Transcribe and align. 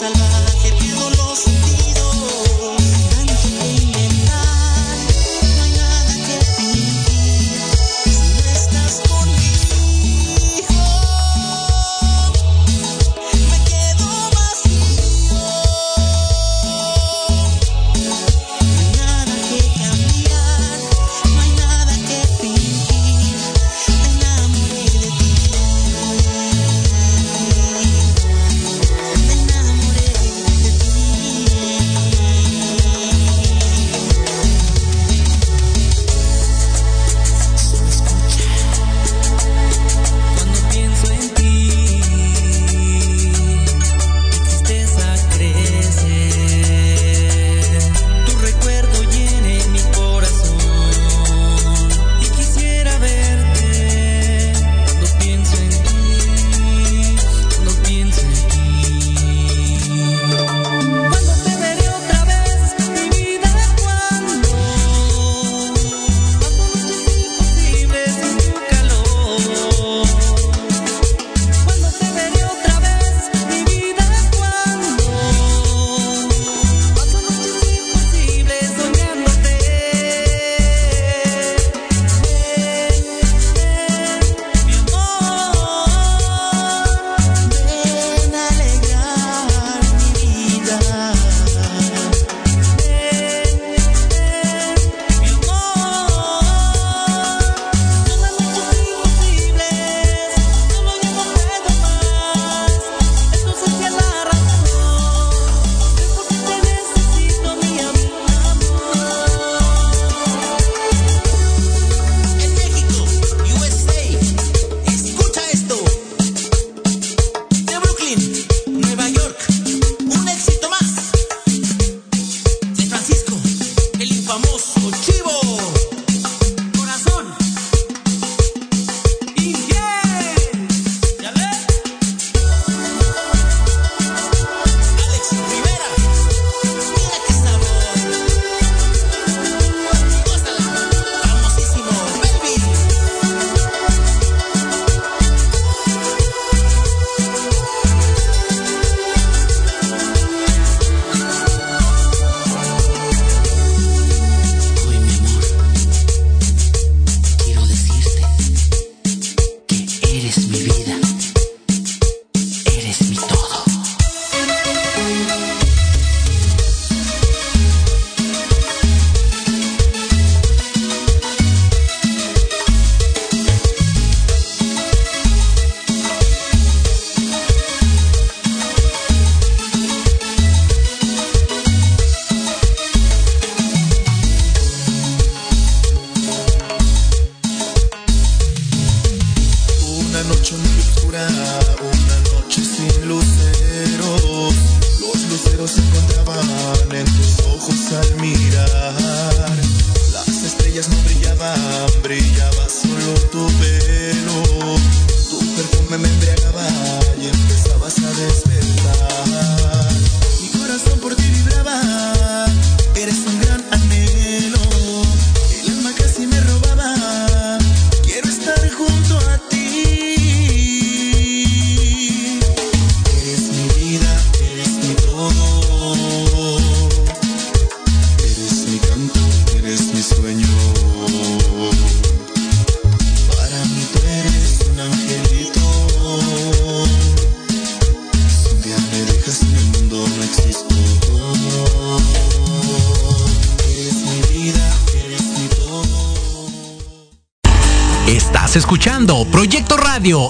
salvar. 0.00 0.39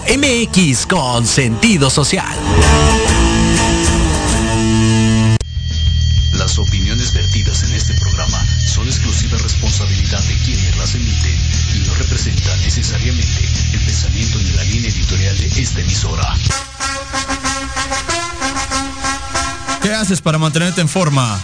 MX 0.07 0.87
con 0.87 1.27
sentido 1.27 1.91
social. 1.91 2.37
Las 6.35 6.57
opiniones 6.57 7.13
vertidas 7.13 7.65
en 7.65 7.73
este 7.73 7.95
programa 7.95 8.39
son 8.69 8.87
exclusiva 8.87 9.39
responsabilidad 9.39 10.23
de 10.23 10.35
quienes 10.45 10.77
las 10.77 10.95
emiten 10.95 11.37
y 11.75 11.89
no 11.89 11.95
representan 11.97 12.61
necesariamente 12.61 13.45
el 13.73 13.81
pensamiento 13.81 14.39
ni 14.39 14.51
la 14.53 14.63
línea 14.63 14.91
editorial 14.91 15.37
de 15.37 15.47
esta 15.61 15.81
emisora. 15.81 16.37
¿Qué 19.83 19.93
haces 19.95 20.21
para 20.21 20.39
mantenerte 20.39 20.81
en 20.81 20.89
forma? 20.89 21.41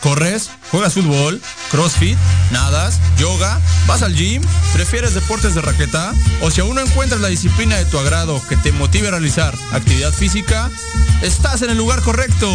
¿Corres? 0.00 0.50
¿Juegas 0.70 0.94
fútbol? 0.94 1.42
¿Crossfit? 1.70 2.18
¿Nadas? 2.50 2.98
¿Yoga? 3.16 3.60
¿Vas 3.86 4.02
al 4.02 4.14
gym? 4.14 4.42
¿Prefieres 4.72 5.14
deportes 5.14 5.54
de 5.54 5.62
raqueta? 5.62 6.12
O 6.42 6.50
si 6.50 6.60
aún 6.60 6.74
no 6.74 6.80
encuentras 6.80 7.20
la 7.20 7.28
disciplina 7.28 7.76
de 7.76 7.84
tu 7.84 7.98
agrado 7.98 8.42
que 8.48 8.56
te 8.56 8.72
motive 8.72 9.08
a 9.08 9.12
realizar 9.12 9.54
actividad 9.72 10.12
física, 10.12 10.68
estás 11.22 11.62
en 11.62 11.70
el 11.70 11.78
lugar 11.78 12.02
correcto. 12.02 12.48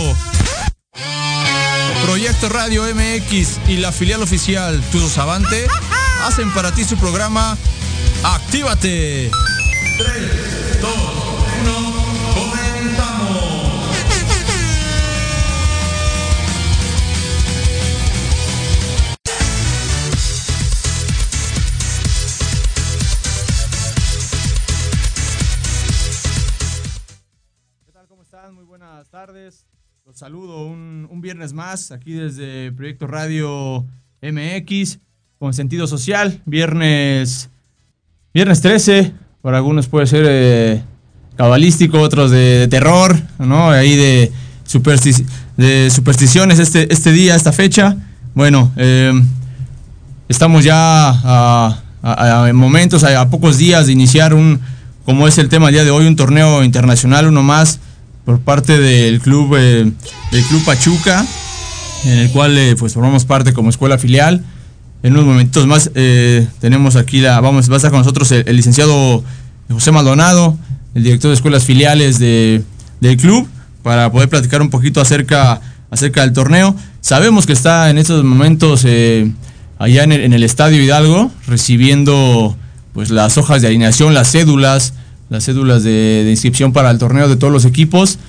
Proyecto 2.04 2.50
Radio 2.50 2.84
MX 2.84 3.60
y 3.68 3.78
la 3.78 3.92
filial 3.92 4.22
oficial 4.22 4.80
Tudo 4.92 5.10
Avante 5.20 5.68
hacen 6.24 6.52
para 6.54 6.72
ti 6.72 6.84
su 6.84 6.98
programa 6.98 7.58
Actívate. 8.24 9.32
3, 9.98 10.32
Saludo 30.16 30.66
un, 30.66 31.10
un 31.12 31.20
viernes 31.20 31.52
más 31.52 31.92
aquí 31.92 32.14
desde 32.14 32.72
Proyecto 32.72 33.06
Radio 33.06 33.84
MX 34.22 35.00
con 35.38 35.54
sentido 35.54 35.88
social. 35.88 36.42
Viernes, 36.46 37.50
viernes 38.34 38.62
13, 38.62 39.12
para 39.42 39.58
algunos 39.58 39.88
puede 39.88 40.08
ser 40.08 40.26
eh, 40.26 40.82
cabalístico, 41.36 42.00
otros 42.00 42.32
de, 42.32 42.70
terror, 42.70 43.14
¿no? 43.40 43.72
Ahí 43.72 43.98
de, 43.98 44.32
de 45.58 45.90
supersticiones 45.90 46.60
este, 46.60 46.94
este 46.94 47.12
día, 47.12 47.36
esta 47.36 47.52
fecha. 47.52 47.98
Bueno, 48.36 48.72
eh, 48.78 49.12
estamos 50.30 50.64
ya 50.64 51.10
a, 51.10 52.52
momentos, 52.54 53.04
a, 53.04 53.20
a, 53.20 53.30
pocos 53.30 53.58
días 53.58 53.88
de 53.88 53.92
iniciar 53.92 54.34
un, 54.34 54.62
como 55.04 55.28
es 55.28 55.38
el 55.40 55.50
tema 55.50 55.72
día 55.72 55.84
de 55.84 55.92
hoy, 55.92 56.08
un 56.08 56.16
torneo 56.16 56.64
internacional, 56.64 57.28
uno 57.28 57.44
más 57.44 57.82
por 58.26 58.40
parte 58.40 58.80
del 58.80 59.22
club, 59.22 59.56
eh, 59.58 59.92
del 60.32 60.44
club 60.46 60.66
Pachuca, 60.66 61.26
en 62.06 62.18
el 62.20 62.32
cual 62.32 62.58
eh, 62.58 62.76
pues 62.78 62.94
formamos 62.94 63.26
parte 63.26 63.54
como 63.54 63.70
escuela 63.70 63.98
filial. 63.98 64.44
En 65.04 65.14
unos 65.14 65.26
momentos 65.26 65.68
más 65.68 65.92
eh, 65.94 66.48
tenemos 66.60 66.96
aquí 66.96 67.22
la, 67.22 67.40
vamos, 67.40 67.70
va 67.70 67.76
a 67.76 67.78
estar 67.78 67.92
con 67.92 68.00
nosotros 68.00 68.32
el, 68.32 68.56
licenciado 68.56 69.24
José 69.70 69.92
Maldonado, 69.92 70.58
el 70.96 71.04
director 71.04 71.30
de 71.30 71.36
escuelas 71.36 71.64
filiales 71.64 72.18
de, 72.18 72.64
del 73.00 73.18
club, 73.18 73.48
para 73.84 74.12
poder 74.12 74.30
platicar 74.30 74.64
un 74.64 74.72
poquito 74.72 75.00
acerca, 75.02 75.62
acerca 75.92 76.22
del 76.22 76.34
torneo. 76.34 76.76
Sabemos 77.02 77.46
que 77.46 77.54
está 77.54 77.92
en 77.92 78.00
estos 78.00 78.24
momentos 78.24 78.84
eh, 78.86 79.32
allá 79.78 80.04
en 80.04 80.12
el, 80.12 80.22
en 80.22 80.34
el, 80.34 80.42
Estadio 80.42 80.82
Hidalgo, 80.82 81.30
recibiendo 81.46 82.58
pues 82.94 83.12
las 83.12 83.38
hojas 83.38 83.62
de 83.62 83.68
alineación, 83.68 84.16
las 84.16 84.32
cédulas, 84.32 84.94
las 85.30 85.46
cédulas 85.46 85.84
de, 85.84 86.28
inscripción 86.30 86.74
para 86.74 86.92
el 86.92 86.98
torneo 86.98 87.28
de 87.28 87.36
todos 87.36 87.52
los 87.52 87.66
equipos. 87.66 88.20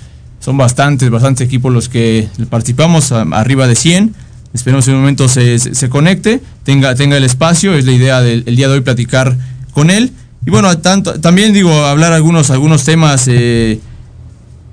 Son 0.40 0.56
bastantes, 0.56 1.10
bastantes 1.10 1.46
equipos 1.46 1.72
los 1.72 1.88
que 1.88 2.28
participamos, 2.50 3.12
arriba 3.12 3.66
de 3.66 3.74
100. 3.74 4.14
Esperemos 4.54 4.86
en 4.88 4.94
un 4.94 5.00
momento 5.00 5.28
se, 5.28 5.58
se, 5.58 5.88
conecte, 5.88 6.40
tenga, 6.64 6.94
tenga 6.94 7.16
el 7.16 7.24
espacio. 7.24 7.74
Es 7.74 7.84
la 7.84 7.92
idea 7.92 8.20
del 8.20 8.44
el 8.46 8.56
día 8.56 8.68
de 8.68 8.74
hoy 8.74 8.80
platicar 8.80 9.36
con 9.72 9.90
él. 9.90 10.12
Y 10.46 10.50
bueno, 10.50 10.76
tanto, 10.78 11.20
también 11.20 11.52
digo, 11.52 11.72
hablar 11.84 12.12
algunos, 12.12 12.50
algunos 12.50 12.84
temas 12.84 13.26
eh, 13.28 13.80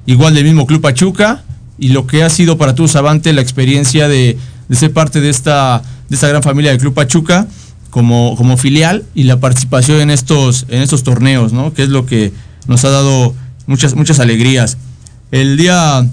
igual 0.06 0.36
del 0.36 0.44
mismo 0.44 0.68
Club 0.68 0.82
Pachuca 0.82 1.44
y 1.80 1.90
lo 1.90 2.06
que 2.06 2.24
ha 2.24 2.30
sido 2.30 2.58
para 2.58 2.76
tú, 2.76 2.88
Sabante, 2.88 3.34
la 3.34 3.42
experiencia 3.42 4.08
de, 4.08 4.38
de 4.70 4.76
ser 4.76 4.94
parte 4.94 5.20
de 5.20 5.30
esta, 5.30 5.82
de 6.08 6.16
esta 6.16 6.28
gran 6.28 6.44
familia 6.44 6.72
del 6.72 6.80
Club 6.80 6.94
Pachuca 6.94 7.48
como, 7.94 8.36
como 8.36 8.58
filial 8.58 9.06
y 9.14 9.24
la 9.24 9.40
participación 9.40 10.02
en 10.02 10.10
estos, 10.10 10.66
en 10.70 10.82
estos 10.82 11.04
torneos, 11.04 11.54
¿no? 11.54 11.76
Que 11.76 11.84
es 11.84 11.90
lo 11.90 12.08
que 12.08 12.34
nos 12.66 12.84
ha 12.86 12.90
dado 12.90 13.36
muchas, 13.68 13.94
muchas 13.94 14.20
alegrías. 14.20 14.80
El 15.30 15.58
día, 15.58 16.04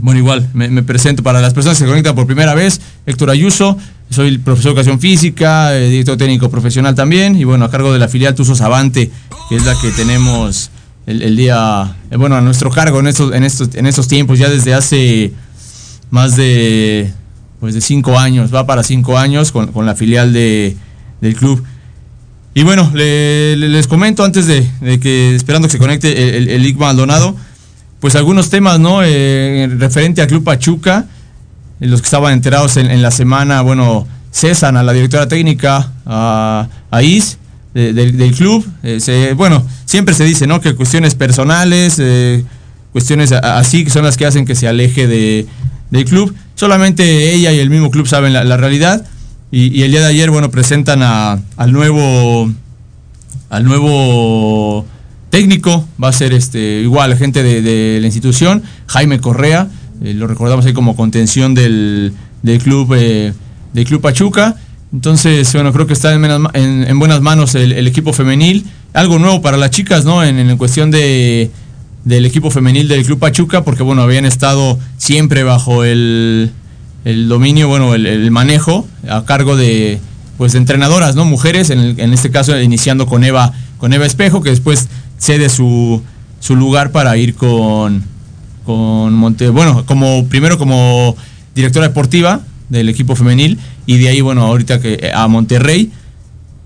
bueno, 0.00 0.18
igual, 0.18 0.48
me, 0.54 0.82
presento 0.82 1.22
para 1.22 1.42
las 1.42 1.52
personas 1.52 1.76
que 1.76 1.84
se 1.84 1.88
conectan 1.90 2.14
por 2.14 2.24
primera 2.24 2.54
vez, 2.54 2.80
Héctor 3.04 3.28
Ayuso, 3.28 3.76
soy 4.08 4.38
profesor 4.38 4.70
de 4.70 4.80
educación 4.80 5.00
física, 5.00 5.76
eh, 5.76 5.90
director 5.90 6.16
técnico 6.16 6.48
profesional 6.48 6.94
también, 6.94 7.36
y 7.36 7.44
bueno, 7.44 7.66
a 7.66 7.70
cargo 7.70 7.92
de 7.92 7.98
la 7.98 8.08
filial 8.08 8.34
Tuso 8.34 8.54
Savante, 8.54 9.10
que 9.50 9.56
es 9.56 9.66
la 9.66 9.78
que 9.78 9.90
tenemos 9.90 10.70
el, 11.06 11.20
el 11.20 11.36
día, 11.36 11.94
eh, 12.10 12.16
bueno, 12.16 12.36
a 12.36 12.40
nuestro 12.40 12.70
cargo 12.70 13.00
en 13.00 13.08
estos, 13.08 13.34
en 13.34 13.44
estos, 13.44 13.74
en 13.74 13.84
estos 13.84 14.08
tiempos, 14.08 14.38
ya 14.38 14.48
desde 14.48 14.72
hace 14.72 15.34
más 16.10 16.36
de, 16.36 17.12
pues 17.60 17.74
de 17.74 17.82
cinco 17.82 18.18
años, 18.18 18.54
va 18.54 18.66
para 18.66 18.82
cinco 18.82 19.18
años 19.18 19.52
con, 19.52 19.72
con 19.72 19.84
la 19.84 19.94
filial 19.94 20.32
de, 20.32 20.74
del 21.22 21.34
club. 21.34 21.64
Y 22.52 22.64
bueno, 22.64 22.90
le, 22.92 23.56
le, 23.56 23.70
les 23.70 23.86
comento 23.86 24.24
antes 24.24 24.46
de, 24.46 24.68
que, 25.00 25.34
esperando 25.34 25.68
que 25.68 25.72
se 25.72 25.78
conecte 25.78 26.36
el, 26.36 26.48
el, 26.48 26.66
el 26.66 26.76
Maldonado, 26.76 27.34
pues 28.00 28.14
algunos 28.14 28.50
temas, 28.50 28.78
¿no? 28.78 29.00
Eh, 29.02 29.70
referente 29.78 30.20
al 30.20 30.26
Club 30.26 30.44
Pachuca, 30.44 31.06
los 31.80 32.02
que 32.02 32.04
estaban 32.04 32.34
enterados 32.34 32.76
en, 32.76 33.00
la 33.00 33.10
semana, 33.10 33.62
bueno, 33.62 34.06
cesan 34.32 34.76
a 34.76 34.82
la 34.82 34.92
directora 34.92 35.28
técnica, 35.28 35.92
a, 36.04 36.68
a 36.90 37.02
Is, 37.02 37.38
de, 37.72 37.92
de, 37.92 38.12
del 38.12 38.34
club. 38.34 38.66
Eh, 38.82 39.00
se, 39.00 39.32
bueno, 39.32 39.66
siempre 39.86 40.14
se 40.14 40.24
dice, 40.24 40.46
¿no? 40.46 40.60
Que 40.60 40.74
cuestiones 40.74 41.14
personales, 41.14 41.96
eh, 41.98 42.44
cuestiones 42.92 43.32
así, 43.32 43.84
que 43.84 43.90
son 43.90 44.04
las 44.04 44.16
que 44.16 44.26
hacen 44.26 44.44
que 44.44 44.54
se 44.54 44.68
aleje 44.68 45.06
de, 45.06 45.46
del 45.90 46.04
club. 46.04 46.34
Solamente 46.54 47.32
ella 47.32 47.52
y 47.52 47.60
el 47.60 47.70
mismo 47.70 47.90
club 47.90 48.06
saben 48.06 48.32
la 48.32 48.56
realidad. 48.56 49.06
Y, 49.54 49.82
el 49.82 49.90
día 49.90 50.00
de 50.00 50.06
ayer, 50.06 50.30
bueno, 50.30 50.50
presentan 50.50 51.02
a, 51.02 51.38
al 51.58 51.72
nuevo, 51.72 52.50
al 53.50 53.64
nuevo 53.64 54.86
técnico, 55.28 55.86
va 56.02 56.08
a 56.08 56.12
ser 56.12 56.32
este 56.32 56.80
igual 56.80 57.14
gente 57.18 57.42
de, 57.42 57.98
la 58.00 58.06
institución, 58.06 58.62
Jaime 58.86 59.20
Correa, 59.20 59.68
eh, 60.02 60.14
lo 60.14 60.26
recordamos 60.26 60.64
ahí 60.64 60.72
como 60.72 60.96
contención 60.96 61.54
del, 61.54 62.14
del 62.42 62.58
club 62.62 62.94
eh, 62.96 63.34
del 63.74 63.84
club 63.84 64.00
Pachuca. 64.00 64.56
Entonces, 64.90 65.52
bueno, 65.52 65.70
creo 65.72 65.86
que 65.86 65.92
está 65.92 66.12
en 66.14 66.98
buenas 66.98 67.20
manos 67.20 67.54
el, 67.54 67.72
el, 67.72 67.86
equipo 67.86 68.12
femenil. 68.14 68.64
Algo 68.94 69.18
nuevo 69.18 69.40
para 69.42 69.56
las 69.58 69.70
chicas, 69.70 70.04
¿no? 70.04 70.24
En, 70.24 70.38
en 70.38 70.56
cuestión 70.58 70.90
de, 70.90 71.50
del 72.04 72.26
equipo 72.26 72.50
femenil 72.50 72.88
del 72.88 73.04
Club 73.04 73.18
Pachuca, 73.18 73.64
porque, 73.64 73.82
bueno, 73.82 74.02
habían 74.02 74.24
estado 74.24 74.78
siempre 74.96 75.44
bajo 75.44 75.84
el, 75.84 76.52
el 77.04 77.28
dominio, 77.28 77.68
bueno, 77.68 77.94
el, 77.94 78.30
manejo 78.30 78.86
a 79.08 79.24
cargo 79.24 79.56
de 79.56 80.00
pues 80.38 80.54
entrenadoras, 80.54 81.14
¿no? 81.14 81.24
Mujeres, 81.24 81.70
en, 81.70 82.00
en, 82.00 82.12
este 82.12 82.30
caso 82.30 82.58
iniciando 82.60 83.06
con 83.06 83.22
Eva, 83.24 83.52
con 83.78 83.92
Eva 83.92 84.06
Espejo, 84.06 84.42
que 84.42 84.50
después 84.50 84.88
cede 85.18 85.48
su, 85.48 86.02
su 86.40 86.56
lugar 86.56 86.90
para 86.90 87.16
ir 87.16 87.34
con, 87.34 88.02
con 88.64 89.14
Monte, 89.14 89.50
bueno, 89.50 89.86
como 89.86 90.26
primero 90.26 90.58
como 90.58 91.16
directora 91.54 91.88
deportiva 91.88 92.40
del 92.68 92.88
equipo 92.88 93.14
femenil 93.14 93.58
y 93.86 93.98
de 93.98 94.08
ahí, 94.08 94.20
bueno, 94.20 94.42
ahorita 94.42 94.80
que 94.80 94.94
eh, 94.94 95.12
a 95.14 95.28
Monterrey. 95.28 95.90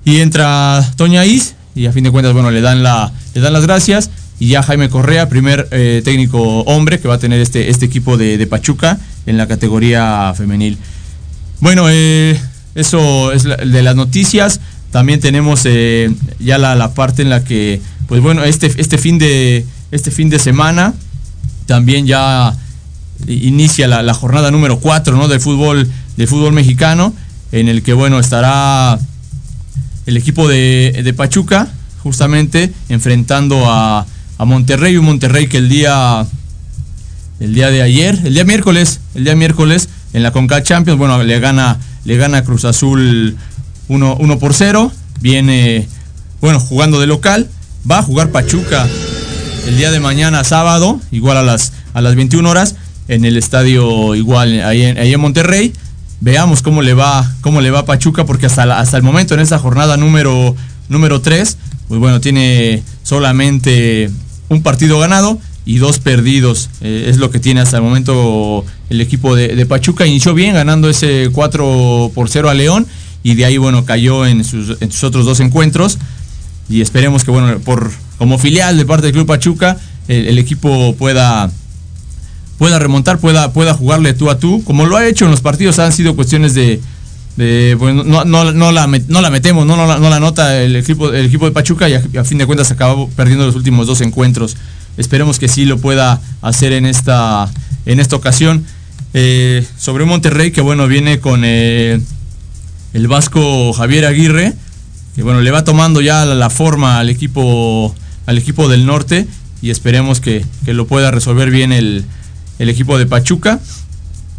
Y 0.04 0.20
entra 0.20 0.88
Toña 0.96 1.26
Is 1.26 1.56
y 1.74 1.86
a 1.86 1.92
fin 1.92 2.04
de 2.04 2.10
cuentas, 2.10 2.32
bueno, 2.32 2.50
le 2.50 2.60
dan 2.60 2.82
la 2.82 3.12
le 3.34 3.40
dan 3.40 3.52
las 3.52 3.66
gracias. 3.66 4.10
Y 4.38 4.48
ya 4.48 4.62
Jaime 4.62 4.88
Correa, 4.88 5.28
primer 5.28 5.68
eh, 5.72 6.02
técnico 6.04 6.60
hombre 6.60 7.00
que 7.00 7.08
va 7.08 7.14
a 7.14 7.18
tener 7.18 7.40
este 7.40 7.70
este 7.70 7.86
equipo 7.86 8.16
de, 8.16 8.38
de 8.38 8.46
Pachuca 8.46 8.98
en 9.26 9.36
la 9.36 9.46
categoría 9.46 10.32
femenil. 10.36 10.78
Bueno, 11.60 11.86
eh, 11.88 12.40
eso 12.74 13.32
es 13.32 13.44
de 13.44 13.82
las 13.82 13.96
noticias. 13.96 14.60
También 14.90 15.20
tenemos 15.20 15.62
eh, 15.64 16.14
ya 16.38 16.58
la, 16.58 16.74
la, 16.74 16.94
parte 16.94 17.22
en 17.22 17.30
la 17.30 17.44
que, 17.44 17.80
pues 18.06 18.22
bueno, 18.22 18.44
este, 18.44 18.72
este, 18.76 18.98
fin, 18.98 19.18
de, 19.18 19.66
este 19.90 20.10
fin 20.10 20.30
de 20.30 20.38
semana 20.38 20.94
también 21.66 22.06
ya 22.06 22.54
inicia 23.26 23.88
la, 23.88 24.02
la 24.02 24.14
jornada 24.14 24.50
número 24.50 24.78
4 24.78 25.16
¿no? 25.16 25.28
del, 25.28 25.40
fútbol, 25.40 25.90
del 26.16 26.28
fútbol 26.28 26.52
mexicano, 26.52 27.12
en 27.52 27.68
el 27.68 27.82
que, 27.82 27.92
bueno, 27.92 28.18
estará 28.18 28.98
el 30.06 30.16
equipo 30.16 30.46
de, 30.48 31.00
de 31.02 31.12
Pachuca, 31.12 31.68
justamente 32.02 32.72
enfrentando 32.88 33.70
a, 33.70 34.06
a 34.38 34.44
Monterrey, 34.44 34.96
un 34.96 35.06
Monterrey 35.06 35.48
que 35.48 35.58
el 35.58 35.68
día 35.68 36.26
el 37.40 37.54
día 37.54 37.70
de 37.70 37.82
ayer, 37.82 38.18
el 38.24 38.34
día 38.34 38.44
miércoles, 38.44 39.00
el 39.14 39.24
día 39.24 39.36
miércoles 39.36 39.88
en 40.12 40.22
la 40.22 40.32
Conca 40.32 40.62
Champions, 40.62 40.98
bueno, 40.98 41.22
le 41.22 41.40
gana, 41.40 41.78
le 42.04 42.16
gana 42.16 42.44
Cruz 42.44 42.64
Azul 42.64 43.36
1, 43.88 44.16
1 44.18 44.38
por 44.38 44.54
0, 44.54 44.92
viene, 45.20 45.86
bueno, 46.40 46.60
jugando 46.60 47.00
de 47.00 47.06
local, 47.06 47.48
va 47.88 47.98
a 47.98 48.02
jugar 48.02 48.30
Pachuca 48.30 48.86
el 49.66 49.76
día 49.76 49.90
de 49.90 50.00
mañana 50.00 50.44
sábado, 50.44 51.00
igual 51.10 51.36
a 51.36 51.42
las, 51.42 51.72
a 51.92 52.00
las 52.00 52.14
21 52.14 52.48
horas, 52.48 52.76
en 53.08 53.24
el 53.24 53.36
estadio 53.36 54.14
igual 54.14 54.62
ahí 54.62 54.82
en, 54.82 54.98
ahí 54.98 55.12
en 55.12 55.20
Monterrey. 55.20 55.72
Veamos 56.20 56.62
cómo 56.62 56.82
le 56.82 56.94
va, 56.94 57.30
cómo 57.40 57.60
le 57.60 57.70
va 57.70 57.80
a 57.80 57.84
Pachuca, 57.84 58.24
porque 58.24 58.46
hasta, 58.46 58.78
hasta 58.78 58.96
el 58.96 59.02
momento 59.02 59.34
en 59.34 59.40
esa 59.40 59.58
jornada 59.58 59.96
número, 59.96 60.56
número 60.88 61.20
3, 61.20 61.58
pues 61.88 62.00
bueno, 62.00 62.20
tiene 62.20 62.82
solamente 63.02 64.10
un 64.48 64.62
partido 64.62 64.98
ganado 64.98 65.38
y 65.66 65.78
dos 65.78 65.98
perdidos. 65.98 66.70
Eh, 66.80 67.06
es 67.08 67.18
lo 67.18 67.30
que 67.30 67.40
tiene 67.40 67.60
hasta 67.60 67.76
el 67.76 67.82
momento 67.82 68.64
el 68.88 69.00
equipo 69.00 69.34
de, 69.34 69.66
Pachuca. 69.66 70.06
Inició 70.06 70.32
bien 70.32 70.54
ganando 70.54 70.88
ese 70.88 71.28
4 71.32 72.12
por 72.14 72.30
0 72.30 72.48
a 72.48 72.54
León 72.54 72.86
y 73.22 73.34
de 73.34 73.44
ahí, 73.44 73.58
bueno, 73.58 73.84
cayó 73.84 74.24
en 74.24 74.44
sus, 74.44 74.78
otros 75.02 75.26
dos 75.26 75.40
encuentros. 75.40 75.98
Y 76.68 76.80
esperemos 76.80 77.24
que, 77.24 77.32
bueno, 77.32 77.58
por 77.58 77.90
como 78.16 78.38
filial 78.38 78.78
de 78.78 78.86
parte 78.86 79.06
del 79.06 79.12
Club 79.12 79.26
Pachuca, 79.26 79.76
el, 80.08 80.38
equipo 80.38 80.94
pueda 80.94 81.50
pueda 82.58 82.78
remontar, 82.78 83.18
pueda, 83.18 83.52
pueda 83.52 83.74
jugarle 83.74 84.14
tú 84.14 84.30
a 84.30 84.38
tú, 84.38 84.64
como 84.64 84.86
lo 84.86 84.96
ha 84.96 85.06
hecho 85.06 85.26
en 85.26 85.30
los 85.30 85.42
partidos, 85.42 85.78
han 85.78 85.92
sido 85.92 86.16
cuestiones 86.16 86.54
de, 86.54 86.80
bueno, 87.78 88.02
no, 88.02 88.24
no, 88.24 88.50
no, 88.52 88.72
la, 88.72 88.86
no 88.86 89.20
la 89.20 89.30
metemos, 89.30 89.66
no, 89.66 89.76
no, 89.76 89.86
la, 89.86 89.98
no 89.98 90.08
la 90.08 90.18
nota 90.18 90.62
el 90.62 90.74
equipo, 90.74 91.12
el 91.12 91.26
equipo 91.26 91.44
de 91.44 91.52
Pachuca 91.52 91.88
y 91.88 91.94
a, 91.94 92.02
a 92.18 92.24
fin 92.24 92.38
de 92.38 92.46
cuentas 92.46 92.70
acabó 92.70 93.10
perdiendo 93.10 93.44
los 93.44 93.56
últimos 93.56 93.86
dos 93.86 94.00
encuentros. 94.00 94.56
Esperemos 94.96 95.38
que 95.38 95.48
sí 95.48 95.64
lo 95.64 95.78
pueda 95.78 96.20
hacer 96.42 96.72
en 96.72 96.86
esta, 96.86 97.50
en 97.84 98.00
esta 98.00 98.16
ocasión. 98.16 98.64
Eh, 99.14 99.66
sobre 99.78 100.04
Monterrey, 100.04 100.50
que 100.50 100.60
bueno, 100.60 100.86
viene 100.88 101.20
con 101.20 101.42
eh, 101.44 102.00
el 102.92 103.08
vasco 103.08 103.72
Javier 103.72 104.04
Aguirre, 104.04 104.52
que 105.14 105.22
bueno, 105.22 105.40
le 105.40 105.50
va 105.50 105.64
tomando 105.64 106.00
ya 106.00 106.26
la, 106.26 106.50
forma 106.50 106.98
al 106.98 107.08
equipo, 107.08 107.94
al 108.26 108.38
equipo 108.38 108.68
del 108.68 108.84
norte. 108.84 109.26
y 109.62 109.70
esperemos 109.70 110.20
que, 110.20 110.44
lo 110.66 110.86
pueda 110.86 111.10
resolver 111.10 111.50
bien 111.50 111.72
el, 111.72 112.04
equipo 112.58 112.98
de 112.98 113.06
Pachuca 113.06 113.58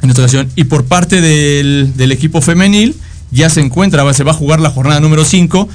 en 0.03 0.09
esta 0.09 0.21
ocasión. 0.21 0.49
Y 0.55 0.65
por 0.65 0.85
parte 0.85 1.21
del, 1.21 2.11
equipo 2.11 2.41
femenil, 2.41 2.95
ya 3.31 3.49
se 3.49 3.61
encuentra, 3.61 4.13
se 4.13 4.23
va 4.23 4.31
a 4.31 4.35
jugar 4.35 4.59
la 4.59 4.69
jornada 4.69 4.99
número 4.99 5.25
5. 5.25 5.67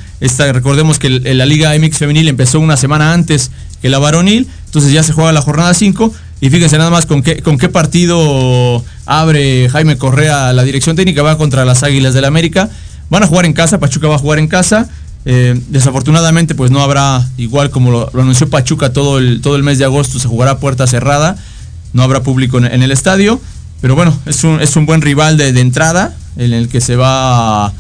recordemos 0.53 1.01
que 1.01 1.11
la 1.11 1.45
Liga 1.45 1.77
MX 1.77 1.99
femenil 1.99 2.29
empezó 2.29 2.61
una 2.61 2.77
semana 2.77 3.13
antes 3.13 3.51
que 3.83 3.89
la 3.89 3.99
varonil, 3.99 4.47
entonces 4.73 4.91
ya 4.91 5.03
se 5.03 5.13
juega 5.13 5.33
la 5.33 5.43
jornada 5.43 5.75
5. 5.75 6.15
Y 6.41 6.49
fíjense 6.49 6.79
nada 6.79 6.89
más 6.89 7.05
con 7.05 7.23
qué, 7.23 7.43
con 7.43 7.59
qué 7.59 7.69
partido 7.69 8.83
abre 9.05 9.69
Jaime 9.69 9.99
Correa 9.99 10.55
la 10.55 10.63
dirección 10.63 10.97
técnica, 10.97 11.21
va 11.23 11.37
contra 11.37 11.67
las 11.67 11.83
Águilas 11.83 12.15
del 12.15 12.23
la 12.23 12.29
América. 12.29 12.71
Van 13.11 13.23
a 13.23 13.27
jugar 13.27 13.45
en 13.45 13.53
casa, 13.53 13.79
Pachuca 13.79 14.09
va 14.09 14.15
a 14.15 14.19
jugar 14.19 14.39
en 14.39 14.49
casa. 14.49 14.89
Eh, 15.27 15.61
desafortunadamente, 15.69 16.55
pues 16.55 16.71
no 16.71 16.83
habrá, 16.83 17.23
igual 17.37 17.69
como 17.69 17.91
lo, 17.91 18.11
anunció 18.19 18.49
Pachuca 18.49 18.95
todo 18.95 19.19
el, 19.19 19.43
todo 19.43 19.57
el 19.57 19.63
mes 19.63 19.77
de 19.77 19.85
agosto, 19.85 20.19
se 20.19 20.27
jugará 20.27 20.59
puerta 20.59 20.87
cerrada, 20.87 21.37
no 21.93 22.03
habrá 22.03 22.23
público 22.23 22.57
en, 22.57 22.83
el 22.83 22.91
estadio, 22.91 23.43
pero 23.83 23.95
bueno, 23.95 24.19
es 24.25 24.43
un, 24.43 24.59
es 24.63 24.75
un 24.75 24.87
buen 24.87 25.03
rival 25.03 25.37
de, 25.37 25.49
entrada 25.61 26.17
en 26.39 26.55
el 26.55 26.69
que 26.69 26.81
se 26.81 26.97
va 26.97 27.75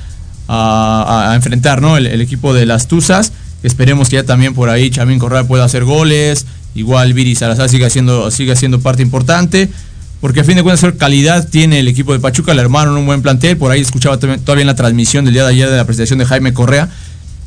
a, 0.46 1.32
enfrentar 1.34 1.80
¿no? 1.80 1.96
el, 1.96 2.20
equipo 2.20 2.52
de 2.52 2.66
las 2.66 2.86
Tuzas. 2.86 3.32
Esperemos 3.62 4.08
que 4.08 4.16
ya 4.16 4.24
también 4.24 4.54
por 4.54 4.68
ahí 4.68 4.90
Chamín 4.90 5.18
Correa 5.18 5.44
pueda 5.44 5.64
hacer 5.64 5.84
goles, 5.84 6.46
igual 6.74 7.12
Viri 7.14 7.34
Salazar 7.34 7.68
sigue 7.68 7.88
siendo, 7.90 8.30
sigue 8.30 8.56
siendo 8.56 8.80
parte 8.80 9.02
importante 9.02 9.68
porque 10.22 10.38
a 10.38 10.44
fin 10.44 10.54
de 10.54 10.62
cuentas 10.62 10.88
calidad 10.96 11.48
tiene 11.48 11.80
el 11.80 11.88
equipo 11.88 12.12
de 12.12 12.20
Pachuca, 12.20 12.54
le 12.54 12.60
armaron 12.60 12.96
un 12.96 13.06
buen 13.06 13.22
plantel, 13.22 13.56
por 13.56 13.72
ahí 13.72 13.80
escuchaba 13.80 14.18
todavía 14.18 14.60
en 14.60 14.68
la 14.68 14.76
transmisión 14.76 15.24
del 15.24 15.34
día 15.34 15.42
de 15.42 15.50
ayer 15.50 15.68
de 15.68 15.76
la 15.76 15.84
presentación 15.84 16.20
de 16.20 16.26
Jaime 16.26 16.52
Correa, 16.52 16.88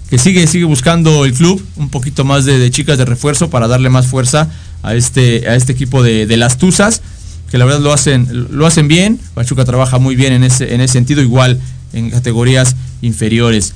que 0.10 0.18
sigue, 0.18 0.46
sigue 0.46 0.66
buscando 0.66 1.24
el 1.24 1.32
club 1.32 1.66
un 1.78 1.88
poquito 1.88 2.26
más 2.26 2.44
de, 2.44 2.70
chicas 2.72 2.98
de 2.98 3.06
refuerzo 3.06 3.50
para 3.50 3.70
darle 3.70 3.90
más 3.90 4.08
fuerza 4.08 4.50
a 4.84 4.94
este, 4.94 5.48
a 5.48 5.56
este 5.56 5.72
equipo 5.72 6.04
de, 6.04 6.28
las 6.36 6.58
Tuzas, 6.58 7.02
que 7.50 7.58
la 7.58 7.64
verdad 7.64 7.80
lo 7.80 7.94
hacen, 7.94 8.28
lo 8.52 8.68
hacen 8.68 8.90
bien. 8.90 9.22
Pachuca 9.36 9.64
trabaja 9.64 9.98
muy 9.98 10.18
bien 10.18 10.34
en 10.34 10.44
ese, 10.44 10.76
en 10.76 10.82
ese 10.82 10.92
sentido, 10.92 11.22
igual 11.22 11.58
en 11.94 12.10
categorías 12.10 12.76
inferiores. 13.02 13.74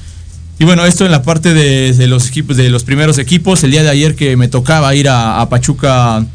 Y 0.59 0.65
bueno, 0.65 0.85
esto 0.85 1.05
en 1.05 1.11
la 1.11 1.23
parte 1.23 1.53
de, 1.53 2.07
los 2.07 2.27
equipos, 2.27 2.57
de 2.57 2.69
los 2.69 2.83
primeros 2.83 3.17
equipos, 3.17 3.63
el 3.63 3.71
día 3.71 3.81
de 3.81 3.89
ayer 3.89 4.15
que 4.15 4.35
me 4.35 4.49
tocaba 4.49 4.93
ir 4.93 5.07
a, 5.07 5.47
Pachuca 5.49 6.25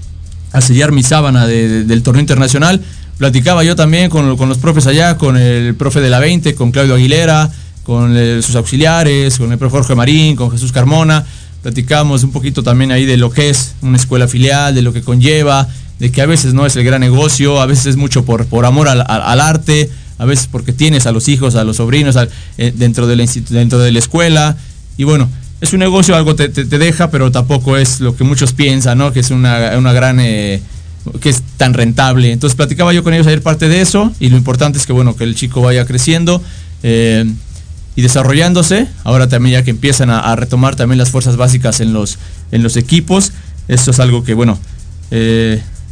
a 0.50 0.60
sellar 0.62 0.92
mi 0.92 1.02
sábana 1.02 1.46
del 1.46 2.02
torneo 2.02 2.20
internacional, 2.20 2.80
platicaba 3.18 3.64
yo 3.64 3.76
también 3.76 4.08
con, 4.08 4.38
con 4.38 4.48
los 4.48 4.56
profes 4.56 4.86
allá, 4.86 5.18
con 5.18 5.36
el 5.36 5.74
profe 5.74 6.00
de 6.00 6.08
la 6.08 6.20
20, 6.20 6.54
con 6.54 6.70
Claudio 6.72 6.94
Aguilera, 6.94 7.50
con 7.82 8.14
sus 8.42 8.56
auxiliares, 8.56 9.36
con 9.36 9.52
el 9.52 9.58
profe 9.58 9.76
Jorge 9.76 9.94
Marín, 9.94 10.36
con 10.36 10.50
Jesús 10.50 10.72
Carmona. 10.72 11.26
Platicamos 11.62 12.24
un 12.24 12.32
poquito 12.32 12.62
también 12.62 12.92
ahí 12.92 13.04
de 13.04 13.18
lo 13.18 13.30
que 13.30 13.50
es 13.50 13.74
una 13.82 13.98
escuela 13.98 14.26
filial, 14.26 14.74
de 14.74 14.80
lo 14.80 14.94
que 14.94 15.02
conlleva, 15.02 15.68
de 15.98 16.10
que 16.10 16.22
a 16.22 16.26
veces 16.26 16.54
no 16.54 16.64
es 16.64 16.76
el 16.76 16.84
gran 16.84 17.02
negocio, 17.02 17.60
a 17.60 17.66
veces 17.66 17.86
es 17.86 17.96
mucho 17.96 18.24
por, 18.24 18.46
por 18.46 18.64
amor 18.64 18.88
al, 18.88 19.40
arte, 19.40 19.90
a 20.18 20.24
veces 20.24 20.48
porque 20.50 20.72
tienes 20.72 21.06
a 21.06 21.12
los 21.12 21.28
hijos, 21.28 21.54
a 21.56 21.64
los 21.64 21.76
sobrinos 21.76 22.16
eh, 22.58 22.72
dentro, 22.76 23.06
de 23.06 23.16
la 23.16 23.26
dentro 23.50 23.78
de 23.78 23.92
la 23.92 23.98
escuela. 23.98 24.56
Y 24.96 25.04
bueno, 25.04 25.28
es 25.60 25.72
un 25.72 25.80
negocio, 25.80 26.14
algo 26.14 26.34
te, 26.34 26.48
deja, 26.48 27.10
pero 27.10 27.30
tampoco 27.32 27.76
es 27.76 28.00
lo 28.00 28.16
que 28.16 28.24
muchos 28.24 28.52
piensan, 28.52 28.98
¿no? 28.98 29.12
Que 29.12 29.20
es 29.20 29.30
una, 29.30 29.70
gran... 29.92 30.20
Eh, 30.20 30.62
que 31.20 31.28
es 31.28 31.42
tan 31.58 31.74
rentable. 31.74 32.32
Entonces 32.32 32.56
platicaba 32.56 32.94
yo 32.94 33.04
con 33.04 33.12
ellos 33.12 33.26
ayer 33.26 33.42
parte 33.42 33.68
de 33.68 33.82
eso 33.82 34.10
y 34.20 34.30
lo 34.30 34.38
importante 34.38 34.78
es 34.78 34.86
que 34.86 34.94
bueno, 34.94 35.14
que 35.14 35.24
el 35.24 35.34
chico 35.34 35.60
vaya 35.60 35.84
creciendo. 35.84 36.42
Eh, 36.82 37.30
y 37.96 38.02
desarrollándose. 38.02 38.88
Ahora 39.04 39.28
también 39.28 39.52
ya 39.52 39.64
que 39.64 39.70
empiezan 39.70 40.10
a, 40.10 40.34
retomar 40.34 40.74
también 40.74 40.98
las 40.98 41.10
fuerzas 41.10 41.36
básicas 41.36 41.80
en 41.80 41.92
los, 41.92 42.18
en 42.50 42.62
los 42.62 42.76
equipos. 42.76 43.32
Esto 43.68 43.92
es 43.92 44.00
algo 44.00 44.24
que, 44.24 44.34
bueno, 44.34 44.58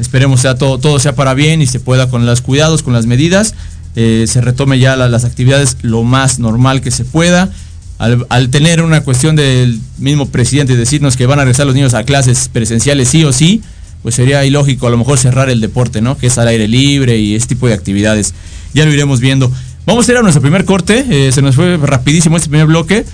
esperemos 0.01 0.41
sea 0.41 0.57
todo, 0.57 0.79
todo 0.79 0.99
sea 0.99 1.15
para 1.15 1.35
bien 1.35 1.63
y 1.63 1.67
se 1.67 1.79
pueda 1.79 2.09
con 2.11 2.27
los 2.27 2.41
cuidados, 2.41 2.83
con 2.83 2.93
las 2.93 3.07
medidas, 3.07 3.55
eh, 3.95 4.25
se 4.27 4.41
retome 4.41 4.79
ya 4.79 4.97
las 4.97 5.25
actividades 5.25 5.77
lo 5.83 6.03
más 6.03 6.39
normal 6.39 6.81
que 6.81 6.91
se 6.91 7.05
pueda. 7.05 7.51
Al, 7.99 8.49
tener 8.49 8.83
una 8.83 9.03
cuestión 9.03 9.37
del 9.37 9.79
mismo 9.99 10.27
presidente 10.29 10.77
decirnos 10.77 11.17
que 11.17 11.27
van 11.27 11.39
a 11.39 11.43
regresar 11.43 11.67
los 11.67 11.75
niños 11.77 11.95
a 11.95 12.03
clases 12.03 12.49
presenciales 12.53 13.09
sí 13.09 13.23
o 13.25 13.33
sí, 13.33 13.63
pues 14.03 14.17
sería 14.17 14.45
ilógico 14.45 14.89
a 14.89 14.91
lo 14.91 14.99
mejor 14.99 15.19
cerrar 15.19 15.49
el 15.51 15.61
deporte, 15.61 16.01
¿no? 16.01 16.19
Que 16.19 16.27
es 16.27 16.37
al 16.37 16.49
aire 16.49 16.67
libre 16.67 17.19
y 17.19 17.37
este 17.37 17.55
tipo 17.55 17.69
de 17.69 17.75
actividades. 17.75 18.35
Ya 18.75 18.85
lo 18.85 18.93
iremos 18.93 19.21
viendo. 19.21 19.53
Vamos 19.87 20.09
a 20.09 20.13
ir 20.13 20.19
a 20.19 20.23
nuestro 20.23 20.43
primer 20.43 20.65
corte. 20.65 21.05
Eh, 21.09 21.31
se 21.33 21.43
nos 21.43 21.55
fue 21.55 21.77
rapidísimo 21.77 22.37
este 22.37 22.49
primer 22.49 22.67
bloque. 22.67 23.05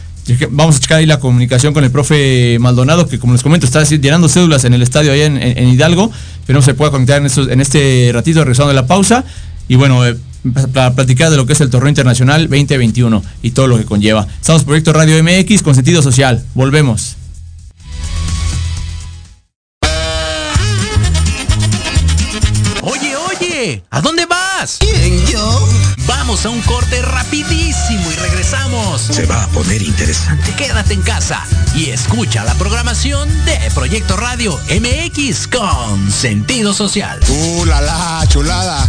Vamos 0.51 0.77
a 0.77 0.81
checar 0.81 0.99
ahí 0.99 1.07
la 1.07 1.21
comunicación 1.21 1.75
con 1.75 1.85
el 1.85 1.91
profe 1.91 2.59
Maldonado, 2.61 3.09
que 3.09 3.19
como 3.19 3.33
les 3.33 3.43
comento, 3.43 3.67
está 3.67 3.83
llenando 3.85 4.29
cédulas 4.29 4.65
en 4.65 4.75
el 4.75 4.83
estadio 4.83 5.13
allá 5.13 5.27
en, 5.27 5.69
Hidalgo. 5.69 6.11
Pero 6.47 6.59
no 6.59 6.63
se 6.63 6.75
pueda 6.75 6.91
conectar 6.91 7.23
en, 7.23 7.61
este 7.61 8.11
ratito, 8.13 8.41
regresando 8.41 8.69
de 8.69 8.75
la 8.75 8.87
pausa. 8.87 9.25
Y 9.69 9.77
bueno, 9.77 10.07
eh, 10.07 10.17
para 10.73 10.95
platicar 10.95 11.31
de 11.31 11.37
lo 11.37 11.47
que 11.47 11.53
es 11.53 11.61
el 11.61 11.71
torneo 11.71 11.89
internacional 11.89 12.43
2021 12.49 13.23
y 13.43 13.51
todo 13.51 13.67
lo 13.67 13.79
que 13.79 13.85
conlleva. 13.85 14.27
Estamos 14.41 14.65
Proyecto 14.65 14.93
Radio 14.93 15.23
MX 15.23 15.63
con 15.63 15.75
sentido 15.75 16.03
social. 16.03 16.45
Volvemos. 16.55 17.17
Oye, 22.83 23.17
oye, 23.17 23.85
¿a 23.91 24.01
dónde 24.01 24.27
vas? 24.27 24.79
¿Quién, 24.81 25.27
yo? 25.27 25.69
Vamos 26.07 26.47
a 26.47 26.51
un 26.51 26.61
corte 26.63 27.03
rapidísimo 27.03 28.11
y 28.11 28.17
regresamos. 28.17 29.01
Se 29.01 29.27
va 29.27 29.45
a 29.45 29.49
poner 29.49 29.83
interesante. 29.83 30.55
Quédate 30.57 30.95
en 30.95 31.03
casa 31.03 31.43
y 31.75 31.87
escucha 31.91 32.45
la 32.45 32.55
programación 32.55 33.29
de 33.45 33.59
Proyecto 33.75 34.17
Radio 34.17 34.59
MX 34.69 35.49
con 35.49 36.11
sentido 36.11 36.73
social. 36.73 37.21
¡Uh, 37.29 37.65
la, 37.67 37.81
la 37.81 38.25
chulada! 38.29 38.89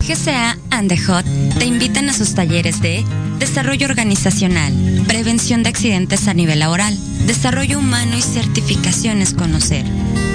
GCA 0.00 0.56
and 0.70 0.88
the 0.88 0.96
Hot 1.06 1.24
te 1.58 1.66
invitan 1.66 2.08
a 2.08 2.14
sus 2.14 2.34
talleres 2.34 2.80
de 2.80 3.04
desarrollo 3.38 3.86
organizacional, 3.86 4.72
prevención 5.06 5.62
de 5.62 5.68
accidentes 5.68 6.28
a 6.28 6.34
nivel 6.34 6.60
laboral, 6.60 6.96
desarrollo 7.26 7.78
humano 7.78 8.16
y 8.16 8.22
certificaciones 8.22 9.34
conocer 9.34 9.84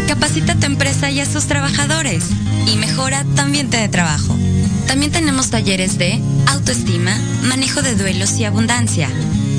Capacita 0.08 0.54
a 0.54 0.56
tu 0.60 0.66
empresa 0.66 1.10
y 1.10 1.22
a 1.22 1.26
sus 1.26 1.46
trabajadores 1.46 2.26
y 2.68 2.76
mejora 2.76 3.24
tu 3.24 3.42
ambiente 3.42 3.78
de 3.78 3.88
trabajo. 3.88 4.36
También 4.86 5.12
tenemos 5.12 5.50
talleres 5.50 5.98
de 5.98 6.22
autoestima, 6.48 7.18
manejo 7.44 7.82
de 7.82 7.96
duelos 7.96 8.38
y 8.38 8.44
abundancia. 8.44 9.10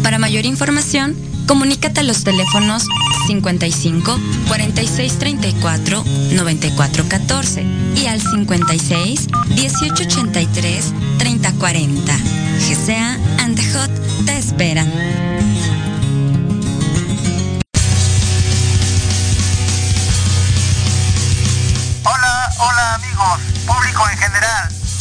Para 0.05 0.19
mayor 0.19 0.45
información, 0.45 1.17
comunícate 1.49 2.01
a 2.01 2.03
los 2.03 2.25
teléfonos 2.25 2.87
55 3.27 4.21
46 4.49 5.19
34 5.19 6.05
94 6.35 7.09
14 7.09 7.65
y 7.97 8.07
al 8.07 8.21
56 8.21 9.29
18 9.49 10.03
83 10.05 10.93
30 11.19 11.53
40. 11.55 12.19
GCA 12.59 13.19
and 13.39 13.57
the 13.57 13.65
Hot 13.73 13.91
te 14.27 14.37
esperan. 14.37 14.93
público 22.85 23.25
en 23.25 23.41
general. 23.41 23.54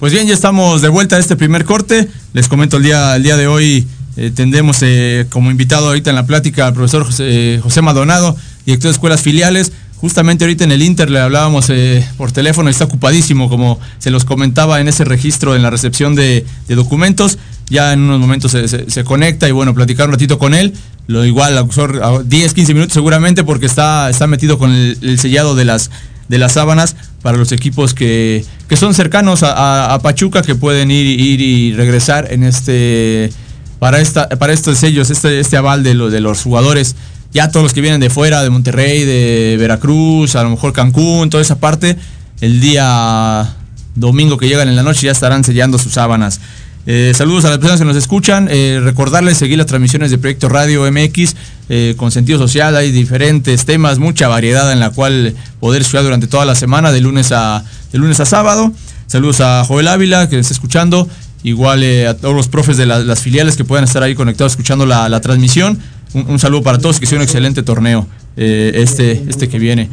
Pues 0.00 0.14
bien, 0.14 0.26
ya 0.26 0.32
estamos 0.32 0.80
de 0.80 0.88
vuelta 0.88 1.16
a 1.16 1.18
este 1.18 1.36
primer 1.36 1.66
corte. 1.66 2.08
Les 2.32 2.48
comento 2.48 2.78
el 2.78 2.84
día, 2.84 3.16
el 3.16 3.22
día 3.22 3.36
de 3.36 3.46
hoy 3.46 3.86
eh, 4.16 4.32
tendremos 4.34 4.78
eh, 4.80 5.26
como 5.28 5.50
invitado 5.50 5.88
ahorita 5.88 6.08
en 6.08 6.16
la 6.16 6.24
plática 6.24 6.68
al 6.68 6.72
profesor 6.72 7.04
José, 7.04 7.60
José 7.62 7.82
Maldonado, 7.82 8.34
director 8.64 8.88
de 8.88 8.92
escuelas 8.92 9.20
filiales. 9.20 9.72
Justamente 9.96 10.44
ahorita 10.44 10.64
en 10.64 10.72
el 10.72 10.80
Inter 10.80 11.10
le 11.10 11.20
hablábamos 11.20 11.68
eh, 11.68 12.02
por 12.16 12.32
teléfono, 12.32 12.70
está 12.70 12.84
ocupadísimo, 12.84 13.50
como 13.50 13.78
se 13.98 14.10
los 14.10 14.24
comentaba 14.24 14.80
en 14.80 14.88
ese 14.88 15.04
registro 15.04 15.54
en 15.54 15.60
la 15.60 15.68
recepción 15.68 16.14
de, 16.14 16.46
documentos. 16.68 17.36
Ya 17.68 17.92
en 17.92 18.00
unos 18.00 18.20
momentos 18.20 18.52
se, 18.52 19.04
conecta 19.04 19.50
y 19.50 19.52
bueno, 19.52 19.74
platicar 19.74 20.06
un 20.06 20.12
ratito 20.12 20.38
con 20.38 20.54
él. 20.54 20.72
Lo 21.08 21.26
igual, 21.26 21.58
a 21.58 22.22
10, 22.24 22.54
15 22.54 22.72
minutos 22.72 22.94
seguramente 22.94 23.44
porque 23.44 23.66
está, 23.66 24.08
está 24.08 24.26
metido 24.26 24.58
con 24.58 24.72
el, 24.72 24.96
el 25.02 25.18
sellado 25.18 25.54
de 25.54 25.66
las, 25.66 25.90
de 26.30 26.38
las 26.38 26.52
sábanas 26.52 26.96
para 27.22 27.36
los 27.36 27.52
equipos 27.52 27.94
que, 27.94 28.44
que 28.68 28.76
son 28.76 28.94
cercanos 28.94 29.42
a, 29.42 29.92
a, 29.92 29.98
Pachuca, 30.00 30.42
que 30.42 30.54
pueden 30.54 30.90
ir, 30.90 31.06
ir 31.20 31.40
y 31.40 31.74
regresar 31.74 32.32
en 32.32 32.44
este 32.44 33.30
para 33.78 34.00
esta, 34.00 34.28
para 34.28 34.52
estos 34.52 34.78
sellos, 34.78 35.10
este, 35.10 35.40
este 35.40 35.56
aval 35.56 35.82
de, 35.82 35.94
lo, 35.94 36.10
de 36.10 36.20
los 36.20 36.42
jugadores. 36.42 36.96
Ya 37.32 37.50
todos 37.50 37.64
los 37.64 37.72
que 37.72 37.80
vienen 37.80 38.00
de 38.00 38.10
fuera, 38.10 38.42
de 38.42 38.50
Monterrey, 38.50 39.04
de 39.04 39.56
Veracruz, 39.58 40.36
a 40.36 40.42
lo 40.42 40.50
mejor 40.50 40.72
Cancún, 40.72 41.30
toda 41.30 41.42
esa 41.42 41.58
parte, 41.58 41.96
el 42.40 42.60
día 42.60 43.56
domingo 43.94 44.36
que 44.36 44.48
llegan 44.48 44.68
en 44.68 44.76
la 44.76 44.82
noche 44.82 45.06
ya 45.06 45.12
estarán 45.12 45.44
sellando 45.44 45.78
sus 45.78 45.92
sábanas. 45.92 46.40
Eh, 46.86 47.12
saludos 47.14 47.44
a 47.44 47.50
las 47.50 47.58
personas 47.58 47.80
que 47.80 47.86
nos 47.86 47.96
escuchan. 47.96 48.48
Eh, 48.50 48.80
recordarles 48.82 49.38
seguir 49.38 49.58
las 49.58 49.66
transmisiones 49.66 50.10
de 50.10 50.18
Proyecto 50.18 50.48
Radio 50.48 50.90
MX 50.90 51.36
eh, 51.68 51.94
con 51.96 52.10
sentido 52.10 52.38
social. 52.38 52.74
Hay 52.76 52.90
diferentes 52.90 53.64
temas, 53.64 53.98
mucha 53.98 54.28
variedad 54.28 54.72
en 54.72 54.80
la 54.80 54.90
cual 54.90 55.34
poder 55.60 55.82
estudiar 55.82 56.04
durante 56.04 56.26
toda 56.26 56.44
la 56.44 56.54
semana, 56.54 56.90
de 56.90 57.00
lunes 57.00 57.32
a, 57.32 57.64
de 57.92 57.98
lunes 57.98 58.18
a 58.20 58.24
sábado. 58.24 58.72
Saludos 59.06 59.40
a 59.40 59.64
Joel 59.64 59.88
Ávila 59.88 60.28
que 60.28 60.38
está 60.38 60.52
escuchando. 60.52 61.08
Igual 61.42 61.82
a 62.06 62.14
todos 62.14 62.34
los 62.34 62.48
profes 62.48 62.76
de 62.76 62.84
la, 62.84 62.98
las 62.98 63.20
filiales 63.20 63.56
que 63.56 63.64
puedan 63.64 63.84
estar 63.84 64.02
ahí 64.02 64.14
conectados 64.14 64.52
escuchando 64.52 64.84
la, 64.84 65.08
la 65.08 65.20
transmisión. 65.20 65.78
Un, 66.12 66.28
un, 66.28 66.38
saludo 66.38 66.62
para 66.62 66.78
todos, 66.78 67.00
que 67.00 67.06
sea 67.06 67.16
un 67.16 67.22
excelente 67.22 67.62
torneo 67.62 68.06
este, 68.36 69.24
este 69.26 69.48
que 69.48 69.58
viene. 69.58 69.88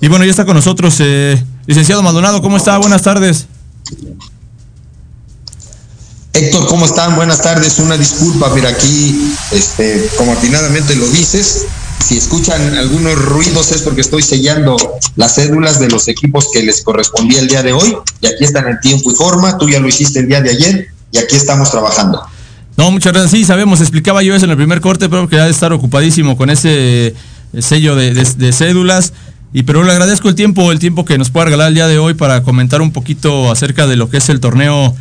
Y 0.00 0.08
bueno, 0.08 0.24
ya 0.24 0.30
está 0.30 0.44
con 0.44 0.56
nosotros 0.56 1.00
licenciado 1.66 2.02
Maldonado. 2.02 2.42
¿Cómo 2.42 2.56
está? 2.56 2.78
Buenas 2.78 3.02
tardes. 3.02 3.46
Héctor, 6.34 6.66
¿cómo 6.66 6.86
están? 6.86 7.14
Buenas 7.14 7.42
tardes. 7.42 7.78
Una 7.78 7.98
disculpa, 7.98 8.50
mira 8.54 8.70
aquí, 8.70 9.34
este, 9.50 10.08
como 10.16 10.32
atinadamente 10.32 10.96
lo 10.96 11.06
dices, 11.08 11.66
si 12.02 12.16
escuchan 12.16 12.74
algunos 12.76 13.16
ruidos 13.16 13.70
es 13.72 13.82
porque 13.82 14.00
estoy 14.00 14.22
sellando 14.22 14.76
las 15.16 15.34
cédulas 15.34 15.78
de 15.78 15.88
los 15.88 16.08
equipos 16.08 16.48
que 16.50 16.62
les 16.62 16.82
correspondía 16.82 17.40
el 17.40 17.48
día 17.48 17.62
de 17.62 17.74
hoy 17.74 17.96
y 18.22 18.26
aquí 18.26 18.44
están 18.44 18.66
en 18.66 18.80
tiempo 18.80 19.12
y 19.12 19.14
forma. 19.14 19.58
Tú 19.58 19.68
ya 19.68 19.78
lo 19.78 19.88
hiciste 19.88 20.20
el 20.20 20.28
día 20.28 20.40
de 20.40 20.50
ayer 20.50 20.88
y 21.10 21.18
aquí 21.18 21.36
estamos 21.36 21.70
trabajando. 21.70 22.22
No, 22.78 22.90
muchas 22.90 23.12
gracias. 23.12 23.32
Sí, 23.32 23.44
sabemos, 23.44 23.80
explicaba 23.80 24.22
yo 24.22 24.34
eso 24.34 24.46
en 24.46 24.52
el 24.52 24.56
primer 24.56 24.80
corte, 24.80 25.10
pero 25.10 25.28
que 25.28 25.38
ha 25.38 25.44
de 25.44 25.50
estar 25.50 25.74
ocupadísimo 25.74 26.38
con 26.38 26.48
ese 26.48 27.14
sello 27.60 27.94
de, 27.94 28.14
de, 28.14 28.24
de 28.24 28.52
cédulas. 28.52 29.12
Y 29.52 29.64
pero 29.64 29.84
le 29.84 29.92
agradezco 29.92 30.30
el 30.30 30.34
tiempo, 30.34 30.72
el 30.72 30.78
tiempo 30.78 31.04
que 31.04 31.18
nos 31.18 31.28
pueda 31.28 31.44
regalar 31.44 31.68
el 31.68 31.74
día 31.74 31.88
de 31.88 31.98
hoy 31.98 32.14
para 32.14 32.42
comentar 32.42 32.80
un 32.80 32.90
poquito 32.90 33.52
acerca 33.52 33.86
de 33.86 33.96
lo 33.96 34.08
que 34.08 34.16
es 34.16 34.30
el 34.30 34.40
torneo 34.40 34.96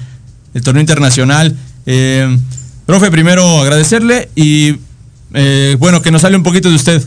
el 0.53 0.61
torneo 0.61 0.81
internacional. 0.81 1.55
Eh, 1.85 2.37
profe, 2.85 3.11
primero 3.11 3.61
agradecerle 3.61 4.29
y 4.35 4.77
eh, 5.33 5.75
bueno, 5.79 6.01
que 6.01 6.11
nos 6.11 6.23
hable 6.23 6.37
un 6.37 6.43
poquito 6.43 6.69
de 6.69 6.75
usted. 6.75 7.03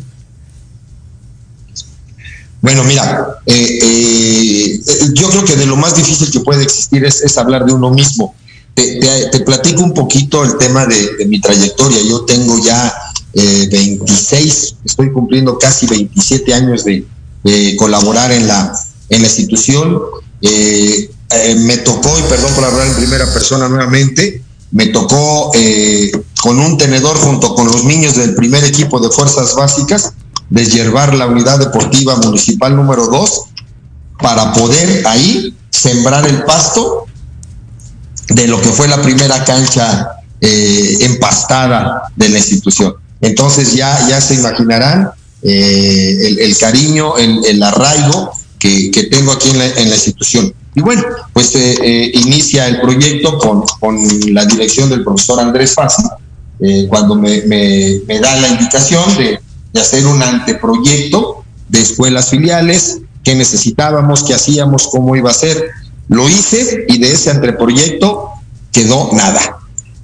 Bueno, 2.61 2.83
mira, 2.85 3.41
eh, 3.45 3.79
eh, 3.83 4.81
yo 5.13 5.29
creo 5.29 5.45
que 5.45 5.57
de 5.57 5.67
lo 5.67 5.77
más 5.77 5.97
difícil 5.97 6.31
que 6.31 6.41
puede 6.41 6.63
existir 6.63 7.05
es, 7.05 7.37
hablar 7.37 7.67
de 7.67 7.75
uno 7.75 7.91
mismo. 7.91 8.35
Te, 8.75 9.41
platico 9.41 9.83
un 9.83 9.93
poquito 9.93 10.43
el 10.43 10.57
tema 10.57 10.87
de, 10.87 11.27
mi 11.27 11.41
trayectoria. 11.41 11.99
Yo 12.09 12.25
tengo 12.25 12.65
ya 12.65 12.93
26, 13.35 14.77
estoy 14.85 15.13
cumpliendo 15.13 15.59
casi 15.59 15.87
27 15.87 16.55
años 16.55 16.85
de, 16.85 17.05
colaborar 17.77 18.33
en 18.33 18.49
la, 18.49 18.73
en 19.11 19.21
la 19.21 19.29
institución. 19.29 20.01
Eh, 21.31 21.55
me 21.57 21.79
tocó, 21.79 22.19
y 22.19 22.23
perdón 22.23 22.53
por 22.55 22.65
hablar 22.65 22.87
en 22.87 22.95
primera 22.95 23.33
persona 23.33 23.69
nuevamente, 23.69 24.43
me 24.71 24.87
tocó 24.87 25.53
eh, 25.55 26.13
con 26.43 26.59
un 26.59 26.77
tenedor 26.77 27.17
junto 27.17 27.55
con 27.55 27.67
los 27.67 27.85
niños 27.85 28.17
del 28.17 28.35
primer 28.35 28.65
equipo 28.65 29.01
de 29.01 29.11
fuerzas 29.11 29.55
básicas 29.55 30.13
deshiervar 30.51 31.15
la 31.15 31.27
unidad 31.27 31.59
deportiva 31.59 32.17
municipal 32.17 32.77
número 32.77 33.07
2 33.07 33.43
para 34.19 34.53
poder 34.53 35.07
ahí 35.07 35.57
sembrar 35.71 36.27
el 36.27 36.43
pasto 36.45 37.07
de 38.29 38.47
lo 38.47 38.61
que 38.61 38.69
fue 38.69 38.89
la 38.89 39.01
primera 39.01 39.45
cancha 39.45 40.09
eh, 40.41 40.99
empastada 41.01 42.13
de 42.15 42.29
la 42.29 42.39
institución. 42.39 42.95
Entonces 43.21 43.73
ya, 43.75 44.07
ya 44.09 44.21
se 44.21 44.35
imaginarán 44.35 45.11
el, 45.43 46.57
cariño, 46.59 47.17
el, 47.17 47.63
arraigo 47.63 48.33
que, 48.59 48.91
que, 48.91 49.05
tengo 49.05 49.33
aquí 49.33 49.51
en 49.51 49.59
la 49.59 49.95
institución. 49.95 50.55
Y 50.75 50.81
bueno, 50.81 51.03
pues 51.33 51.55
eh, 51.55 51.77
eh, 51.83 52.11
inicia 52.15 52.67
el 52.67 52.81
proyecto 52.81 53.39
con, 53.39 53.63
con, 53.79 53.97
la 54.33 54.45
dirección 54.45 54.91
del 54.91 55.05
profesor 55.05 55.39
Andrés 55.39 55.75
Fácil, 55.75 56.07
eh, 56.61 56.87
cuando 56.89 57.15
me, 57.15 57.43
me, 57.43 58.21
da 58.21 58.37
la 58.37 58.49
indicación 58.49 59.17
de, 59.17 59.39
de, 59.73 59.81
hacer 59.81 60.07
un 60.07 60.23
anteproyecto 60.23 61.45
de 61.69 61.81
escuelas 61.81 62.31
filiales, 62.31 62.99
qué 63.23 63.37
necesitábamos, 63.37 64.25
qué 64.25 64.35
hacíamos, 64.35 64.89
cómo 64.89 65.15
iba 65.15 65.31
a 65.31 65.35
ser. 65.35 65.71
Lo 66.09 66.29
hice 66.29 66.85
y 66.89 66.99
de 66.99 67.13
ese 67.13 67.31
anteproyecto 67.31 68.31
quedó 68.73 69.11
nada. 69.13 69.59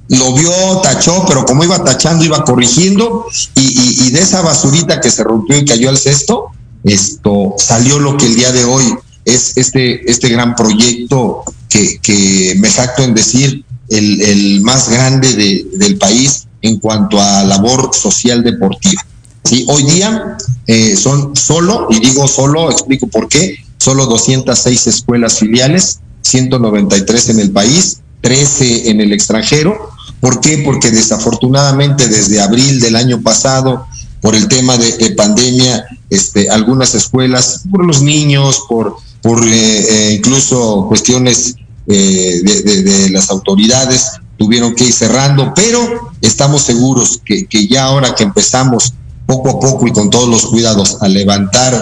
Lo 0.09 0.33
vio, 0.35 0.51
tachó, 0.83 1.25
pero 1.27 1.45
como 1.45 1.65
iba 1.65 1.83
tachando, 1.85 2.25
iba 2.25 2.45
corrigiendo, 2.45 3.27
y 3.55 4.11
de 4.11 4.21
esa 4.21 4.41
basurita 4.43 5.01
que 5.01 5.11
se 5.11 5.23
rompió 5.23 5.57
y 5.57 5.65
cayó 5.65 5.89
al 5.89 5.99
cesto, 5.99 6.47
esto 6.83 7.55
salió 7.59 7.99
lo 7.99 8.17
que 8.17 8.27
el 8.27 8.35
día 8.35 8.51
de 8.53 8.65
hoy 8.65 8.97
es 9.25 9.57
este, 9.57 10.11
este 10.11 10.29
gran 10.29 10.55
proyecto 10.55 11.45
que, 11.69 12.55
me 12.59 12.69
jacto 12.69 13.03
en 13.03 13.15
decir 13.15 13.65
el, 13.89 14.21
el 14.23 14.61
más 14.63 14.89
grande 14.91 15.33
de, 15.35 15.67
del 15.75 15.99
país 15.99 16.47
en 16.63 16.79
cuanto 16.79 17.21
a 17.21 17.45
labor 17.45 17.91
social 17.95 18.43
deportiva. 18.43 19.05
¿Sí? 19.45 19.65
Hoy 19.69 19.85
día 19.85 20.37
eh, 20.67 20.97
son 20.97 21.35
solo, 21.35 21.89
y 21.91 21.99
digo 22.01 22.29
solo, 22.29 22.71
explico 22.71 23.07
por 23.09 23.29
qué, 23.29 23.57
solo 23.79 24.07
206 24.07 24.87
escuelas 24.87 25.39
filiales, 25.39 26.01
193 26.23 27.31
en 27.31 27.41
el 27.41 27.51
país, 27.51 28.01
13 28.21 28.91
en 28.91 29.01
el 29.01 29.13
extranjero. 29.13 29.91
¿Por 30.21 30.41
qué? 30.41 30.59
Porque 30.59 30.91
desafortunadamente 30.91 32.09
desde 32.09 32.41
abril 32.41 32.81
del 32.81 32.97
año 32.97 33.23
pasado, 33.23 33.87
por 34.21 34.35
el 34.35 34.49
tema 34.49 34.77
de, 34.77 34.99
de 34.99 35.11
pandemia, 35.13 35.87
este, 36.11 36.51
algunas 36.51 36.95
escuelas, 36.95 37.63
por 37.71 37.87
los 37.87 38.03
niños, 38.03 38.61
por 38.69 38.97
por 39.23 39.47
eh, 39.47 39.51
eh, 39.53 40.13
incluso 40.15 40.87
cuestiones 40.89 41.57
eh, 41.87 42.41
de, 42.43 42.63
de, 42.63 42.83
de, 42.83 43.11
las 43.11 43.31
autoridades 43.31 44.13
tuvieron 44.39 44.75
que 44.75 44.85
ir 44.85 44.93
cerrando, 44.93 45.53
pero 45.55 46.13
estamos 46.23 46.63
seguros 46.63 47.21
que, 47.25 47.47
que, 47.47 47.67
ya 47.67 47.85
ahora 47.85 48.15
que 48.15 48.23
empezamos 48.23 48.95
poco 49.27 49.51
a 49.51 49.61
poco 49.61 49.87
y 49.87 49.93
con 49.93 50.09
todos 50.09 50.29
los 50.29 50.47
cuidados 50.47 50.97
a 51.03 51.09
levantar 51.09 51.75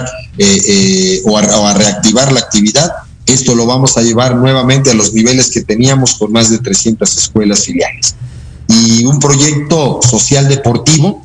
o 1.25 1.39
a, 1.39 1.59
o, 1.59 1.67
a, 1.67 1.75
reactivar 1.75 2.33
la 2.33 2.41
actividad, 2.41 2.91
esto 3.27 3.55
lo 3.55 3.67
vamos 3.67 3.97
a 3.97 4.03
llevar 4.03 4.35
nuevamente 4.37 4.91
a 4.91 4.95
los 4.95 5.13
niveles 5.13 5.51
que 5.51 5.63
teníamos 5.63 6.15
con 6.15 6.33
más 6.33 6.51
de 6.51 6.59
300 6.59 7.17
escuelas 7.17 7.65
filiales. 7.65 8.17
Y 8.69 9.05
un 9.05 9.19
proyecto 9.19 10.01
social 10.03 10.49
deportivo, 10.49 11.25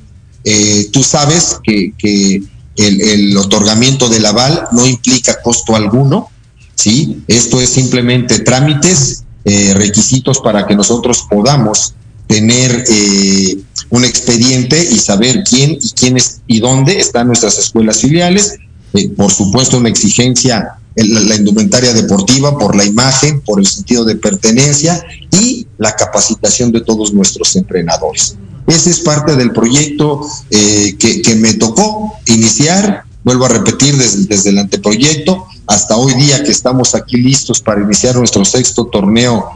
tú 0.92 1.04
sabes 1.04 1.58
que, 1.64 1.94
que 1.98 2.44
el, 2.76 3.02
el, 3.02 3.38
otorgamiento 3.38 4.10
del 4.10 4.26
aval 4.26 4.68
no 4.72 4.86
implica 4.88 5.42
costo 5.42 5.76
alguno, 5.76 6.30
¿sí? 6.76 7.24
Esto 7.28 7.62
es 7.62 7.70
simplemente 7.70 8.40
trámites, 8.40 9.24
eh, 9.46 9.74
requisitos 9.76 10.40
para 10.40 10.66
que 10.66 10.76
nosotros 10.76 11.26
podamos 11.30 11.94
tener 12.28 12.84
eh, 12.90 13.58
un 13.90 14.06
expediente 14.06 14.82
y 14.82 14.98
saber 14.98 15.44
quién 15.44 15.78
y 15.82 15.90
quiénes 15.92 16.42
y 16.48 16.60
dónde 16.60 17.00
están 17.00 17.28
nuestras 17.28 17.60
escuelas 17.60 18.00
filiales. 18.00 18.58
Eh, 18.94 19.10
por 19.10 19.32
supuesto, 19.32 19.78
una 19.78 19.90
exigencia 19.90 20.80
en 20.96 21.14
la, 21.14 21.20
la, 21.22 21.36
indumentaria 21.36 21.94
deportiva 21.94 22.58
por 22.58 22.76
la 22.76 22.86
imagen, 22.86 23.42
por 23.42 23.60
el 23.60 23.66
sentido 23.66 24.06
de 24.06 24.16
pertenencia 24.16 25.04
y 25.32 25.68
la 25.78 25.96
capacitación 25.96 26.72
de 26.72 26.82
todos 26.82 27.14
nuestros 27.14 27.56
entrenadores. 27.56 28.38
Ese 28.68 28.90
es 28.92 29.00
parte 29.00 29.36
del 29.36 29.52
proyecto 29.52 30.22
eh, 30.50 30.96
que, 30.98 31.36
me 31.36 31.54
tocó 31.54 32.14
iniciar 32.28 33.04
vuelvo 33.24 33.46
a 33.46 33.50
repetir, 33.50 33.96
desde, 33.98 34.26
desde 34.26 34.50
el 34.50 34.60
anteproyecto 34.60 35.46
hasta 35.68 35.96
hoy 35.96 36.14
día 36.16 36.44
que 36.44 36.52
estamos 36.52 36.94
aquí 36.94 37.18
listos 37.18 37.62
para 37.62 37.82
iniciar 37.82 38.16
nuestro 38.16 38.44
sexto 38.44 38.86
torneo 38.86 39.50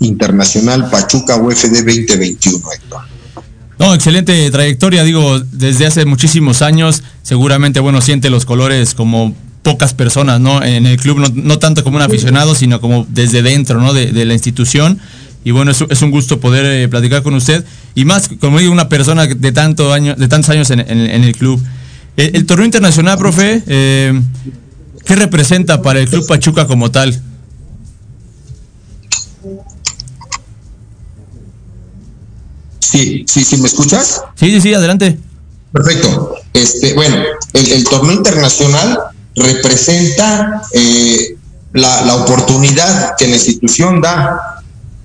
internacional 0.00 0.90
Pachuca 0.90 1.36
UFD 1.36 1.84
2021, 1.84 2.72
Héctor. 2.72 3.00
No, 3.78 3.94
excelente 3.94 4.50
trayectoria, 4.50 5.04
digo, 5.04 5.38
desde 5.40 5.86
hace 5.86 6.04
muchísimos 6.04 6.62
años, 6.62 7.02
seguramente, 7.22 7.80
bueno, 7.80 8.00
siente 8.00 8.28
los 8.28 8.44
colores 8.44 8.94
como 8.94 9.34
pocas 9.62 9.94
personas, 9.94 10.40
¿no? 10.40 10.62
En 10.64 10.86
el 10.86 10.96
club, 10.98 11.18
no, 11.18 11.28
no 11.32 11.58
tanto 11.58 11.84
como 11.84 11.96
un 11.96 12.02
aficionado, 12.02 12.54
sino 12.54 12.80
como 12.80 13.06
desde 13.08 13.42
dentro, 13.42 13.80
¿no? 13.80 13.92
De 13.92 14.24
la 14.24 14.32
institución. 14.32 14.98
Y 15.44 15.50
bueno, 15.50 15.70
es, 15.70 15.84
es 15.88 16.02
un 16.02 16.10
gusto 16.10 16.40
poder 16.40 16.66
eh, 16.66 16.88
platicar 16.88 17.22
con 17.22 17.34
usted. 17.34 17.64
Y 17.94 18.04
más, 18.04 18.28
como 18.40 18.58
digo, 18.58 18.72
una 18.72 18.88
persona 18.88 19.26
de, 19.26 19.52
tanto 19.52 19.92
año, 19.92 20.14
de 20.14 20.28
tantos 20.28 20.50
años 20.50 20.70
en, 20.70 20.80
en, 20.80 20.98
en 20.98 21.24
el 21.24 21.36
club. 21.36 21.62
El, 22.16 22.36
el, 22.36 22.46
torneo 22.46 22.66
internacional, 22.66 23.16
profe, 23.16 23.62
eh, 23.66 24.20
¿qué 25.04 25.16
representa 25.16 25.82
para 25.82 26.00
el 26.00 26.08
Club 26.08 26.26
Pachuca 26.26 26.66
como 26.66 26.90
tal? 26.90 27.22
Sí, 32.80 33.24
sí, 33.28 33.44
sí, 33.44 33.56
¿me 33.58 33.68
escuchas? 33.68 34.22
Sí, 34.34 34.50
sí, 34.50 34.60
sí, 34.60 34.74
adelante. 34.74 35.18
Perfecto. 35.72 36.34
Este, 36.52 36.94
bueno, 36.94 37.16
el, 37.52 37.72
el 37.72 37.84
torneo 37.84 38.12
internacional 38.12 38.98
representa 39.36 40.62
eh, 40.72 41.36
la, 41.74 42.04
la, 42.06 42.16
oportunidad 42.16 43.14
que 43.16 43.28
la 43.28 43.36
institución 43.36 44.00
da 44.00 44.57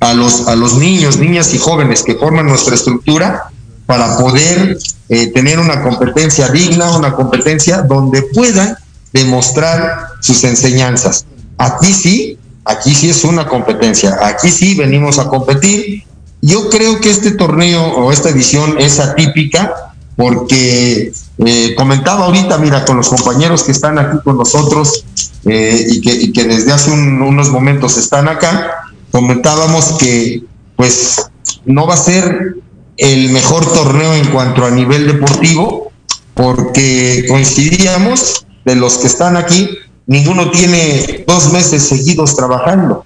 a 0.03 0.13
los, 0.13 0.47
a 0.49 0.55
los 0.55 0.75
niños, 0.77 1.17
niñas 1.17 1.53
y 1.53 1.57
jóvenes 1.57 2.03
que 2.03 2.15
forman 2.15 2.47
nuestra 2.47 2.75
estructura 2.75 3.43
para 3.85 4.17
poder 4.17 4.77
eh, 5.07 5.27
tener 5.27 5.59
una 5.59 5.81
competencia 5.81 6.49
digna, 6.49 6.97
una 6.97 7.13
competencia 7.13 7.81
donde 7.83 8.21
puedan 8.21 8.75
demostrar 9.13 10.07
sus 10.19 10.43
enseñanzas. 10.43 11.25
Aquí 11.57 11.93
sí, 11.93 12.37
aquí 12.65 12.93
sí 12.93 13.09
es 13.09 13.23
una 13.23 13.47
competencia, 13.47 14.17
aquí 14.23 14.49
sí 14.49 14.75
venimos 14.75 15.19
a 15.19 15.29
competir. 15.29 16.03
Yo 16.41 16.69
creo 16.69 16.99
que 16.99 17.09
este 17.09 17.31
torneo 17.31 17.81
o 17.81 18.11
esta 18.11 18.29
edición 18.29 18.75
es 18.79 18.99
atípica 18.99 19.93
porque 20.17 21.13
eh, 21.45 21.75
comentaba 21.77 22.25
ahorita, 22.25 22.57
mira, 22.57 22.83
con 22.83 22.97
los 22.97 23.07
compañeros 23.07 23.63
que 23.63 23.71
están 23.71 23.97
aquí 23.97 24.17
con 24.23 24.37
nosotros 24.37 25.05
eh, 25.45 25.85
y, 25.87 26.31
que, 26.33 26.43
desde 26.43 26.73
hace 26.73 26.91
un, 26.91 27.21
unos 27.21 27.49
momentos 27.49 27.97
están 27.97 28.27
acá, 28.27 28.83
comentábamos 29.13 29.93
que 29.99 30.41
pues 30.76 31.30
no 31.65 31.86
va 31.86 31.93
a 31.93 31.97
ser 31.97 32.56
el 32.97 33.30
mejor 33.30 33.63
torneo 33.71 34.15
en 34.15 34.26
cuanto 34.32 34.65
a 34.65 34.71
nivel 34.71 35.06
deportivo, 35.06 35.91
porque 36.34 37.26
coincidíamos 37.30 38.47
de 38.65 38.76
los 38.76 38.97
que 38.97 39.06
están 39.06 39.38
aquí, 39.38 39.69
ninguno 40.08 40.49
tiene 40.49 41.23
dos 41.28 41.54
meses 41.54 41.84
seguidos 41.84 42.36
trabajando. 42.36 43.06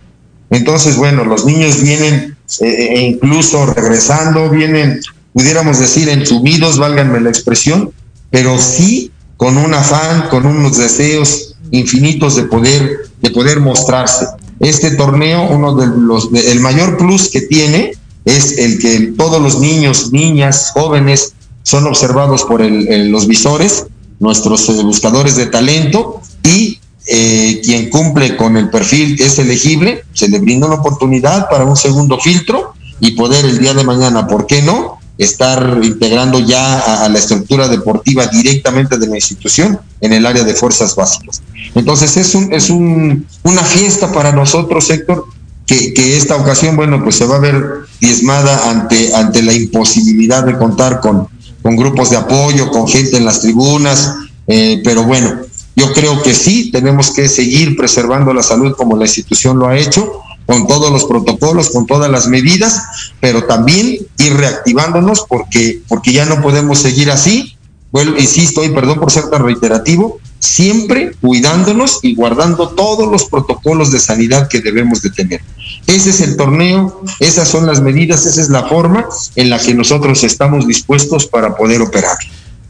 Entonces, 0.50 0.96
bueno, 0.96 1.26
los 1.26 1.44
niños 1.44 1.82
vienen 1.82 2.38
eh, 2.62 2.88
e 2.96 3.02
incluso 3.02 3.66
regresando, 3.66 4.50
vienen, 4.50 5.02
pudiéramos 5.34 5.78
decir, 5.78 6.08
entumidos, 6.08 6.78
válganme 6.78 7.20
la 7.20 7.30
expresión, 7.30 7.92
pero 8.32 8.58
sí 8.58 9.12
con 9.36 9.58
un 9.58 9.74
afán, 9.74 10.30
con 10.30 10.46
unos 10.46 10.78
deseos 10.78 11.56
infinitos 11.72 12.38
de 12.38 12.44
poder, 12.44 13.10
de 13.22 13.30
poder 13.30 13.60
mostrarse. 13.60 14.26
Este 14.60 14.92
torneo, 14.92 15.48
uno 15.50 15.76
de 15.76 15.88
los, 15.88 16.32
de, 16.32 16.52
el 16.52 16.60
mayor 16.60 16.98
plus 16.98 17.30
que 17.30 17.42
tiene 17.42 17.94
es 18.26 18.58
el 18.58 18.80
que 18.80 19.14
todos 19.18 19.42
los 19.42 19.60
niños, 19.60 20.12
niñas, 20.12 20.72
jóvenes 20.74 21.34
son 21.64 21.86
observados 21.88 22.44
por 22.44 22.62
el, 22.62 23.10
los 23.10 23.28
visores, 23.28 23.86
nuestros 24.20 24.68
eh, 24.70 24.84
buscadores 24.84 25.36
de 25.36 25.48
talento 25.48 26.22
y 26.44 26.80
eh, 27.08 27.62
quien 27.64 27.90
cumple 27.90 28.36
con 28.36 28.58
el 28.58 28.70
perfil 28.70 29.16
es 29.22 29.40
elegible, 29.40 30.04
se 30.14 30.28
le 30.28 30.40
brinda 30.40 30.68
una 30.68 30.76
oportunidad 30.78 31.50
para 31.50 31.66
un 31.66 31.78
segundo 31.78 32.20
filtro 32.20 32.74
y 33.00 33.12
poder 33.12 33.46
el 33.46 33.60
día 33.60 33.74
de 33.74 33.84
mañana, 33.84 34.28
¿por 34.28 34.46
qué 34.48 34.62
no? 34.62 34.97
Estar 35.18 35.80
integrando 35.82 36.40
ya 36.40 37.04
a, 37.04 37.10
la 37.10 37.18
estructura 37.18 37.68
deportiva 37.68 38.28
directamente 38.28 38.98
de 38.98 39.08
la 39.08 39.16
institución 39.16 39.80
en 40.02 40.14
el 40.14 40.26
área 40.26 40.44
de 40.44 40.54
fuerzas 40.54 40.96
básicas. 40.96 41.42
Entonces 41.74 42.18
es, 42.18 42.36
un, 42.36 42.54
es 42.54 42.70
un, 42.70 43.26
una 43.44 43.64
fiesta 43.64 44.12
para 44.12 44.32
nosotros, 44.32 44.90
Héctor, 44.90 45.26
que, 45.66 45.94
que, 45.94 46.18
esta 46.18 46.36
ocasión, 46.36 46.76
bueno, 46.76 47.04
pues 47.04 47.16
se 47.16 47.26
va 47.26 47.38
a 47.38 47.40
ver 47.40 47.64
diezmada 48.00 48.70
ante, 48.70 49.14
ante 49.16 49.42
la 49.42 49.54
imposibilidad 49.54 50.44
de 50.46 50.58
contar 50.58 51.02
con, 51.02 51.28
con 51.62 51.76
grupos 51.76 52.12
de 52.12 52.18
apoyo, 52.18 52.72
con 52.72 52.88
gente 52.88 53.18
en 53.18 53.26
las 53.26 53.42
tribunas, 53.42 54.16
eh, 54.48 54.82
pero 54.84 55.04
bueno, 55.04 55.42
yo 55.76 55.94
creo 55.94 56.22
que 56.24 56.34
sí, 56.34 56.72
tenemos 56.72 57.12
que 57.12 57.28
seguir 57.28 57.76
preservando 57.76 58.34
la 58.34 58.44
salud 58.44 58.76
como 58.76 58.96
la 58.96 59.06
institución 59.06 59.60
lo 59.60 59.68
ha 59.68 59.78
hecho, 59.78 60.22
con 60.48 60.66
todos 60.66 60.92
los 60.92 61.06
protocolos, 61.06 61.70
con 61.70 61.86
todas 61.86 62.10
las 62.10 62.28
medidas, 62.28 63.12
pero 63.20 63.44
también 63.44 63.98
ir 64.18 64.34
reactivándonos 64.34 65.26
porque, 65.28 65.82
porque 65.88 66.14
ya 66.14 66.26
no 66.26 66.42
podemos 66.42 66.80
seguir 66.80 67.12
así. 67.12 67.56
Bueno, 67.92 68.18
insisto, 68.18 68.64
y 68.64 68.70
perdón 68.70 69.00
por 69.00 69.12
ser 69.12 69.30
tan 69.30 69.44
reiterativo, 69.44 70.20
siempre 70.40 71.14
cuidándonos 71.22 72.00
y 72.02 72.16
guardando 72.16 72.70
todos 72.70 73.10
los 73.12 73.26
protocolos 73.26 73.92
de 73.92 74.00
sanidad 74.00 74.48
que 74.48 74.62
debemos 74.62 75.02
de 75.02 75.10
tener. 75.10 75.42
Ese 75.86 76.10
es 76.12 76.22
el 76.22 76.38
torneo, 76.38 77.02
esas 77.20 77.48
son 77.48 77.66
las 77.66 77.82
medidas, 77.82 78.26
esa 78.26 78.42
es 78.42 78.50
la 78.50 78.64
forma 78.64 79.08
en 79.36 79.50
la 79.50 79.60
que 79.60 79.74
nosotros 79.74 80.24
estamos 80.24 80.68
dispuestos 80.68 81.28
para 81.28 81.56
poder 81.56 81.82
operar. 81.82 82.18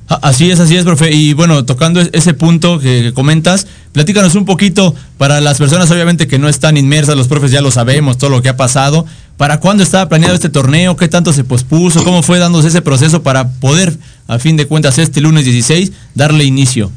Así 0.07 0.49
es, 0.49 0.59
así 0.61 0.77
es, 0.77 0.85
profe. 0.85 1.11
Y 1.13 1.33
bueno, 1.33 1.65
tocando 1.65 1.99
ese 1.99 2.33
punto 2.33 2.79
que, 2.79 3.11
comentas, 3.13 3.67
platícanos 3.91 4.35
un 4.35 4.45
poquito 4.45 4.95
para 5.17 5.41
las 5.41 5.57
personas 5.57 5.91
obviamente 5.91 6.27
que 6.27 6.39
no 6.39 6.47
están 6.47 6.77
inmersas, 6.77 7.17
los 7.17 7.27
profes 7.27 7.51
ya 7.51 7.59
lo 7.59 7.71
sabemos, 7.71 8.17
todo 8.17 8.29
lo 8.29 8.41
que 8.41 8.49
ha 8.49 8.55
pasado. 8.55 9.05
¿Para 9.35 9.59
cuándo 9.59 9.83
estaba 9.83 10.07
planeado 10.07 10.33
este 10.33 10.49
torneo? 10.49 10.95
¿Qué 10.95 11.09
tanto 11.09 11.33
se 11.33 11.43
pospuso? 11.43 12.03
¿Cómo 12.05 12.23
fue 12.23 12.39
dándose 12.39 12.69
ese 12.69 12.81
proceso 12.81 13.21
para 13.21 13.49
poder, 13.49 13.97
a 14.27 14.39
fin 14.39 14.55
de 14.55 14.65
cuentas, 14.65 14.97
este 14.97 15.19
lunes 15.19 15.43
16, 15.43 15.91
darle 16.15 16.45
inicio? 16.45 16.89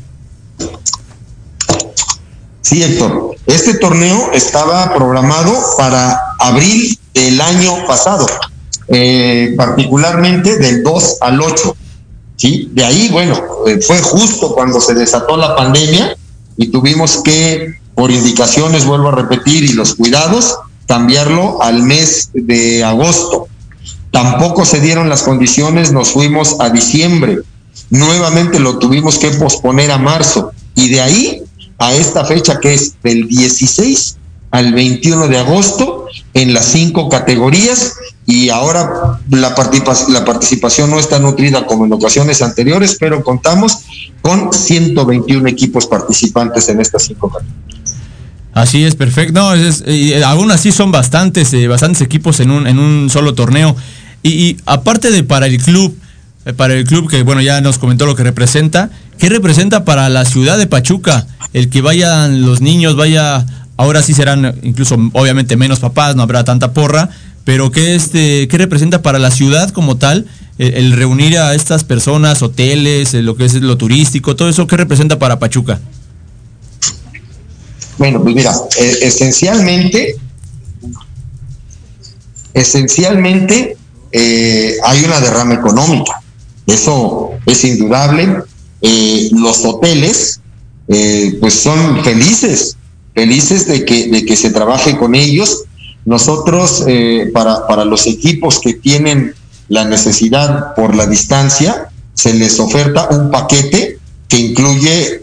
Sí, 2.63 2.83
Héctor. 2.83 3.35
Este 3.47 3.75
torneo 3.75 4.31
estaba 4.33 4.95
programado 4.95 5.53
para 5.77 6.17
abril 6.39 6.97
del 7.13 7.41
año 7.41 7.87
pasado, 7.89 8.27
eh, 8.87 9.53
particularmente 9.57 10.59
del 10.59 10.85
2 10.85 11.17
al 11.21 11.41
8 11.41 11.77
¿sí? 12.41 12.71
De 12.73 12.85
ahí, 12.85 13.11
bueno, 13.11 13.39
eh, 13.67 13.79
fue 13.83 14.01
justo 14.01 14.55
cuando 14.55 14.81
se 14.81 14.95
desató 14.95 15.37
la 15.37 15.55
pandemia 15.55 16.17
y 16.57 16.69
tuvimos 16.69 17.19
que, 17.23 17.75
por 17.95 18.11
indicaciones, 18.11 18.87
vuelvo 18.87 19.09
a 19.09 19.13
repetir, 19.13 19.65
y 19.65 19.75
los 19.75 19.95
cuidados, 19.95 20.57
cambiarlo 20.87 21.63
al 21.63 21.83
mes 21.83 22.31
de 22.33 22.83
agosto. 22.83 23.47
Tampoco 24.11 24.65
se 24.65 24.81
dieron 24.81 25.11
las 25.11 25.23
condiciones, 25.23 25.93
nos 25.93 26.13
fuimos 26.13 26.57
a 26.61 26.71
diciembre. 26.71 27.41
Nuevamente 27.91 28.59
lo 28.59 28.79
tuvimos 28.79 29.19
que 29.19 29.31
posponer 29.33 29.91
a 29.91 29.99
marzo. 29.99 30.53
Y 30.75 30.89
de 30.89 31.01
ahí 31.03 31.43
a 31.79 31.93
esta 31.95 32.25
fecha 32.25 32.59
que 32.59 32.73
es 32.73 32.95
del 33.03 33.29
16 33.29 34.17
al 34.51 34.73
21 34.73 35.29
de 35.29 35.39
agosto 35.39 36.07
en 36.33 36.55
las 36.55 36.67
cinco 36.67 37.09
categorías 37.11 37.97
y 38.31 38.49
ahora 38.49 39.19
la, 39.29 39.55
la 40.09 40.25
participación 40.25 40.89
no 40.89 41.01
está 41.01 41.19
nutrida 41.19 41.67
como 41.67 41.85
en 41.85 41.93
ocasiones 41.93 42.43
anteriores, 42.43 42.97
pero 43.01 43.25
contamos 43.25 43.79
con 44.23 44.53
121 44.53 45.49
equipos 45.49 45.89
participantes 45.89 46.69
en 46.69 46.81
estas 46.81 47.03
cinco 47.03 47.29
categorías. 47.29 47.97
Así 48.53 48.85
es, 48.85 48.95
perfecto. 48.95 49.33
No, 49.33 49.53
es, 49.55 49.83
es, 49.85 50.23
aún 50.23 50.53
así 50.53 50.71
son 50.71 50.93
bastantes, 50.93 51.53
eh, 51.55 51.67
bastantes 51.67 52.03
equipos 52.03 52.39
en 52.39 52.53
un, 52.53 52.69
en 52.69 52.79
un 52.79 53.11
solo 53.11 53.35
torneo. 53.35 53.75
Y, 54.23 54.31
y, 54.31 54.57
aparte 54.65 55.11
de 55.11 55.25
para 55.25 55.47
el 55.47 55.61
club, 55.61 55.97
eh, 56.45 56.53
para 56.53 56.75
el 56.75 56.85
club 56.85 57.11
que 57.11 57.25
bueno 57.25 57.41
ya 57.41 57.61
nos 57.61 57.79
comentó 57.79 58.07
lo 58.07 58.15
que 58.15 58.23
representa, 58.23 58.91
¿qué 59.19 59.29
representa 59.29 59.85
para 59.85 60.09
la 60.09 60.25
ciudad 60.25 60.57
de 60.57 60.69
Pachuca? 60.69 61.27
El 61.53 61.69
que 61.69 61.81
vayan 61.81 62.43
los 62.43 62.61
niños, 62.61 62.95
vaya, 62.95 63.45
ahora 63.77 64.03
sí 64.03 64.15
serán 64.15 64.55
incluso 64.63 64.97
obviamente 65.15 65.57
menos 65.57 65.81
papás, 65.81 66.15
no 66.15 66.23
habrá 66.23 66.45
tanta 66.45 66.73
porra, 66.73 67.11
pero 67.45 67.71
¿qué, 67.71 67.95
este, 67.95 68.49
qué 68.49 68.59
representa 68.59 69.03
para 69.03 69.19
la 69.19 69.31
ciudad 69.31 69.71
como 69.71 69.97
tal 69.97 70.27
el, 70.59 70.75
el 70.75 70.93
reunir 70.93 71.39
a 71.39 71.55
estas 71.55 71.85
personas, 71.85 72.43
hoteles, 72.43 73.15
lo 73.15 73.37
que 73.37 73.47
es 73.47 73.55
lo 73.55 73.77
turístico, 73.77 74.37
todo 74.37 74.49
eso, 74.49 74.67
qué 74.67 74.77
representa 74.77 75.19
para 75.19 75.39
Pachuca? 75.39 75.81
Bueno, 78.01 78.23
pues 78.23 78.35
mira, 78.35 78.55
eh, 78.79 78.99
esencialmente, 79.03 80.17
esencialmente 82.55 83.77
eh, 84.11 84.75
hay 84.83 85.05
una 85.05 85.21
derrama 85.21 85.53
económica. 85.53 86.23
Eso 86.67 87.33
es 87.45 87.63
indudable. 87.63 88.39
Eh, 88.81 89.29
los 89.33 89.67
hoteles, 89.67 90.41
pues 90.87 91.53
son 91.53 92.03
felices, 92.03 92.79
felices 93.15 93.67
de 93.67 93.85
que, 93.85 94.09
de 94.09 94.25
que 94.25 94.35
se 94.35 94.49
trabaje 94.49 94.97
con 94.97 95.15
ellos. 95.15 95.65
Nosotros, 96.11 96.85
para, 97.33 97.69
para 97.69 97.85
los 97.85 98.09
equipos 98.09 98.59
que 98.59 98.75
tienen 98.75 99.33
la 99.69 99.85
necesidad 99.85 100.75
por 100.75 100.97
la 100.97 101.07
distancia, 101.07 101.89
se 102.15 102.35
les 102.35 102.59
oferta 102.59 103.09
un 103.11 103.31
paquete 103.31 104.01
que 104.27 104.39
incluye 104.39 105.23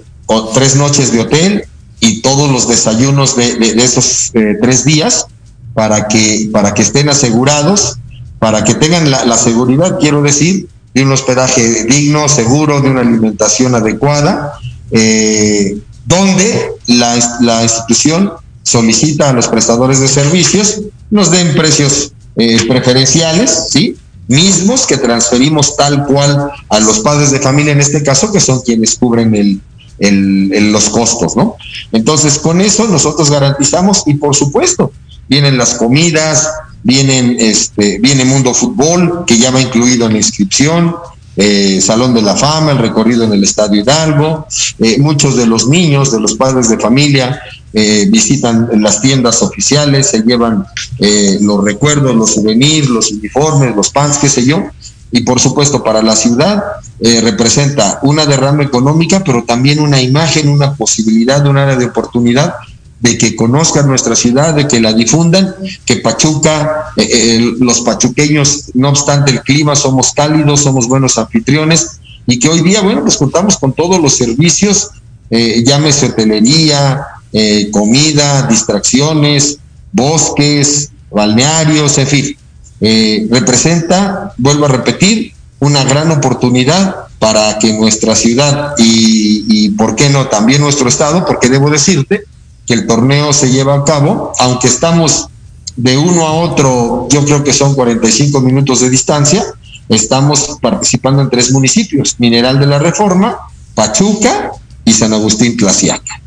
tres 0.53 0.77
noches 0.77 1.11
de 1.11 1.19
hotel 1.19 1.65
y 1.99 2.21
todos 2.21 2.49
los 2.49 2.67
desayunos 2.67 3.35
de, 3.35 3.73
esos 3.83 4.31
eh, 4.33 4.57
tres 4.61 4.85
días 4.85 5.27
para 5.73 6.07
que, 6.07 6.49
para 6.51 6.73
que 6.73 6.81
estén 6.81 7.09
asegurados, 7.09 7.97
para 8.39 8.63
que 8.63 8.73
tengan 8.75 9.11
la, 9.11 9.37
seguridad, 9.37 9.97
quiero 9.99 10.21
decir, 10.21 10.69
de 10.93 11.03
un 11.03 11.11
hospedaje 11.11 11.83
digno, 11.83 12.29
seguro, 12.29 12.81
de 12.81 12.89
una 12.89 13.01
alimentación 13.01 13.75
adecuada, 13.75 14.53
eh, 14.91 15.77
donde 16.05 16.71
la, 16.87 17.19
la, 17.41 17.63
institución 17.63 18.31
solicita 18.67 19.29
a 19.29 19.33
los 19.33 19.47
prestadores 19.47 20.01
de 20.01 20.09
servicios 20.09 20.81
nos 21.09 21.31
den 21.31 21.55
precios 21.55 22.11
eh, 22.35 22.57
preferenciales, 22.67 23.69
¿sí? 23.69 23.95
mismos 24.27 24.85
que 24.85 24.97
transferimos 24.97 25.77
tal 25.77 26.05
cual 26.05 26.51
a 26.67 26.79
los 26.81 26.99
padres 26.99 27.31
de 27.31 27.39
familia 27.39 27.71
en 27.71 27.79
este 27.79 28.03
caso, 28.03 28.29
que 28.33 28.41
son 28.41 28.59
quienes 28.59 28.95
cubren 28.95 29.33
el, 29.33 29.61
el, 29.99 30.69
los 30.73 30.89
costos, 30.89 31.37
¿no? 31.37 31.55
Entonces, 31.93 32.39
con 32.39 32.59
eso 32.59 32.89
nosotros 32.89 33.31
garantizamos 33.31 34.03
y 34.05 34.15
por 34.15 34.35
supuesto, 34.35 34.91
vienen 35.29 35.57
las 35.57 35.75
comidas, 35.75 36.49
vienen 36.83 37.37
este, 37.39 37.99
viene 37.99 38.25
Mundo 38.25 38.53
Fútbol, 38.53 39.23
que 39.25 39.37
ya 39.37 39.49
va 39.51 39.61
incluido 39.61 40.07
en 40.07 40.11
la 40.11 40.17
inscripción, 40.17 40.93
eh, 41.37 41.79
Salón 41.81 42.15
de 42.15 42.23
la 42.23 42.35
Fama, 42.35 42.71
el 42.71 42.79
recorrido 42.79 43.23
en 43.23 43.31
el 43.31 43.43
Estadio 43.43 43.81
Hidalgo. 43.81 44.47
Eh, 44.79 44.97
muchos 44.99 45.37
de 45.37 45.45
los 45.45 45.67
niños, 45.67 46.11
de 46.11 46.19
los 46.19 46.35
padres 46.35 46.67
de 46.67 46.79
familia, 46.79 47.39
eh, 47.79 48.07
visitan 48.09 48.69
las 48.81 49.01
tiendas 49.01 49.43
oficiales, 49.43 50.09
se 50.09 50.23
llevan 50.23 50.65
los 51.41 51.63
recuerdos, 51.63 52.15
los 52.15 52.33
souvenirs, 52.33 52.89
los 52.89 53.11
uniformes, 53.11 53.75
los 53.75 53.89
pants, 53.89 54.17
qué 54.17 54.29
sé 54.29 54.45
yo. 54.45 54.63
Y 55.11 55.21
por 55.21 55.39
supuesto, 55.39 55.83
para 55.83 56.01
la 56.01 56.15
ciudad 56.15 56.63
representa 56.99 57.99
una 58.01 58.25
derrama 58.25 58.63
económica, 58.63 59.23
pero 59.23 59.43
también 59.43 59.79
una 59.79 60.01
imagen, 60.01 60.49
una 60.49 60.73
posibilidad, 60.73 61.45
un 61.45 61.57
área 61.57 61.75
de 61.75 61.85
oportunidad 61.85 62.55
de 62.99 63.17
que 63.17 63.35
conozcan 63.35 63.87
nuestra 63.87 64.15
ciudad, 64.15 64.53
de 64.53 64.67
que 64.67 64.79
la 64.79 64.93
difundan, 64.93 65.55
que 65.85 65.97
Pachuca, 65.97 66.93
eh, 66.95 67.07
eh, 67.11 67.53
los 67.59 67.81
pachuqueños, 67.81 68.71
no 68.73 68.89
obstante 68.89 69.31
el 69.31 69.41
clima, 69.41 69.75
somos 69.75 70.13
cálidos, 70.13 70.61
somos 70.61 70.87
buenos 70.87 71.17
anfitriones 71.17 71.99
y 72.25 72.39
que 72.39 72.49
hoy 72.49 72.61
día, 72.61 72.81
bueno, 72.81 73.03
pues 73.03 73.17
contamos 73.17 73.57
con 73.57 73.73
todos 73.73 74.01
los 74.01 74.13
servicios, 74.13 74.89
eh, 75.29 75.63
llámese 75.65 76.07
hotelería, 76.07 77.05
eh, 77.39 77.69
comida, 77.71 78.47
distracciones, 78.47 79.59
bosques, 79.91 80.91
balnearios, 81.11 81.97
en 81.99 82.07
fin. 82.07 82.37
representa, 83.29 84.33
vuelvo 84.37 84.65
a 84.65 84.69
repetir, 84.69 85.33
una 85.59 85.83
gran 85.83 86.09
oportunidad 86.11 86.95
para 87.19 87.57
que 87.59 87.73
nuestra 87.73 88.15
ciudad 88.15 88.73
y, 88.77 89.69
¿por 89.71 89.95
qué 89.95 90.09
no?, 90.09 90.27
también 90.27 90.61
nuestro 90.61 90.89
estado, 90.89 91.25
porque 91.25 91.49
debo 91.49 91.69
decirte, 91.69 92.23
que 92.65 92.73
el 92.73 92.85
torneo 92.85 93.33
se 93.33 93.49
lleva 93.49 93.75
a 93.75 93.83
cabo, 93.83 94.33
aunque 94.39 94.67
estamos 94.67 95.29
de 95.75 95.97
uno 95.97 96.27
a 96.27 96.33
otro, 96.33 97.07
yo 97.09 97.23
creo 97.23 97.43
que 97.43 97.53
son 97.53 97.75
45 97.75 98.41
minutos 98.41 98.81
de 98.81 98.89
distancia, 98.89 99.43
estamos 99.89 100.57
participando 100.61 101.21
en 101.21 101.29
tres 101.29 101.51
municipios, 101.51 102.15
Mineral 102.19 102.59
de 102.59 102.65
la 102.65 102.79
Reforma, 102.79 103.37
Pachuca 103.73 104.51
y 104.83 104.91
San 104.91 105.13
Agustín 105.13 105.55
Tlaxiaca. 105.55 106.21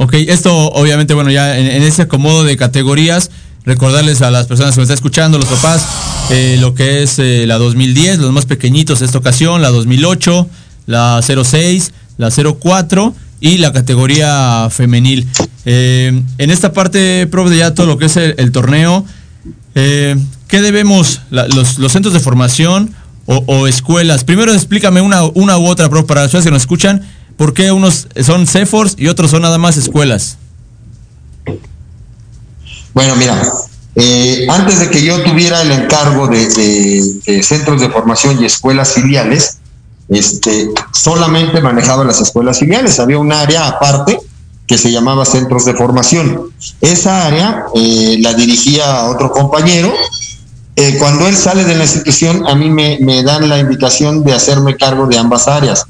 Ok, 0.00 0.14
esto 0.14 0.54
obviamente, 0.54 1.12
bueno, 1.12 1.30
ya 1.30 1.58
en, 1.58 1.82
ese 1.82 2.02
acomodo 2.02 2.44
de 2.44 2.56
categorías, 2.56 3.32
recordarles 3.64 4.22
a 4.22 4.30
las 4.30 4.46
personas 4.46 4.74
que 4.74 4.80
me 4.80 4.84
están 4.84 4.94
escuchando, 4.94 5.38
los 5.38 5.48
papás, 5.48 5.84
eh, 6.30 6.56
lo 6.60 6.72
que 6.72 7.02
es 7.02 7.18
eh, 7.18 7.46
la 7.48 7.58
2010, 7.58 8.20
los 8.20 8.32
más 8.32 8.46
pequeñitos 8.46 9.02
esta 9.02 9.18
ocasión, 9.18 9.60
la 9.60 9.70
2008, 9.70 10.48
la 10.86 11.20
06, 11.20 11.92
la 12.16 12.30
04 12.30 13.12
y 13.40 13.58
la 13.58 13.72
categoría 13.72 14.68
femenil. 14.70 15.26
Eh, 15.64 16.22
en 16.38 16.50
esta 16.50 16.72
parte, 16.72 17.26
profe, 17.26 17.50
de 17.50 17.58
ya 17.58 17.74
todo 17.74 17.86
lo 17.86 17.98
que 17.98 18.06
es 18.06 18.16
el, 18.16 18.52
torneo, 18.52 19.04
¿qué 19.74 20.60
debemos, 20.60 21.22
los, 21.30 21.92
centros 21.92 22.14
de 22.14 22.20
formación 22.20 22.94
o, 23.26 23.66
escuelas? 23.66 24.22
Primero 24.22 24.54
explícame 24.54 25.00
una, 25.00 25.24
una 25.24 25.58
u 25.58 25.66
otra, 25.66 25.88
profe, 25.88 26.06
para 26.06 26.20
las 26.20 26.30
personas 26.30 26.44
que 26.44 26.52
nos 26.52 26.62
escuchan, 26.62 27.02
¿por 27.38 27.54
qué 27.54 27.72
unos 27.72 28.08
son 28.22 28.46
CEFORS 28.46 28.96
y 28.98 29.08
otros 29.08 29.30
son 29.30 29.40
nada 29.40 29.56
más 29.56 29.78
escuelas? 29.78 30.36
Bueno, 32.92 33.16
mira, 33.16 33.40
eh, 33.94 34.46
antes 34.50 34.80
de 34.80 34.90
que 34.90 35.02
yo 35.02 35.22
tuviera 35.22 35.62
el 35.62 35.72
encargo 35.72 36.28
de 36.28 37.42
centros 37.42 37.80
de 37.80 37.88
formación 37.88 38.42
y 38.42 38.44
escuelas 38.44 38.92
filiales, 38.92 39.58
este, 40.08 40.70
solamente 40.92 41.60
manejaba 41.60 42.04
las 42.04 42.20
escuelas 42.20 42.58
filiales. 42.58 42.98
Había 42.98 43.18
un 43.18 43.32
área 43.32 43.68
aparte 43.68 44.18
que 44.66 44.78
se 44.78 44.90
llamaba 44.90 45.24
centros 45.24 45.64
de 45.64 45.74
formación. 45.74 46.50
Esa 46.80 47.26
área 47.26 47.64
eh, 47.74 48.18
la 48.20 48.34
dirigía 48.34 49.04
otro 49.04 49.30
compañero. 49.30 49.92
Eh, 50.76 50.96
cuando 50.98 51.26
él 51.26 51.36
sale 51.36 51.64
de 51.64 51.74
la 51.74 51.84
institución, 51.84 52.46
a 52.46 52.54
mí 52.54 52.70
me, 52.70 53.22
dan 53.22 53.48
la 53.48 53.58
invitación 53.58 54.22
de 54.24 54.32
hacerme 54.32 54.76
cargo 54.76 55.06
de 55.06 55.18
ambas 55.18 55.48
áreas. 55.48 55.86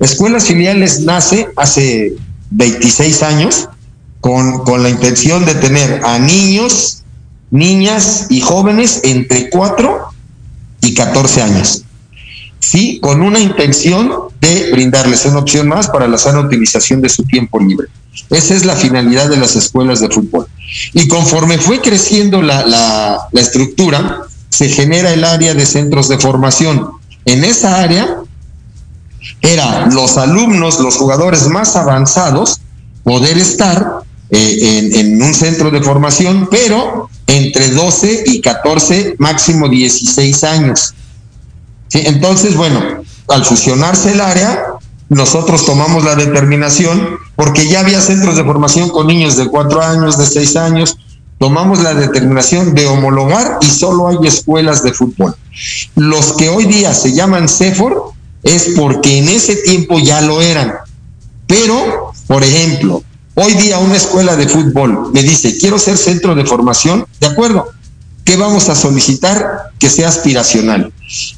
Escuelas 0.00 0.44
filiales 0.44 1.00
nace 1.00 1.48
hace 1.56 2.14
26 2.50 3.22
años 3.22 3.68
con, 4.20 4.64
con 4.64 4.82
la 4.82 4.90
intención 4.90 5.44
de 5.44 5.54
tener 5.54 6.04
a 6.04 6.18
niños, 6.18 7.02
niñas 7.50 8.26
y 8.30 8.40
jóvenes 8.40 9.00
entre 9.04 9.50
4 9.50 9.98
y 10.82 10.94
14 10.94 11.42
años 11.42 11.86
sí, 12.66 12.98
con 13.00 13.22
una 13.22 13.38
intención 13.38 14.12
de 14.40 14.70
brindarles 14.72 15.24
una 15.24 15.38
opción 15.38 15.68
más 15.68 15.88
para 15.88 16.08
la 16.08 16.18
sana 16.18 16.40
utilización 16.40 17.00
de 17.00 17.08
su 17.08 17.24
tiempo 17.24 17.60
libre. 17.60 17.88
Esa 18.30 18.54
es 18.54 18.64
la 18.64 18.74
finalidad 18.74 19.28
de 19.28 19.36
las 19.36 19.56
escuelas 19.56 20.00
de 20.00 20.08
fútbol. 20.08 20.46
Y 20.94 21.06
conforme 21.06 21.58
fue 21.58 21.80
creciendo 21.80 22.42
la, 22.42 22.66
la, 22.66 23.40
estructura, 23.40 24.22
se 24.48 24.68
genera 24.68 25.12
el 25.12 25.24
área 25.24 25.54
de 25.54 25.66
centros 25.66 26.08
de 26.08 26.18
formación. 26.18 26.88
En 27.24 27.44
esa 27.44 27.82
área 27.82 28.22
eran 29.40 29.94
los 29.94 30.16
alumnos, 30.16 30.80
los 30.80 30.96
jugadores 30.96 31.48
más 31.48 31.76
avanzados, 31.76 32.60
poder 33.04 33.38
estar 33.38 34.00
eh, 34.30 34.90
en, 34.94 35.22
un 35.22 35.34
centro 35.34 35.70
de 35.70 35.80
formación, 35.80 36.48
pero 36.50 37.08
entre 37.26 37.70
12 37.70 38.24
y 38.26 38.40
14, 38.40 39.16
máximo 39.18 39.68
16 39.68 40.44
años. 40.44 40.94
Entonces, 41.92 42.56
bueno, 42.56 42.80
al 43.28 43.44
fusionarse 43.44 44.12
el 44.12 44.20
área, 44.20 44.64
nosotros 45.08 45.64
tomamos 45.64 46.04
la 46.04 46.16
determinación, 46.16 47.18
porque 47.36 47.68
ya 47.68 47.80
había 47.80 48.00
centros 48.00 48.36
de 48.36 48.44
formación 48.44 48.88
con 48.88 49.06
niños 49.06 49.36
de 49.36 49.46
cuatro 49.46 49.80
años, 49.80 50.18
de 50.18 50.26
seis 50.26 50.56
años, 50.56 50.98
tomamos 51.38 51.80
la 51.82 51.94
determinación 51.94 52.74
de 52.74 52.86
homologar 52.86 53.58
y 53.60 53.66
solo 53.66 54.08
hay 54.08 54.18
escuelas 54.26 54.82
de 54.82 54.92
fútbol. 54.92 55.36
Los 55.94 56.32
que 56.32 56.48
hoy 56.48 56.64
día 56.64 56.92
se 56.94 57.12
llaman 57.12 57.48
CEFOR 57.48 58.15
es 58.46 58.70
porque 58.76 59.18
en 59.18 59.28
ese 59.28 59.56
tiempo 59.56 59.98
ya 59.98 60.22
lo 60.22 60.40
eran. 60.40 60.72
Pero, 61.46 62.12
por 62.26 62.42
ejemplo, 62.42 63.02
hoy 63.34 63.52
día 63.54 63.78
una 63.78 63.96
escuela 63.96 64.36
de 64.36 64.48
fútbol 64.48 65.12
me 65.12 65.22
dice, 65.22 65.58
quiero 65.58 65.78
ser 65.78 65.98
centro 65.98 66.34
de 66.34 66.46
formación, 66.46 67.06
de 67.20 67.26
acuerdo, 67.26 67.66
¿Qué 68.26 68.36
vamos 68.36 68.68
a 68.68 68.74
solicitar? 68.74 69.70
Que 69.78 69.88
sea 69.88 70.08
aspiracional, 70.08 70.92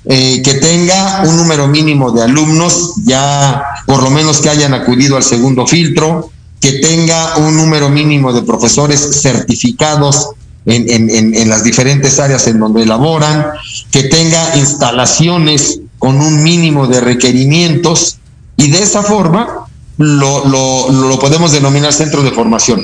eh, 0.07 0.41
que 0.43 0.55
tenga 0.55 1.23
un 1.27 1.37
número 1.37 1.69
mínimo 1.69 2.13
de 2.13 2.23
alumnos, 2.23 2.95
ya 3.05 3.63
por 3.87 4.03
lo 4.03 4.09
menos 4.09 4.39
que 4.39 4.49
hayan 4.49 4.73
acudido 4.73 5.19
al 5.19 5.23
segundo 5.23 5.67
filtro, 5.67 6.31
que 6.59 6.73
tenga 6.73 7.37
un 7.37 7.59
número 7.59 7.91
mínimo 7.91 8.33
de 8.33 8.41
profesores 8.41 9.21
certificados 9.21 10.31
en, 10.65 11.49
las 11.51 11.63
diferentes 11.63 12.19
áreas 12.19 12.47
en 12.47 12.59
donde 12.59 12.85
elaboran, 12.85 13.49
que 13.91 14.05
tenga 14.05 14.57
instalaciones 14.57 15.81
con 15.99 16.21
un 16.21 16.43
mínimo 16.43 16.87
de 16.87 17.01
requerimientos 17.01 18.19
y 18.57 18.69
de 18.71 18.83
esa 18.83 19.03
forma 19.03 19.67
lo, 19.97 20.47
lo, 20.47 20.91
lo 20.91 21.19
podemos 21.19 21.53
denominar 21.53 21.93
centro 21.93 22.23
de 22.23 22.31
formación. 22.31 22.83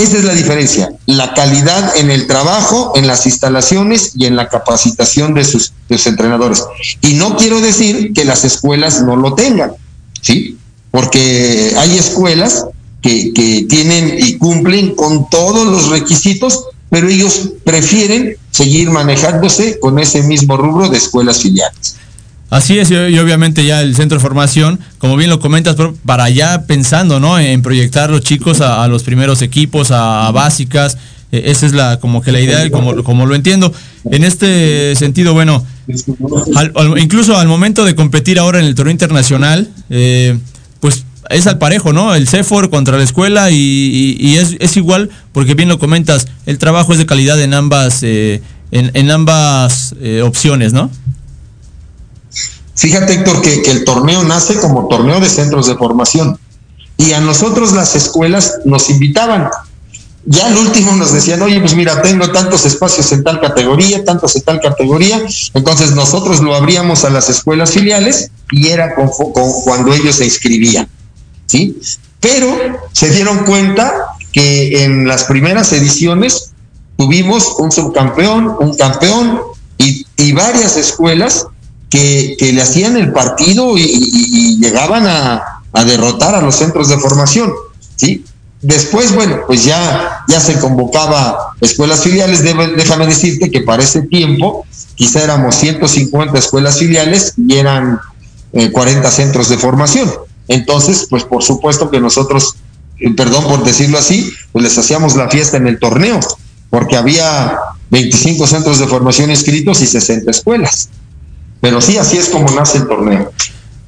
Esa 0.00 0.16
es 0.16 0.24
la 0.24 0.32
diferencia, 0.32 0.90
la 1.04 1.34
calidad 1.34 1.94
en 1.96 2.10
el 2.10 2.26
trabajo, 2.26 2.92
en 2.96 3.06
las 3.06 3.26
instalaciones 3.26 4.12
y 4.16 4.24
en 4.24 4.34
la 4.34 4.48
capacitación 4.48 5.34
de 5.34 5.44
sus, 5.44 5.74
entrenadores. 5.90 6.64
Y 7.02 7.14
no 7.14 7.36
quiero 7.36 7.60
decir 7.60 8.14
que 8.14 8.24
las 8.24 8.44
escuelas 8.44 9.02
no 9.02 9.16
lo 9.16 9.34
tengan, 9.34 9.72
¿sí? 10.22 10.56
Porque 10.90 11.74
hay 11.76 11.98
escuelas 11.98 12.64
que, 13.02 13.34
que 13.34 13.66
tienen 13.68 14.16
y 14.18 14.38
cumplen 14.38 14.94
con 14.94 15.28
todos 15.28 15.66
los 15.66 15.88
requisitos, 15.90 16.64
pero 16.90 17.08
ellos 17.08 17.50
prefieren 17.64 18.36
seguir 18.50 18.90
manejándose 18.90 19.78
con 19.78 19.98
ese 19.98 20.22
mismo 20.24 20.56
rubro 20.56 20.88
de 20.88 20.98
escuelas 20.98 21.40
filiales. 21.40 21.96
Así 22.50 22.80
es, 22.80 22.90
y, 22.90 22.94
obviamente 22.96 23.64
ya 23.64 23.80
el 23.80 23.94
centro 23.94 24.18
de 24.18 24.22
formación, 24.22 24.80
como 24.98 25.16
bien 25.16 25.30
lo 25.30 25.38
comentas, 25.38 25.76
para 26.04 26.28
ya 26.30 26.66
pensando, 26.66 27.20
¿no? 27.20 27.38
En 27.38 27.62
proyectar 27.62 28.10
los 28.10 28.22
chicos 28.22 28.60
a, 28.60 28.86
los 28.88 29.04
primeros 29.04 29.40
equipos, 29.40 29.92
a, 29.92 30.28
básicas, 30.32 30.98
e, 31.30 31.52
esa 31.52 31.66
es 31.66 31.74
la 31.74 32.00
como 32.00 32.22
que 32.22 32.32
la 32.32 32.40
idea, 32.40 32.68
como, 32.72 33.04
como 33.04 33.24
lo 33.24 33.36
entiendo. 33.36 33.72
En 34.10 34.24
este 34.24 34.96
sentido, 34.96 35.32
bueno, 35.32 35.64
incluso 36.96 37.38
al 37.38 37.46
momento 37.46 37.84
de 37.84 37.94
competir 37.94 38.40
ahora 38.40 38.58
en 38.58 38.64
el 38.64 38.74
torneo 38.74 38.90
internacional, 38.90 39.70
eh, 39.88 40.36
pues 40.80 41.04
es 41.30 41.46
al 41.46 41.58
parejo, 41.58 41.92
¿no? 41.92 42.14
El 42.14 42.28
CEFOR 42.28 42.70
contra 42.70 42.96
la 42.98 43.04
escuela 43.04 43.50
y, 43.50 44.36
es, 44.36 44.76
igual, 44.76 45.10
porque 45.32 45.54
bien 45.54 45.68
lo 45.68 45.78
comentas, 45.78 46.28
el 46.46 46.58
trabajo 46.58 46.92
es 46.92 46.98
de 46.98 47.06
calidad 47.06 47.40
en 47.40 47.54
ambas, 47.54 48.00
eh, 48.02 48.42
en, 48.70 49.10
ambas 49.10 49.94
eh, 50.00 50.22
opciones, 50.22 50.72
¿no? 50.72 50.90
Fíjate, 52.74 53.14
Héctor, 53.14 53.42
que, 53.42 53.62
que 53.62 53.70
el 53.70 53.84
torneo 53.84 54.22
nace 54.24 54.58
como 54.58 54.88
torneo 54.88 55.20
de 55.20 55.28
centros 55.28 55.66
de 55.66 55.76
formación 55.76 56.38
y 56.96 57.12
a 57.12 57.20
nosotros 57.20 57.72
las 57.72 57.94
escuelas 57.94 58.60
nos 58.64 58.90
invitaban 58.90 59.48
ya 60.26 60.46
al 60.46 60.56
último 60.56 60.94
nos 60.96 61.12
decían, 61.12 61.40
oye, 61.40 61.60
pues 61.60 61.74
mira, 61.74 62.02
tengo 62.02 62.30
tantos 62.30 62.66
espacios 62.66 63.10
en 63.12 63.24
tal 63.24 63.40
categoría, 63.40 64.04
tantos 64.04 64.36
en 64.36 64.42
tal 64.42 64.60
categoría, 64.60 65.20
entonces 65.54 65.92
nosotros 65.92 66.40
lo 66.40 66.54
abríamos 66.54 67.04
a 67.04 67.10
las 67.10 67.30
escuelas 67.30 67.70
filiales 67.70 68.30
y 68.50 68.68
era 68.68 68.94
con, 68.94 69.08
cuando 69.64 69.94
ellos 69.94 70.16
se 70.16 70.26
inscribían, 70.26 70.88
¿sí? 71.50 71.80
Pero 72.20 72.56
se 72.92 73.10
dieron 73.10 73.44
cuenta 73.44 73.92
que 74.32 74.84
en 74.84 75.08
las 75.08 75.24
primeras 75.24 75.72
ediciones 75.72 76.52
tuvimos 76.96 77.56
un 77.58 77.72
subcampeón, 77.72 78.54
un 78.60 78.76
campeón 78.76 79.40
y, 79.78 80.32
varias 80.32 80.76
escuelas 80.76 81.46
que, 81.88 82.36
le 82.38 82.62
hacían 82.62 82.96
el 82.96 83.12
partido 83.12 83.76
y, 83.76 84.58
llegaban 84.60 85.06
a, 85.06 85.42
derrotar 85.84 86.34
a 86.34 86.40
los 86.40 86.56
centros 86.56 86.88
de 86.88 86.98
formación, 86.98 87.52
¿sí? 87.96 88.24
Después, 88.62 89.14
bueno, 89.14 89.40
pues 89.46 89.64
ya, 89.64 90.24
ya 90.28 90.38
se 90.38 90.58
convocaba 90.60 91.54
escuelas 91.60 92.02
filiales. 92.02 92.42
déjame 92.42 93.06
decirte 93.06 93.50
que 93.50 93.62
para 93.62 93.82
ese 93.82 94.02
tiempo 94.02 94.66
quizá 94.94 95.24
éramos 95.24 95.54
150 95.56 96.38
escuelas 96.38 96.78
filiales 96.78 97.32
y 97.38 97.56
eran 97.56 97.98
40 98.72 99.08
eh, 99.08 99.10
centros 99.10 99.48
de 99.48 99.56
formación. 99.56 100.10
Entonces, 100.50 101.06
pues 101.08 101.22
por 101.22 101.44
supuesto 101.44 101.90
que 101.90 102.00
nosotros, 102.00 102.56
eh, 102.98 103.14
perdón 103.14 103.44
por 103.44 103.62
decirlo 103.62 103.98
así, 103.98 104.32
pues 104.50 104.64
les 104.64 104.76
hacíamos 104.76 105.14
la 105.14 105.28
fiesta 105.28 105.56
en 105.56 105.68
el 105.68 105.78
torneo, 105.78 106.18
porque 106.70 106.96
había 106.96 107.56
25 107.90 108.48
centros 108.48 108.80
de 108.80 108.88
formación 108.88 109.30
inscritos 109.30 109.80
y 109.80 109.86
60 109.86 110.28
escuelas. 110.28 110.88
Pero 111.60 111.80
sí, 111.80 111.98
así 111.98 112.16
es 112.16 112.28
como 112.28 112.50
nace 112.50 112.78
el 112.78 112.88
torneo. 112.88 113.32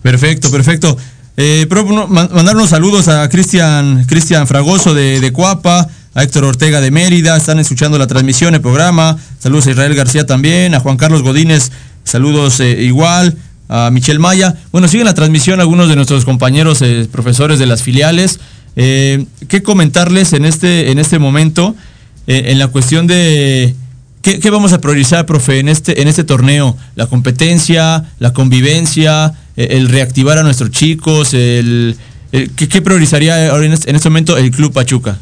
Perfecto, 0.02 0.52
perfecto. 0.52 0.96
Eh, 1.36 1.66
mandar 2.08 2.54
unos 2.54 2.70
saludos 2.70 3.08
a 3.08 3.28
Cristian 3.28 4.04
Cristian 4.04 4.46
Fragoso 4.46 4.94
de, 4.94 5.18
de 5.18 5.32
Cuapa, 5.32 5.88
a 6.14 6.22
Héctor 6.22 6.44
Ortega 6.44 6.80
de 6.80 6.92
Mérida, 6.92 7.36
están 7.36 7.58
escuchando 7.58 7.98
la 7.98 8.06
transmisión, 8.06 8.54
el 8.54 8.60
programa. 8.60 9.16
Saludos 9.40 9.66
a 9.66 9.70
Israel 9.72 9.96
García 9.96 10.26
también, 10.26 10.76
a 10.76 10.80
Juan 10.80 10.96
Carlos 10.96 11.22
Godínez, 11.22 11.72
saludos 12.04 12.60
eh, 12.60 12.82
igual, 12.82 13.36
a 13.68 13.90
Michelle 13.90 14.18
Maya. 14.18 14.54
Bueno, 14.70 14.88
siguen 14.88 15.06
la 15.06 15.14
transmisión 15.14 15.60
algunos 15.60 15.88
de 15.88 15.96
nuestros 15.96 16.24
compañeros 16.24 16.82
eh, 16.82 17.08
profesores 17.10 17.58
de 17.58 17.66
las 17.66 17.82
filiales. 17.82 18.40
Eh, 18.76 19.26
¿Qué 19.48 19.62
comentarles 19.62 20.32
en 20.32 20.44
este, 20.44 20.90
en 20.90 20.98
este 20.98 21.18
momento 21.18 21.74
en 22.26 22.58
la 22.60 22.68
cuestión 22.68 23.08
de 23.08 23.74
¿Qué, 24.22 24.50
vamos 24.50 24.72
a 24.72 24.80
priorizar, 24.80 25.26
profe, 25.26 25.58
en 25.58 25.68
este, 25.68 26.00
en 26.00 26.06
este 26.06 26.22
torneo? 26.22 26.76
¿La 26.94 27.08
competencia, 27.08 28.12
la 28.20 28.32
convivencia, 28.32 29.34
eh, 29.56 29.68
el 29.72 29.88
reactivar 29.88 30.38
a 30.38 30.44
nuestros 30.44 30.70
chicos? 30.70 31.34
El, 31.34 31.96
¿qué, 32.30 32.82
priorizaría 32.82 33.50
ahora 33.50 33.66
en 33.66 33.72
este, 33.72 33.90
en 33.90 33.96
este, 33.96 34.08
momento 34.10 34.36
el 34.36 34.52
Club 34.52 34.72
Pachuca? 34.72 35.18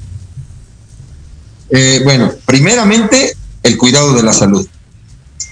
Eh, 1.71 2.03
bueno, 2.05 2.31
primeramente 2.45 3.35
el 3.63 3.79
cuidado 3.79 4.13
de 4.13 4.23
la 4.23 4.35
salud. 4.35 4.67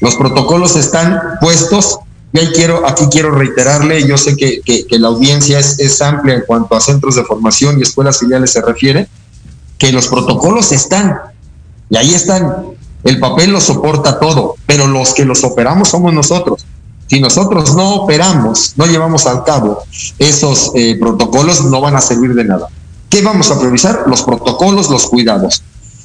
Los 0.02 0.14
protocolos 0.16 0.76
están 0.76 1.18
puestos 1.40 2.00
y 2.32 2.38
ahí 2.38 2.48
quiero, 2.54 2.86
aquí 2.86 3.04
quiero 3.10 3.30
reiterarle, 3.30 4.06
yo 4.06 4.18
sé 4.18 4.36
que, 4.36 4.62
la 4.90 5.08
audiencia 5.08 5.58
es, 5.58 5.78
es, 5.78 6.02
amplia 6.02 6.34
en 6.34 6.42
cuanto 6.46 6.74
a 6.74 6.80
centros 6.80 7.14
de 7.14 7.24
formación 7.24 7.78
y 7.78 7.82
escuelas 7.82 8.18
filiales 8.18 8.52
se 8.52 8.60
refiere, 8.60 9.08
que 9.78 9.92
los 9.92 10.08
protocolos 10.08 10.72
están 10.72 11.16
y 11.90 11.96
ahí 11.96 12.14
están. 12.14 12.66
El 13.04 13.20
papel 13.20 13.50
lo 13.50 13.60
soporta 13.60 14.18
todo, 14.18 14.56
pero 14.66 14.86
los 14.86 15.14
que 15.14 15.24
los 15.24 15.44
operamos 15.44 15.88
somos 15.88 16.12
nosotros. 16.12 16.66
Si 17.06 17.20
nosotros 17.20 17.74
no 17.74 17.94
operamos, 17.94 18.74
no 18.76 18.84
llevamos 18.84 19.26
al 19.26 19.44
cabo 19.44 19.82
esos 20.18 20.72
eh, 20.74 20.96
protocolos, 21.00 21.64
no 21.64 21.80
van 21.80 21.96
a 21.96 22.00
servir 22.02 22.34
de 22.34 22.44
nada. 22.44 22.68
¿Qué 23.08 23.22
vamos 23.22 23.50
a 23.50 23.58
priorizar? 23.58 24.04
Los 24.06 24.22
protocolos, 24.22 24.90
los 24.90 25.06
cuidados. 25.06 25.62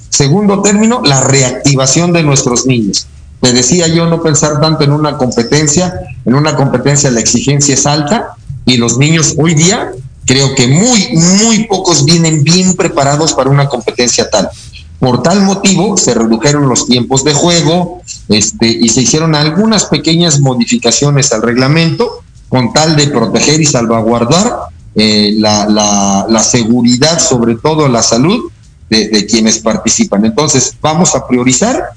Segundo 0.09 0.61
término, 0.61 1.01
la 1.03 1.19
reactivación 1.21 2.13
de 2.13 2.23
nuestros 2.23 2.65
niños. 2.65 3.07
Te 3.43 3.51
decía 3.51 3.89
yo 3.89 4.05
no 4.05 4.23
pensar 4.23 4.61
tanto 4.61 4.85
en 4.85 4.93
una 4.93 5.17
competencia, 5.17 5.93
en 6.23 6.33
una 6.33 6.55
competencia 6.55 7.11
la 7.11 7.19
exigencia 7.19 7.73
es 7.73 7.85
alta 7.85 8.37
y 8.65 8.77
los 8.77 8.97
niños 8.97 9.35
hoy 9.37 9.53
día 9.53 9.91
creo 10.25 10.55
que 10.55 10.65
muy, 10.69 11.09
muy 11.11 11.65
pocos 11.65 12.05
vienen 12.05 12.45
bien 12.45 12.73
preparados 12.75 13.33
para 13.33 13.49
una 13.49 13.67
competencia 13.67 14.29
tal. 14.29 14.49
Por 14.97 15.23
tal 15.23 15.41
motivo 15.41 15.97
se 15.97 16.13
redujeron 16.13 16.69
los 16.69 16.87
tiempos 16.87 17.25
de 17.25 17.33
juego 17.33 18.01
este, 18.29 18.65
y 18.67 18.87
se 18.87 19.01
hicieron 19.01 19.35
algunas 19.35 19.87
pequeñas 19.87 20.39
modificaciones 20.39 21.33
al 21.33 21.41
reglamento 21.41 22.23
con 22.47 22.71
tal 22.71 22.95
de 22.95 23.07
proteger 23.07 23.59
y 23.59 23.65
salvaguardar 23.65 24.53
eh, 24.95 25.33
la, 25.37 26.41
seguridad, 26.49 27.19
sobre 27.19 27.55
todo 27.55 27.89
la 27.89 28.03
salud 28.03 28.49
de, 28.89 29.25
quienes 29.25 29.59
participan. 29.59 30.23
Entonces, 30.23 30.77
vamos 30.81 31.13
a 31.13 31.27
priorizar 31.27 31.89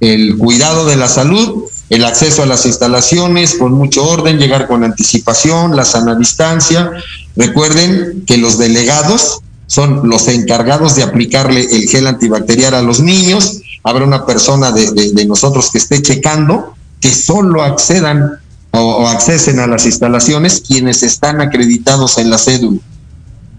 el 0.00 0.36
cuidado 0.36 0.86
de 0.86 0.96
la 0.96 1.08
salud, 1.08 1.64
el 1.90 2.04
acceso 2.04 2.42
a 2.42 2.46
las 2.46 2.66
instalaciones 2.66 3.54
con 3.54 3.72
mucho 3.72 4.04
orden, 4.04 4.38
llegar 4.38 4.66
con 4.66 4.84
anticipación, 4.84 5.74
la 5.74 5.84
sana 5.84 6.14
distancia. 6.14 6.90
Recuerden 7.36 8.24
que 8.26 8.36
los 8.36 8.58
delegados 8.58 9.40
son 9.66 10.08
los 10.08 10.28
encargados 10.28 10.96
de 10.96 11.02
aplicarle 11.02 11.60
el 11.60 11.88
gel 11.88 12.06
antibacterial 12.06 12.74
a 12.74 12.82
los 12.82 13.00
niños. 13.00 13.60
Habrá 13.82 14.04
una 14.04 14.26
persona 14.26 14.72
de, 14.72 15.24
nosotros 15.26 15.70
que 15.70 15.78
esté 15.78 16.02
checando 16.02 16.74
que 17.00 17.12
solo 17.14 17.62
accedan 17.62 18.32
o, 18.72 19.06
accesen 19.06 19.60
a 19.60 19.66
las 19.66 19.86
instalaciones 19.86 20.62
quienes 20.66 21.02
están 21.02 21.40
acreditados 21.40 22.18
en 22.18 22.30
la 22.30 22.38
cédula. 22.38 22.80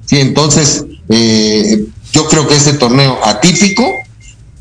Sí, 0.06 0.20
entonces, 0.20 0.86
eh, 1.10 1.86
yo 2.12 2.28
creo 2.28 2.48
que 2.48 2.56
este 2.56 2.74
torneo 2.74 3.20
atípico, 3.24 3.84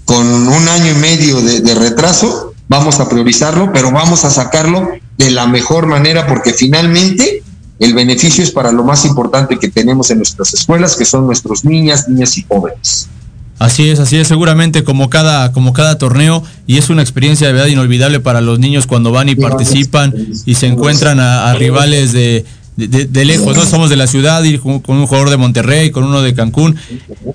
con 0.09 0.27
un 0.27 0.69
año 0.71 0.91
y 0.91 0.95
medio 0.95 1.39
de 1.43 1.75
retraso, 1.75 2.55
vamos 2.67 2.99
a 2.99 3.11
priorizarlo, 3.11 3.75
pero 3.75 3.93
vamos 3.93 4.25
a 4.25 4.31
sacarlo 4.31 4.89
de 5.19 5.31
la 5.31 5.47
mejor 5.47 5.85
manera 5.85 6.27
porque 6.27 6.55
finalmente 6.55 7.43
el 7.79 7.93
beneficio 7.93 8.43
es 8.43 8.51
para 8.51 8.73
lo 8.73 8.85
más 8.85 9.05
importante 9.05 9.59
que 9.59 9.69
tenemos 9.69 10.11
en 10.11 10.17
nuestras 10.17 10.55
escuelas, 10.55 10.97
que 10.97 11.05
son 11.05 11.27
nuestros 11.27 11.63
niñas, 11.67 12.09
niñas 12.09 12.39
y 12.39 12.47
jóvenes. 12.49 13.11
Así 13.59 13.91
es, 13.91 14.01
así 14.01 14.17
es, 14.17 14.27
seguramente 14.27 14.83
como 14.83 15.11
cada, 15.11 15.53
como 15.53 15.75
cada 15.75 15.99
torneo, 15.99 16.43
y 16.67 16.79
es 16.79 16.89
una 16.89 17.03
experiencia 17.03 17.47
de 17.47 17.53
verdad 17.53 17.69
inolvidable 17.69 18.19
para 18.19 18.41
los 18.41 18.59
niños 18.59 18.87
cuando 18.87 19.13
van 19.13 19.29
y 19.29 19.35
participan 19.35 20.15
y 20.47 20.55
se 20.55 20.69
encuentran 20.69 21.21
a, 21.21 21.53
rivales 21.53 22.13
de, 22.15 22.47
de, 22.77 23.25
lejos, 23.27 23.55
¿no? 23.55 23.67
Somos 23.67 23.91
de 23.91 23.97
la 23.97 24.07
ciudad, 24.07 24.43
ir 24.45 24.59
con, 24.61 24.81
con 24.81 24.97
un 24.97 25.07
jugador 25.07 25.29
de 25.29 25.37
Monterrey, 25.37 25.91
con 25.91 26.05
uno 26.05 26.23
de 26.23 26.33
Cancún. 26.33 26.77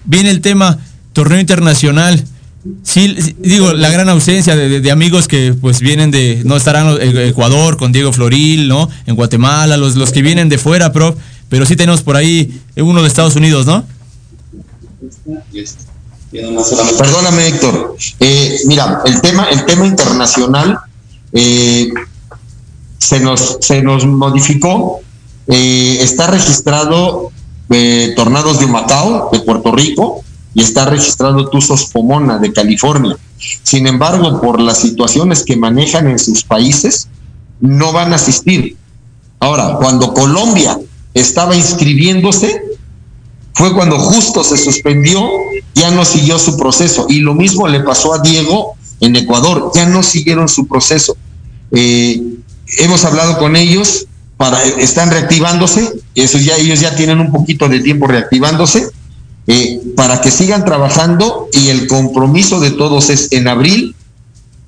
Viene 0.06 0.32
el 0.32 0.42
tema 0.42 0.80
torneo 1.14 1.40
internacional. 1.40 2.24
Sí, 2.84 3.36
digo, 3.40 3.74
la 3.74 3.90
gran 3.90 4.08
ausencia 4.08 4.56
de, 4.56 4.92
amigos 4.92 5.28
que 5.28 5.54
pues 5.60 5.82
vienen 5.82 6.12
de, 6.12 6.42
no 6.46 6.56
estarán 6.56 6.98
Ecuador 7.02 7.76
con 7.76 7.92
Diego 7.92 8.14
Floril, 8.14 8.70
¿no? 8.70 8.90
En 9.06 9.16
Guatemala, 9.16 9.76
los, 9.76 9.96
los 9.96 10.12
que 10.12 10.22
vienen 10.22 10.48
de 10.48 10.58
fuera, 10.58 10.94
prof, 10.94 11.16
pero 11.50 11.66
sí 11.66 11.76
tenemos 11.76 12.02
por 12.04 12.16
ahí 12.16 12.62
uno 12.78 13.02
de 13.02 13.08
Estados 13.08 13.36
Unidos, 13.36 13.66
¿no? 13.66 13.86
Perdóname, 16.98 17.48
Héctor. 17.48 17.96
Eh, 18.20 18.60
mira, 18.66 19.02
el 19.06 19.22
tema, 19.22 19.48
el 19.50 19.66
tema 19.66 19.86
internacional 19.86 20.80
eh, 21.32 21.90
se, 22.98 23.20
nos, 23.20 23.58
se 23.62 23.84
nos 23.84 24.06
modificó. 24.06 25.02
Eh, 25.48 26.00
está 26.02 26.28
registrado 26.28 27.32
Tornados 28.16 28.60
de 28.60 28.68
Macao, 28.68 29.30
de 29.32 29.40
Puerto 29.40 29.72
Rico, 29.72 30.24
y 30.54 30.62
está 30.62 30.86
registrado 30.86 31.50
Tuzos 31.50 31.86
Pomona 31.88 32.38
de 32.38 32.54
California. 32.54 33.18
Sin 33.64 33.88
embargo, 33.88 34.40
por 34.40 34.60
las 34.60 34.80
situaciones 34.80 35.44
que 35.44 35.58
manejan 35.58 36.08
en 36.08 36.20
sus 36.20 36.44
países, 36.44 37.08
no 37.60 37.92
van 37.92 38.14
a 38.14 38.18
asistir. 38.18 38.78
Ahora, 39.40 39.78
cuando 39.78 40.14
Colombia 40.14 40.80
estaba 41.14 41.56
inscribiéndose, 41.56 42.62
fue 43.54 43.74
cuando 43.74 44.00
justo 44.00 44.44
se 44.44 44.58
suspendió, 44.58 45.28
ya 45.76 45.92
no 45.92 46.06
siguió 46.06 46.40
su 46.40 46.58
proceso. 46.58 47.08
Y 47.10 47.20
lo 47.20 47.34
mismo 47.34 47.68
le 47.68 47.82
pasó 47.82 48.14
a 48.14 48.20
Diego 48.20 48.76
en 49.00 49.16
Ecuador, 49.16 49.72
ya 49.76 49.86
no 49.88 50.04
siguieron 50.04 50.48
su 50.48 50.68
proceso. 50.68 51.18
Eh, 51.72 52.22
hemos 52.78 53.04
hablado 53.06 53.38
con 53.38 53.56
ellos, 53.56 54.06
para, 54.38 54.64
están 54.64 55.12
reactivándose, 55.12 55.92
eso 56.16 56.38
ya 56.38 56.56
ellos 56.58 56.80
ya 56.80 56.96
tienen 56.96 57.20
un 57.20 57.32
poquito 57.32 57.68
de 57.70 57.80
tiempo 57.80 58.08
reactivándose 58.08 58.90
eh, 59.48 59.82
para 59.96 60.22
que 60.22 60.32
sigan 60.32 60.66
trabajando 60.66 61.50
y 61.52 61.70
el 61.70 61.88
compromiso 61.88 62.60
de 62.60 62.72
todos 62.72 63.10
es 63.10 63.32
en 63.32 63.48
abril 63.48 63.96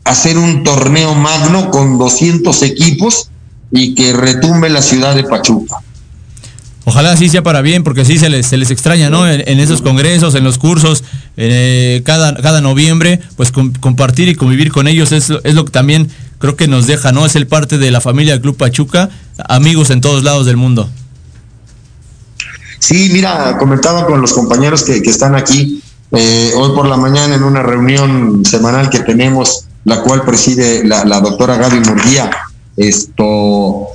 hacer 0.03 0.37
un 0.37 0.63
torneo 0.63 1.15
magno 1.15 1.71
con 1.71 1.97
200 1.97 2.61
equipos 2.63 3.29
y 3.71 3.95
que 3.95 4.13
retumbe 4.13 4.69
la 4.69 4.81
ciudad 4.81 5.15
de 5.15 5.23
Pachuca. 5.23 5.77
Ojalá 6.87 7.13
así 7.13 7.29
sea 7.29 7.41
para 7.41 7.61
bien, 7.61 7.83
porque 7.83 8.05
sí 8.05 8.19
se 8.19 8.29
les, 8.29 8.45
se 8.45 8.57
les 8.57 8.69
extraña, 8.69 9.09
¿no? 9.09 9.27
En, 9.27 9.59
esos 9.59 9.81
congresos, 9.81 10.35
en 10.35 10.43
los 10.43 10.59
cursos, 10.59 11.03
eh, 11.35 12.03
cada, 12.05 12.35
cada 12.35 12.61
noviembre, 12.61 13.19
pues 13.35 13.51
compartir 13.51 14.29
y 14.29 14.35
convivir 14.35 14.71
con 14.71 14.87
ellos 14.87 15.11
es, 15.11 15.31
es 15.43 15.55
lo 15.55 15.65
que 15.65 15.71
también 15.71 16.09
creo 16.37 16.55
que 16.55 16.67
nos 16.67 16.85
deja, 16.85 17.11
¿no? 17.11 17.25
Es 17.25 17.35
el 17.35 17.47
parte 17.47 17.79
de 17.79 17.89
la 17.89 18.01
familia 18.01 18.33
del 18.33 18.41
Club 18.41 18.55
Pachuca, 18.55 19.09
amigos 19.49 19.89
en 19.89 20.01
todos 20.01 20.23
lados 20.23 20.45
del 20.45 20.57
mundo. 20.57 20.87
Sí, 22.85 23.09
mira, 23.11 23.57
comentaba 23.57 24.05
con 24.05 24.21
los 24.21 24.31
compañeros 24.31 24.83
que, 24.83 24.97
están 24.97 25.33
aquí 25.33 25.81
eh, 26.11 26.51
hoy 26.55 26.75
por 26.75 26.85
la 26.85 26.97
mañana 26.97 27.33
en 27.33 27.41
una 27.41 27.63
reunión 27.63 28.45
semanal 28.45 28.91
que 28.91 28.99
tenemos, 28.99 29.65
la 29.85 30.03
cual 30.03 30.21
preside 30.21 30.83
la, 30.83 31.03
la 31.03 31.19
doctora 31.19 31.57
Gaby 31.57 31.79
Murguía. 31.79 32.29
Esto, 32.77 33.87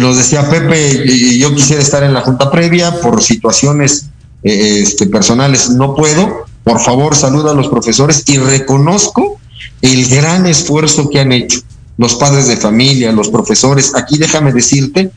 nos 0.00 0.16
decía 0.16 0.48
Pepe, 0.48 1.36
yo 1.36 1.52
quisiera 1.56 1.82
estar 1.82 2.04
en 2.04 2.14
la 2.14 2.20
junta 2.20 2.48
previa 2.48 3.00
por 3.00 3.20
situaciones 3.20 4.10
eh, 4.44 4.78
este, 4.80 5.08
personales, 5.08 5.70
no 5.70 5.96
puedo. 5.96 6.44
Por 6.62 6.78
favor, 6.78 7.16
saluda 7.16 7.50
a 7.50 7.54
los 7.54 7.66
profesores 7.66 8.22
y 8.28 8.38
reconozco 8.38 9.40
el 9.82 10.06
gran 10.06 10.46
esfuerzo 10.46 11.10
que 11.10 11.18
han 11.18 11.32
hecho 11.32 11.62
los 11.96 12.14
padres 12.14 12.46
de 12.46 12.56
familia, 12.56 13.10
los 13.10 13.28
profesores. 13.28 13.92
Aquí 13.96 14.18
déjame 14.18 14.52
decirte 14.52 15.10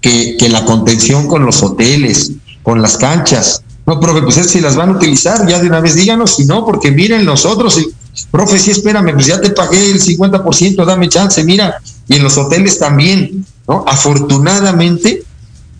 que 0.00 0.48
la 0.48 0.64
contención 0.64 1.26
con 1.26 1.44
los 1.44 1.60
hoteles, 1.64 2.30
con 2.68 2.82
las 2.82 2.98
canchas, 2.98 3.62
no, 3.86 3.98
profe, 3.98 4.20
pues 4.20 4.36
es 4.36 4.50
si 4.50 4.60
las 4.60 4.76
van 4.76 4.90
a 4.90 4.92
utilizar, 4.92 5.48
ya 5.48 5.58
de 5.58 5.68
una 5.68 5.80
vez 5.80 5.94
díganos, 5.94 6.36
si 6.36 6.44
no, 6.44 6.66
porque 6.66 6.90
miren 6.90 7.24
nosotros, 7.24 7.80
profe, 8.30 8.58
sí, 8.58 8.72
espérame, 8.72 9.14
pues 9.14 9.24
ya 9.24 9.40
te 9.40 9.48
pagué 9.48 9.90
el 9.90 9.98
50%, 9.98 10.84
dame 10.84 11.08
chance, 11.08 11.42
mira, 11.44 11.80
y 12.06 12.16
en 12.16 12.22
los 12.22 12.36
hoteles 12.36 12.78
también, 12.78 13.46
¿no? 13.66 13.86
Afortunadamente, 13.88 15.22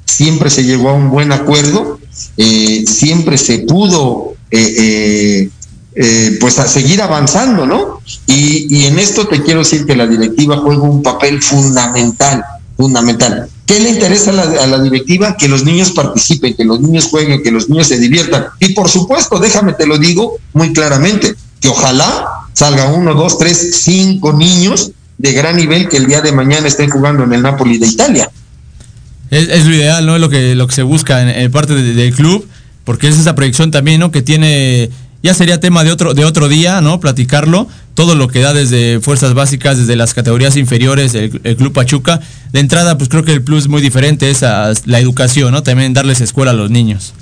siempre 0.06 0.48
se 0.48 0.64
llegó 0.64 0.88
a 0.88 0.94
un 0.94 1.10
buen 1.10 1.30
acuerdo, 1.30 2.00
eh, 2.38 2.86
siempre 2.86 3.36
se 3.36 3.58
pudo, 3.58 4.32
eh, 4.50 4.74
eh, 4.78 5.50
eh, 5.94 6.38
pues 6.40 6.58
a 6.58 6.66
seguir 6.66 7.02
avanzando, 7.02 7.66
¿no? 7.66 8.00
Y, 8.26 8.74
y 8.74 8.86
en 8.86 8.98
esto 8.98 9.28
te 9.28 9.42
quiero 9.42 9.58
decir 9.58 9.84
que 9.84 9.94
la 9.94 10.06
directiva 10.06 10.56
juega 10.56 10.84
un 10.84 11.02
papel 11.02 11.42
fundamental, 11.42 12.42
fundamental. 12.78 13.50
¿Qué 13.68 13.80
le 13.80 13.90
interesa 13.90 14.30
a 14.30 14.66
la, 14.66 14.80
directiva? 14.80 15.36
Que 15.36 15.46
los 15.46 15.62
niños 15.62 15.90
participen, 15.90 16.56
que 16.56 16.64
los 16.64 16.80
niños 16.80 17.04
jueguen, 17.04 17.42
que 17.42 17.50
los 17.50 17.68
niños 17.68 17.86
se 17.86 17.98
diviertan. 17.98 18.46
Y 18.60 18.72
por 18.72 18.88
supuesto, 18.88 19.38
déjame 19.38 19.74
te 19.74 19.86
lo 19.86 19.98
digo 19.98 20.38
muy 20.54 20.72
claramente, 20.72 21.34
que 21.60 21.68
ojalá 21.68 22.28
salga 22.54 22.86
uno, 22.86 23.12
dos, 23.12 23.38
tres, 23.38 23.82
cinco 23.82 24.32
niños 24.32 24.92
de 25.18 25.32
gran 25.34 25.56
nivel 25.56 25.86
que 25.90 25.98
el 25.98 26.06
día 26.06 26.22
de 26.22 26.32
mañana 26.32 26.66
estén 26.66 26.88
jugando 26.88 27.24
en 27.24 27.34
el 27.34 27.42
Napoli 27.42 27.76
de 27.76 27.88
Italia. 27.88 28.30
Es, 29.30 29.66
lo 29.66 29.74
ideal, 29.74 30.06
¿no? 30.06 30.14
Es 30.14 30.20
lo 30.22 30.30
que, 30.30 30.54
lo 30.54 30.66
que 30.66 30.74
se 30.74 30.82
busca 30.82 31.20
en, 31.20 31.52
parte 31.52 31.74
de, 31.74 31.92
del 31.92 32.14
club, 32.14 32.48
porque 32.84 33.08
es 33.08 33.18
esa 33.18 33.34
proyección 33.34 33.70
también, 33.70 34.00
¿no? 34.00 34.10
Que 34.10 34.22
tiene, 34.22 34.88
ya 35.22 35.34
sería 35.34 35.60
tema 35.60 35.84
de 35.84 35.92
otro, 35.92 36.14
de 36.14 36.24
otro 36.24 36.48
día, 36.48 36.80
¿no? 36.80 37.00
Platicarlo, 37.00 37.68
todo 37.98 38.14
lo 38.14 38.28
que 38.28 38.38
da 38.38 38.54
desde 38.54 39.00
fuerzas 39.00 39.34
básicas, 39.34 39.76
desde 39.76 39.96
las 39.96 40.14
categorías 40.14 40.56
inferiores, 40.56 41.16
el, 41.16 41.56
Club 41.56 41.72
Pachuca. 41.72 42.20
De 42.52 42.60
entrada, 42.60 42.96
pues 42.96 43.10
creo 43.10 43.24
que 43.24 43.32
el 43.32 43.42
plus 43.42 43.66
muy 43.66 43.82
diferente 43.82 44.30
es 44.30 44.44
a 44.44 44.72
la 44.84 45.00
educación, 45.00 45.50
¿no? 45.50 45.64
También 45.64 45.94
darles 45.94 46.20
escuela 46.20 46.52
a 46.52 46.54
los 46.54 46.70
niños. 46.70 47.12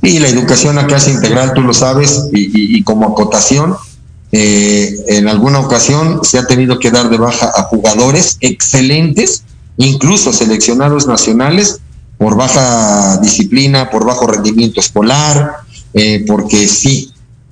Y 0.00 0.20
la 0.20 0.28
educación 0.28 0.78
acá 0.78 0.98
es 0.98 1.08
integral, 1.08 1.54
tú 1.54 1.62
lo 1.62 1.74
sabes, 1.74 2.28
y 2.32 2.84
como 2.84 3.08
acotación, 3.08 3.74
eh, 4.30 4.94
en 5.08 5.26
alguna 5.26 5.58
ocasión 5.58 6.20
se 6.22 6.38
ha 6.38 6.46
tenido 6.46 6.78
que 6.78 6.92
dar 6.92 7.10
de 7.10 7.18
baja 7.18 7.50
a 7.52 7.64
jugadores 7.64 8.36
excelentes, 8.40 9.42
incluso 9.76 10.32
seleccionados 10.32 11.08
nacionales, 11.08 11.80
por 12.16 12.36
baja 12.36 13.18
disciplina, 13.20 13.90
por 13.90 14.06
bajo 14.06 14.28
rendimiento 14.28 14.78
escolar, 14.78 15.56
eh, 15.94 16.24
porque 16.28 16.68
sí, 16.68 17.09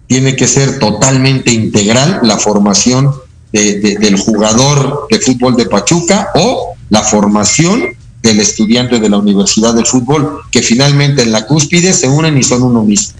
tiene 0.09 0.34
que 0.34 0.48
ser 0.48 0.80
totalmente 0.80 1.52
integral 1.52 2.18
la 2.22 2.38
formación 2.38 3.12
de, 3.52 3.78
de, 3.78 3.98
del 3.98 4.18
jugador 4.18 5.06
de 5.09 5.20
fútbol 5.20 5.54
de 5.56 5.66
Pachuca 5.66 6.30
o 6.34 6.74
la 6.90 7.02
formación 7.02 7.96
del 8.22 8.40
estudiante 8.40 8.98
de 8.98 9.09
la 9.09 9.18
Universidad 9.18 9.74
del 9.74 9.86
Fútbol, 9.86 10.40
que 10.50 10.62
finalmente 10.62 11.22
en 11.22 11.30
la 11.30 11.46
cúspide 11.46 11.92
se 11.92 12.09
unen 12.09 12.36
y 12.36 12.42
son 12.42 12.62
uno 12.62 12.82
mismo. 12.82 13.14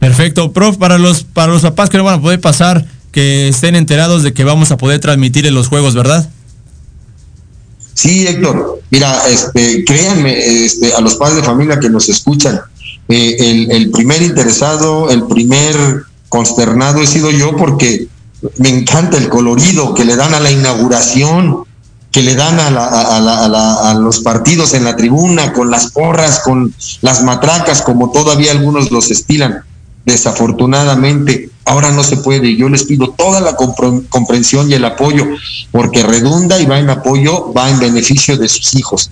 Perfecto, 0.00 0.52
prof, 0.52 0.78
para 0.78 0.98
los, 0.98 1.22
para 1.22 1.52
los 1.52 1.62
papás 1.62 1.90
que 1.90 1.98
no 1.98 2.04
van 2.04 2.18
a 2.18 2.22
poder 2.22 2.40
pasar, 2.40 2.86
que 3.12 3.48
estén 3.48 3.76
enterados 3.76 4.22
de 4.22 4.32
que 4.32 4.44
vamos 4.44 4.70
a 4.70 4.76
poder 4.76 4.98
transmitir 5.00 5.46
en 5.46 5.54
los 5.54 5.68
juegos, 5.68 5.94
¿verdad? 5.94 6.28
Sí, 7.94 8.26
Héctor, 8.26 8.80
mira, 8.90 9.28
este, 9.28 9.84
créanme, 9.84 10.64
este, 10.64 10.94
a 10.94 11.00
los 11.00 11.16
padres 11.16 11.36
de 11.36 11.42
familia 11.42 11.78
que 11.78 11.90
nos 11.90 12.08
escuchan, 12.08 12.58
eh, 13.10 13.36
el, 13.38 13.70
el 13.72 13.90
primer 13.90 14.22
interesado, 14.22 15.10
el 15.10 15.24
primer 15.24 16.04
consternado 16.28 17.02
he 17.02 17.06
sido 17.06 17.30
yo 17.30 17.56
porque 17.56 18.08
me 18.56 18.68
encanta 18.68 19.18
el 19.18 19.28
colorido 19.28 19.94
que 19.94 20.04
le 20.04 20.16
dan 20.16 20.32
a 20.32 20.40
la 20.40 20.50
inauguración, 20.50 21.64
que 22.10 22.22
le 22.22 22.34
dan 22.34 22.58
a, 22.58 22.70
la, 22.70 22.86
a, 22.86 23.20
la, 23.20 23.44
a, 23.44 23.48
la, 23.48 23.90
a, 23.90 23.94
los 23.94 24.20
partidos 24.20 24.74
en 24.74 24.84
la 24.84 24.96
tribuna, 24.96 25.52
con 25.52 25.70
las 25.70 25.90
porras, 25.90 26.40
con 26.40 26.74
las 27.02 27.22
matracas, 27.22 27.82
como 27.82 28.10
todavía 28.10 28.52
algunos 28.52 28.90
los 28.90 29.10
estilan. 29.10 29.62
Desafortunadamente, 30.06 31.50
ahora 31.66 31.92
no 31.92 32.02
se 32.02 32.16
puede. 32.16 32.56
Yo 32.56 32.68
les 32.68 32.84
pido 32.84 33.10
toda 33.10 33.40
la 33.40 33.54
comprensión 33.54 34.70
y 34.70 34.74
el 34.74 34.84
apoyo, 34.84 35.26
porque 35.70 36.02
redunda 36.02 36.58
y 36.58 36.66
va 36.66 36.78
en 36.78 36.90
apoyo, 36.90 37.52
va 37.52 37.70
en 37.70 37.78
beneficio 37.78 38.36
de 38.38 38.48
sus 38.48 38.74
hijos. 38.74 39.10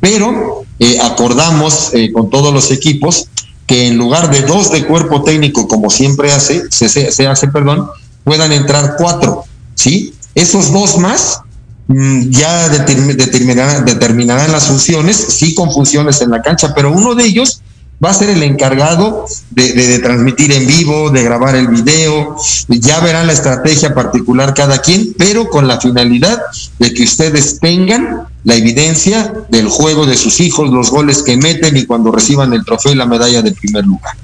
Pero 0.00 0.62
eh, 0.78 0.98
acordamos 1.02 1.90
eh, 1.92 2.12
con 2.12 2.30
todos 2.30 2.54
los 2.54 2.70
equipos 2.70 3.28
que 3.68 3.86
en 3.86 3.98
lugar 3.98 4.30
de 4.30 4.40
dos 4.42 4.72
de 4.72 4.84
cuerpo 4.86 5.22
técnico, 5.22 5.68
como 5.68 5.90
siempre 5.90 6.32
hace, 6.32 6.64
se, 6.70 6.88
se, 6.88 7.12
se 7.12 7.26
hace, 7.26 7.48
perdón, 7.48 7.86
puedan 8.24 8.50
entrar 8.50 8.96
cuatro, 8.98 9.44
¿sí? 9.74 10.14
Esos 10.34 10.72
dos 10.72 10.98
más 10.98 11.42
mmm, 11.86 12.30
ya 12.30 12.70
determinarán, 12.70 13.84
determinarán 13.84 14.50
las 14.50 14.68
funciones, 14.68 15.16
sí 15.16 15.54
con 15.54 15.70
funciones 15.70 16.20
en 16.22 16.30
la 16.30 16.40
cancha, 16.40 16.72
pero 16.74 16.90
uno 16.90 17.14
de 17.14 17.24
ellos 17.24 17.60
va 18.02 18.10
a 18.10 18.14
ser 18.14 18.30
el 18.30 18.42
encargado 18.42 19.26
de, 19.50 19.72
de, 19.74 19.86
de, 19.86 19.98
transmitir 19.98 20.50
en 20.52 20.66
vivo, 20.66 21.10
de 21.10 21.22
grabar 21.22 21.54
el 21.54 21.68
video, 21.68 22.36
ya 22.68 23.00
verán 23.00 23.26
la 23.26 23.34
estrategia 23.34 23.94
particular 23.94 24.54
cada 24.54 24.78
quien, 24.78 25.14
pero 25.18 25.50
con 25.50 25.68
la 25.68 25.78
finalidad 25.78 26.40
de 26.78 26.94
que 26.94 27.02
ustedes 27.02 27.60
tengan 27.60 28.27
la 28.44 28.54
evidencia 28.54 29.32
del 29.48 29.68
juego 29.68 30.06
de 30.06 30.16
sus 30.16 30.40
hijos, 30.40 30.70
los 30.70 30.90
goles 30.90 31.22
que 31.22 31.36
meten 31.36 31.76
y 31.76 31.84
cuando 31.84 32.12
reciban 32.12 32.52
el 32.52 32.64
trofeo 32.64 32.92
y 32.92 32.96
la 32.96 33.06
medalla 33.06 33.42
de 33.42 33.52
primer 33.52 33.84
lugar. 33.84 34.14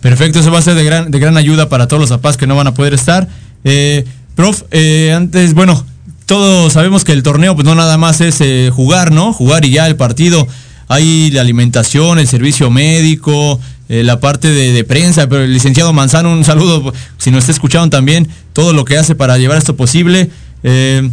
Perfecto, 0.00 0.40
eso 0.40 0.50
va 0.50 0.58
a 0.58 0.62
ser 0.62 0.74
de 0.74 0.84
gran, 0.84 1.10
de 1.10 1.18
gran 1.18 1.36
ayuda 1.36 1.68
para 1.68 1.88
todos 1.88 2.00
los 2.00 2.10
papás 2.10 2.36
que 2.36 2.46
no 2.46 2.54
van 2.54 2.66
a 2.66 2.74
poder 2.74 2.94
estar. 2.94 3.28
Eh, 3.64 4.04
prof, 4.34 4.62
eh, 4.70 5.12
antes, 5.16 5.54
bueno, 5.54 5.84
todos 6.26 6.72
sabemos 6.72 7.04
que 7.04 7.12
el 7.12 7.22
torneo 7.22 7.54
pues 7.54 7.64
no 7.64 7.74
nada 7.74 7.96
más 7.96 8.20
es 8.20 8.40
eh, 8.40 8.70
jugar, 8.72 9.10
¿no? 9.10 9.32
Jugar 9.32 9.64
y 9.64 9.70
ya 9.70 9.86
el 9.86 9.96
partido 9.96 10.46
hay 10.88 11.30
la 11.30 11.40
alimentación, 11.40 12.18
el 12.18 12.28
servicio 12.28 12.70
médico, 12.70 13.60
eh, 13.88 14.02
la 14.02 14.20
parte 14.20 14.50
de, 14.50 14.84
prensa, 14.84 15.28
pero 15.28 15.42
el 15.42 15.52
licenciado 15.52 15.92
Manzano, 15.92 16.32
un 16.32 16.44
saludo, 16.44 16.92
si 17.18 17.30
nos 17.30 17.40
está 17.40 17.52
escuchando 17.52 17.88
también, 17.90 18.28
todo 18.52 18.72
lo 18.72 18.84
que 18.84 18.96
hace 18.98 19.14
para 19.14 19.38
llevar 19.38 19.58
esto 19.58 19.76
posible. 19.76 20.30
Eh, 20.62 21.08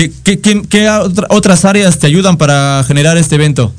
¿qué, 0.00 0.12
qué, 0.22 0.40
qué, 0.40 0.62
¿Qué 0.68 0.88
otras 1.28 1.64
áreas 1.64 1.98
te 1.98 2.06
ayudan 2.06 2.38
para 2.38 2.82
generar 2.86 3.18
este 3.18 3.34
evento? 3.34 3.72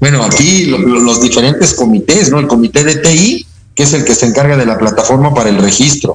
Bueno, 0.00 0.22
aquí 0.22 0.66
lo, 0.66 0.78
los 0.78 1.20
diferentes 1.20 1.74
comités, 1.74 2.30
¿no? 2.30 2.38
El 2.38 2.46
comité 2.46 2.82
de 2.82 2.96
TI, 2.96 3.46
que 3.74 3.82
es 3.82 3.92
el 3.92 4.04
que 4.04 4.14
se 4.14 4.26
encarga 4.26 4.56
de 4.56 4.64
la 4.64 4.78
plataforma 4.78 5.34
para 5.34 5.50
el 5.50 5.58
registro. 5.58 6.14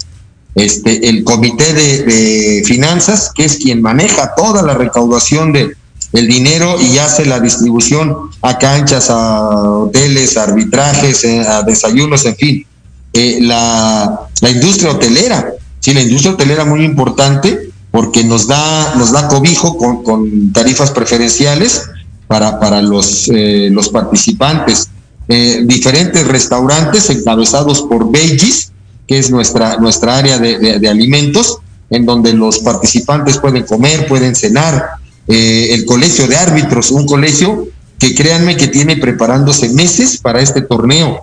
Este, 0.55 1.07
el 1.07 1.24
comité 1.24 1.74
de, 1.74 2.63
finanzas, 2.65 3.32
que 3.34 3.45
es 3.45 3.57
quien 3.57 3.82
maneja 3.82 4.34
toda 4.36 4.63
la 4.63 4.74
recaudación 4.74 5.53
de, 5.53 5.76
el 6.13 6.28
dinero 6.28 6.76
y 6.82 6.97
hace 6.97 7.26
la 7.26 7.39
distribución 7.39 8.32
a 8.41 8.57
canchas, 8.57 9.11
a 9.11 9.49
hoteles, 9.49 10.36
arbitrajes, 10.38 11.24
eh, 11.24 11.41
a 11.41 11.61
desayunos, 11.61 12.26
en 12.26 12.36
fin. 12.36 12.65
Eh, 13.13 13.38
la, 13.41 14.28
la, 14.41 14.49
industria 14.49 14.91
hotelera, 14.91 15.53
sí, 15.80 15.93
la 15.93 16.01
industria 16.01 16.34
hotelera 16.34 16.65
muy 16.65 16.84
importante 16.84 17.66
porque 17.98 18.24
nos 18.24 18.45
da, 18.45 18.93
nos 18.93 19.12
da 19.12 19.28
cobijo 19.28 19.76
con, 19.76 20.04
con 20.04 20.54
tarifas 20.54 20.91
preferenciales 20.91 21.82
para, 22.28 22.60
para 22.60 22.80
los, 22.80 23.28
eh, 23.34 23.70
los 23.72 23.89
participantes. 23.89 24.89
Eh, 25.28 25.64
diferentes 25.66 26.28
restaurantes 26.28 27.10
encabezados 27.10 27.82
por 27.82 28.12
Veggies, 28.12 28.72
que 29.08 29.18
es 29.18 29.32
nuestra, 29.32 29.78
nuestra 29.78 30.16
área 30.16 30.38
de, 30.38 30.88
alimentos, 30.88 31.58
en 31.89 32.06
donde 32.06 32.34
los 32.34 32.60
participantes 32.60 33.39
pueden 33.39 33.64
comer, 33.64 34.08
pueden 34.08 34.36
cenar, 34.36 34.89
eh, 35.28 35.70
el 35.72 35.84
colegio 35.88 36.28
de 36.28 36.38
árbitros, 36.38 36.91
un 36.91 37.08
colegio 37.08 37.68
que 37.98 38.14
créanme 38.14 38.58
que 38.58 38.68
tiene 38.68 38.98
preparándose 38.98 39.70
meses 39.70 40.20
para 40.20 40.39
este 40.39 40.62
torneo. 40.62 41.22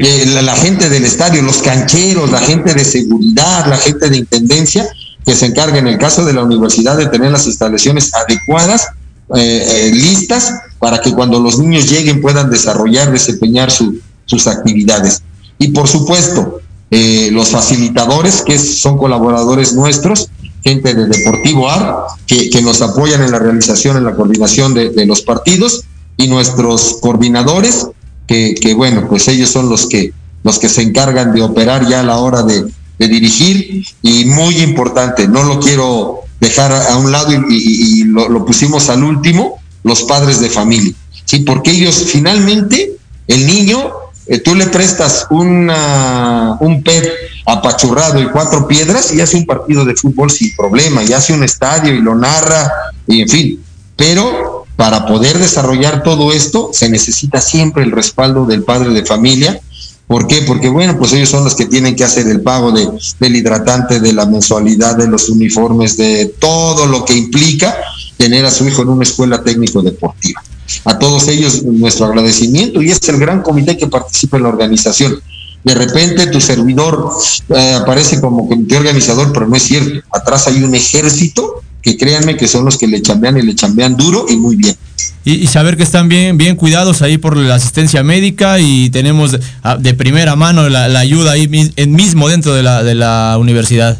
Eh, 0.00 0.26
la, 0.42 0.56
gente 0.56 0.88
del 0.88 1.04
estadio, 1.04 1.42
los 1.42 1.58
cancheros, 1.58 2.30
la 2.30 2.40
gente 2.40 2.74
de 2.74 2.84
seguridad, 2.84 3.66
la 3.66 3.76
gente 3.76 4.08
de 4.10 4.16
intendencia, 4.16 4.88
que 5.24 5.34
se 5.34 5.46
encarga 5.46 5.78
en 5.78 5.86
el 5.86 5.98
caso 5.98 6.24
de 6.24 6.32
la 6.32 6.42
universidad 6.42 6.96
de 6.96 7.06
tener 7.06 7.30
las 7.30 7.46
instalaciones 7.46 8.12
adecuadas, 8.14 8.88
eh, 9.36 9.62
eh, 9.68 9.90
listas, 9.94 10.54
para 10.78 11.00
que 11.00 11.12
cuando 11.12 11.38
los 11.38 11.58
niños 11.58 11.88
lleguen 11.88 12.20
puedan 12.20 12.50
desarrollar, 12.50 13.12
desempeñar 13.12 13.70
su- 13.70 14.00
sus 14.24 14.46
actividades. 14.46 15.22
Y 15.58 15.68
por 15.68 15.86
supuesto, 15.86 16.60
eh, 16.90 17.28
los 17.32 17.50
facilitadores, 17.50 18.42
que 18.42 18.58
son 18.58 18.96
colaboradores 18.96 19.74
nuestros, 19.74 20.28
gente 20.64 20.94
de 20.94 21.06
Deportivo 21.06 21.70
AR, 21.70 21.96
que, 22.26 22.50
que 22.50 22.62
nos 22.62 22.80
apoyan 22.82 23.22
en 23.22 23.30
la 23.30 23.38
realización, 23.38 23.96
en 23.98 24.04
la 24.04 24.14
coordinación 24.16 24.74
de, 24.74 24.90
de 24.90 25.06
los 25.06 25.20
partidos, 25.22 25.84
y 26.16 26.26
nuestros 26.28 26.98
coordinadores, 27.00 27.86
que, 28.30 28.74
bueno, 28.74 29.08
pues 29.08 29.26
ellos 29.26 29.50
son 29.50 29.68
los 29.68 29.88
que, 29.88 30.12
los 30.44 30.60
que 30.60 30.68
se 30.68 30.82
encargan 30.82 31.34
de 31.34 31.42
operar 31.42 31.88
ya 31.88 32.00
a 32.00 32.04
la 32.04 32.18
hora 32.18 32.42
de, 32.44 32.64
dirigir, 32.98 33.82
y 34.02 34.26
muy 34.26 34.58
importante, 34.58 35.26
no 35.26 35.42
lo 35.42 35.58
quiero 35.58 36.20
dejar 36.38 36.70
a, 36.70 36.98
un 36.98 37.10
lado 37.10 37.32
y, 37.48 38.04
lo 38.04 38.44
pusimos 38.44 38.90
al 38.90 39.02
último, 39.02 39.58
los 39.82 40.02
padres 40.02 40.38
de 40.38 40.50
familia, 40.50 40.92
¿sí? 41.24 41.40
Porque 41.40 41.70
ellos 41.70 42.04
finalmente, 42.08 42.92
el 43.26 43.46
niño, 43.46 43.90
eh, 44.26 44.38
tú 44.38 44.54
le 44.54 44.66
prestas 44.66 45.26
una, 45.30 46.58
un 46.60 46.82
PET 46.82 47.08
apachurrado 47.46 48.20
y 48.20 48.26
cuatro 48.26 48.68
piedras 48.68 49.14
y 49.14 49.22
hace 49.22 49.38
un 49.38 49.46
partido 49.46 49.86
de 49.86 49.96
fútbol 49.96 50.30
sin 50.30 50.54
problema, 50.54 51.02
y 51.02 51.14
hace 51.14 51.32
un 51.32 51.42
estadio 51.42 51.94
y 51.94 52.02
lo 52.02 52.14
narra, 52.14 52.70
y 53.06 53.22
en 53.22 53.28
fin. 53.30 53.64
Pero 53.96 54.59
para 54.80 55.04
poder 55.04 55.36
desarrollar 55.36 56.02
todo 56.02 56.32
esto 56.32 56.70
se 56.72 56.88
necesita 56.88 57.42
siempre 57.42 57.82
el 57.82 57.90
respaldo 57.90 58.46
del 58.46 58.62
padre 58.62 58.88
de 58.94 59.04
familia. 59.04 59.60
¿Por 60.06 60.26
qué? 60.26 60.40
Porque 60.46 60.70
bueno, 60.70 60.96
pues 60.96 61.12
ellos 61.12 61.28
son 61.28 61.44
los 61.44 61.54
que 61.54 61.66
tienen 61.66 61.94
que 61.94 62.02
hacer 62.02 62.26
el 62.28 62.40
pago 62.40 62.72
de, 62.72 62.88
del 63.18 63.36
hidratante, 63.36 64.00
de 64.00 64.14
la 64.14 64.24
mensualidad, 64.24 64.96
de 64.96 65.06
los 65.06 65.28
uniformes, 65.28 65.98
de 65.98 66.34
todo 66.38 66.86
lo 66.86 67.04
que 67.04 67.12
implica 67.12 67.76
tener 68.16 68.46
a 68.46 68.50
su 68.50 68.66
hijo 68.66 68.80
en 68.80 68.88
una 68.88 69.02
escuela 69.02 69.42
técnico 69.42 69.82
deportiva. 69.82 70.42
A 70.86 70.98
todos 70.98 71.28
ellos 71.28 71.62
nuestro 71.62 72.06
agradecimiento 72.06 72.80
y 72.80 72.90
es 72.90 73.06
el 73.06 73.18
gran 73.18 73.42
comité 73.42 73.76
que 73.76 73.86
participa 73.86 74.38
en 74.38 74.44
la 74.44 74.48
organización. 74.48 75.20
De 75.62 75.74
repente 75.74 76.26
tu 76.28 76.40
servidor 76.40 77.10
eh, 77.50 77.74
aparece 77.74 78.18
como 78.18 78.48
comité 78.48 78.78
organizador, 78.78 79.30
pero 79.30 79.46
no 79.46 79.56
es 79.56 79.62
cierto. 79.62 80.00
Atrás 80.10 80.46
hay 80.46 80.64
un 80.64 80.74
ejército 80.74 81.60
que 81.82 81.96
créanme 81.96 82.36
que 82.36 82.46
son 82.48 82.64
los 82.64 82.76
que 82.78 82.86
le 82.86 83.00
chambean 83.02 83.38
y 83.38 83.42
le 83.42 83.54
chambean 83.54 83.96
duro 83.96 84.26
y 84.28 84.36
muy 84.36 84.56
bien. 84.56 84.76
Y, 85.24 85.32
y 85.34 85.46
saber 85.46 85.76
que 85.76 85.82
están 85.82 86.08
bien, 86.08 86.36
bien 86.38 86.56
cuidados 86.56 87.02
ahí 87.02 87.18
por 87.18 87.36
la 87.36 87.54
asistencia 87.56 88.02
médica 88.02 88.58
y 88.60 88.90
tenemos 88.90 89.32
de, 89.78 89.94
primera 89.94 90.36
mano 90.36 90.68
la, 90.68 90.88
la 90.88 91.00
ayuda 91.00 91.32
ahí 91.32 91.46
mismo 91.48 92.28
dentro 92.28 92.54
de 92.54 92.62
la, 92.62 92.82
de 92.82 92.94
la 92.94 93.36
universidad. 93.38 93.98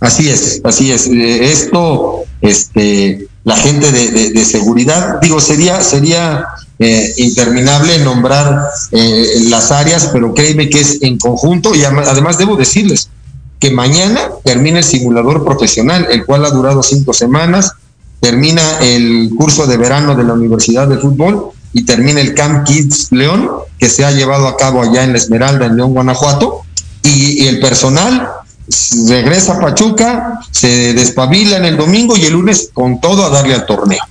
Así 0.00 0.28
es, 0.28 0.60
así 0.64 0.90
es. 0.90 1.06
Eh, 1.06 1.50
Esto, 1.50 2.24
este, 2.42 3.26
la 3.44 3.56
gente 3.56 3.90
de, 3.90 4.10
de- 4.10 4.30
de 4.32 4.44
seguridad, 4.44 5.18
digo, 5.22 5.40
sería, 5.40 5.80
sería 5.80 6.44
eh, 6.78 7.10
interminable 7.16 7.98
nombrar 8.00 8.60
eh, 8.92 9.26
las 9.48 9.70
áreas, 9.70 10.10
pero 10.12 10.34
créeme 10.34 10.68
que 10.68 10.80
es 10.80 10.98
en 11.02 11.16
conjunto 11.16 11.74
y 11.74 11.84
además 11.84 12.36
debo 12.36 12.56
decirles 12.56 13.08
que 13.64 13.70
mañana 13.70 14.20
termina 14.44 14.80
el 14.80 14.84
simulador 14.84 15.42
profesional, 15.42 16.06
el 16.10 16.26
cual 16.26 16.44
ha 16.44 16.50
durado 16.50 16.82
cinco 16.82 17.14
semanas, 17.14 17.72
termina 18.20 18.60
el 18.82 19.30
curso 19.38 19.66
de 19.66 19.78
verano 19.78 20.14
de 20.14 20.22
la 20.22 20.34
Universidad 20.34 20.86
de 20.86 20.98
Fútbol 20.98 21.46
y 21.72 21.86
termina 21.86 22.20
el 22.20 22.34
Camp 22.34 22.66
Kids 22.66 23.08
León, 23.12 23.48
que 23.78 23.88
se 23.88 24.04
ha 24.04 24.10
llevado 24.10 24.48
a 24.48 24.58
cabo 24.58 24.82
allá 24.82 25.02
en 25.02 25.12
La 25.12 25.18
Esmeralda, 25.18 25.64
en 25.64 25.76
León, 25.76 25.94
Guanajuato, 25.94 26.60
y, 27.04 27.42
y 27.42 27.46
el 27.46 27.58
personal 27.58 28.28
regresa 29.08 29.54
a 29.54 29.60
Pachuca, 29.60 30.40
se 30.50 30.92
despabila 30.92 31.56
en 31.56 31.64
el 31.64 31.78
domingo 31.78 32.18
y 32.18 32.26
el 32.26 32.34
lunes 32.34 32.68
con 32.70 33.00
todo 33.00 33.24
a 33.24 33.30
darle 33.30 33.54
al 33.54 33.64
torneo. 33.64 34.04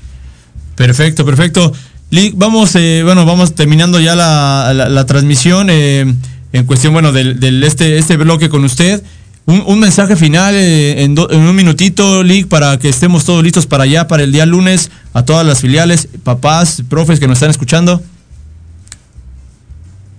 Perfecto, 0.73 1.23
perfecto. 1.25 1.71
Lick, 2.09 2.33
vamos, 2.35 2.71
eh, 2.73 3.01
bueno, 3.03 3.23
vamos 3.27 3.53
terminando 3.53 3.99
ya 3.99 4.15
la, 4.15 5.05
transmisión 5.05 5.69
eh, 5.69 6.11
en 6.53 6.65
cuestión, 6.65 6.91
bueno, 6.91 7.11
del 7.11 7.63
este, 7.63 7.99
este 7.99 8.17
bloque 8.17 8.49
con 8.49 8.63
usted. 8.63 9.03
Un, 9.45 9.79
mensaje 9.79 10.15
final 10.15 10.55
eh, 10.55 11.03
en, 11.03 11.19
un 11.19 11.55
minutito, 11.55 12.23
Lick, 12.23 12.47
para 12.47 12.79
que 12.79 12.87
estemos 12.87 13.25
todos 13.25 13.43
listos 13.43 13.67
para 13.67 13.83
allá, 13.83 14.07
para 14.07 14.23
el 14.23 14.31
día 14.31 14.45
lunes, 14.45 14.89
a 15.13 15.25
todas 15.25 15.45
las 15.45 15.59
filiales, 15.59 16.07
papás, 16.23 16.81
profes 16.87 17.19
que 17.19 17.27
nos 17.27 17.35
están 17.35 17.49
escuchando. 17.49 18.01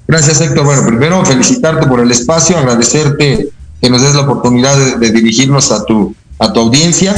Gracias, 0.07 0.43
Héctor. 0.43 0.67
Bueno, 0.67 0.87
primero 0.87 1.25
felicitarte 1.25 1.87
por 1.87 2.01
el 2.01 2.11
espacio, 2.11 2.59
agradecerte 2.59 3.49
que 3.81 3.91
nos 3.91 4.03
des 4.03 4.15
la 4.15 4.21
oportunidad 4.21 4.77
de, 4.77 4.97
de 4.99 5.11
dirigirnos 5.11 5.73
a 5.73 5.85
tu, 5.87 6.15
a 6.39 6.53
tu 6.53 6.61
audiencia 6.61 7.15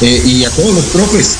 eh, 0.00 0.22
y 0.24 0.44
a 0.44 0.50
todos 0.50 0.74
los 0.74 0.84
profes. 0.86 1.36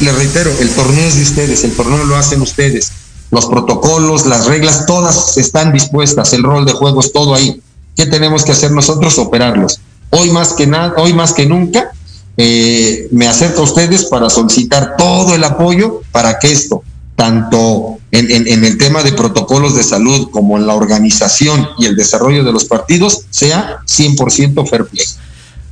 Les 0.00 0.14
reitero, 0.14 0.50
el 0.60 0.70
torneo 0.70 1.06
es 1.06 1.16
de 1.16 1.22
ustedes, 1.22 1.64
el 1.64 1.72
torneo 1.76 2.04
lo 2.04 2.16
hacen 2.16 2.40
ustedes. 2.40 2.92
Los 3.30 3.46
protocolos, 3.46 4.26
las 4.26 4.46
reglas, 4.46 4.86
todas 4.86 5.36
están 5.36 5.72
dispuestas, 5.72 6.32
el 6.32 6.42
rol 6.42 6.64
de 6.64 6.72
juego 6.72 7.00
es 7.00 7.12
todo 7.12 7.34
ahí. 7.34 7.60
¿Qué 7.96 8.06
tenemos 8.06 8.44
que 8.44 8.52
hacer 8.52 8.70
nosotros? 8.72 9.18
Operarlos. 9.18 9.80
Hoy 10.10 10.30
más 10.30 10.52
que 10.54 10.66
nada, 10.66 10.94
hoy 10.96 11.12
más 11.12 11.32
que 11.32 11.46
nunca, 11.46 11.90
eh, 12.36 13.08
me 13.12 13.28
acerco 13.28 13.60
a 13.60 13.64
ustedes 13.64 14.04
para 14.06 14.30
solicitar 14.30 14.94
todo 14.96 15.34
el 15.34 15.44
apoyo 15.44 16.00
para 16.12 16.38
que 16.38 16.50
esto, 16.50 16.82
tanto 17.16 17.98
en, 18.10 18.30
en- 18.30 18.48
en 18.48 18.64
el 18.64 18.78
tema 18.78 19.02
de 19.02 19.12
protocolos 19.12 19.76
de 19.76 19.82
salud 19.82 20.28
como 20.30 20.56
en 20.56 20.66
la 20.66 20.74
organización 20.74 21.68
y 21.78 21.84
el 21.86 21.96
desarrollo 21.96 22.42
de 22.44 22.52
los 22.52 22.64
partidos, 22.64 23.22
sea 23.30 23.78
100% 23.86 24.66
fair 24.68 24.86
play. 24.86 25.04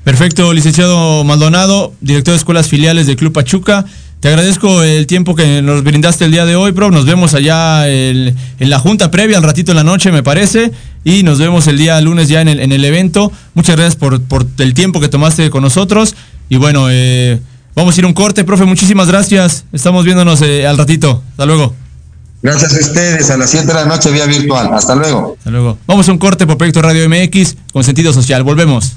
Perfecto, 0.04 0.52
licenciado 0.52 1.24
Maldonado, 1.24 1.92
director 2.00 2.32
de 2.32 2.38
escuelas 2.38 2.68
filiales 2.68 3.06
del 3.06 3.16
Club 3.16 3.32
Pachuca. 3.32 3.84
Te 4.20 4.28
agradezco 4.28 4.82
el 4.82 5.06
tiempo 5.06 5.34
que 5.36 5.62
nos 5.62 5.84
brindaste 5.84 6.24
el 6.24 6.32
día 6.32 6.44
de 6.44 6.56
hoy, 6.56 6.72
bro. 6.72 6.90
Nos 6.90 7.06
vemos 7.06 7.34
allá 7.34 7.88
el- 7.88 8.34
en 8.58 8.70
la 8.70 8.78
junta 8.78 9.10
previa, 9.10 9.36
al 9.36 9.44
ratito 9.44 9.72
en 9.72 9.76
la 9.76 9.84
noche, 9.84 10.10
me 10.10 10.22
parece. 10.22 10.72
Y 11.04 11.22
nos 11.22 11.38
vemos 11.38 11.66
el 11.66 11.78
día 11.78 12.00
lunes 12.00 12.28
ya 12.28 12.40
en 12.40 12.48
el, 12.48 12.60
en 12.60 12.72
el 12.72 12.84
evento. 12.84 13.32
Muchas 13.54 13.76
gracias 13.76 13.96
por, 13.96 14.20
por 14.22 14.46
el 14.58 14.74
tiempo 14.74 15.00
que 15.00 15.08
tomaste 15.08 15.50
con 15.50 15.62
nosotros. 15.62 16.14
Y 16.48 16.56
bueno, 16.56 16.88
eh, 16.90 17.40
vamos 17.74 17.96
a 17.96 18.00
ir 18.00 18.06
un 18.06 18.14
corte, 18.14 18.44
profe. 18.44 18.64
Muchísimas 18.64 19.08
gracias. 19.08 19.64
Estamos 19.72 20.04
viéndonos 20.04 20.42
eh, 20.42 20.66
al 20.66 20.76
ratito. 20.76 21.22
Hasta 21.30 21.46
luego. 21.46 21.74
Gracias 22.40 22.72
a 22.74 22.78
ustedes, 22.78 23.30
a 23.30 23.36
las 23.36 23.50
7 23.50 23.66
de 23.66 23.74
la 23.74 23.84
noche 23.84 24.10
vía 24.10 24.26
virtual. 24.26 24.70
Hasta 24.72 24.94
luego. 24.94 25.34
Hasta 25.38 25.50
luego. 25.50 25.78
Vamos 25.86 26.08
a 26.08 26.12
un 26.12 26.18
corte 26.18 26.46
por 26.46 26.56
Proyecto 26.56 26.82
Radio 26.82 27.08
MX 27.08 27.56
con 27.72 27.82
sentido 27.82 28.12
social. 28.12 28.44
Volvemos. 28.44 28.96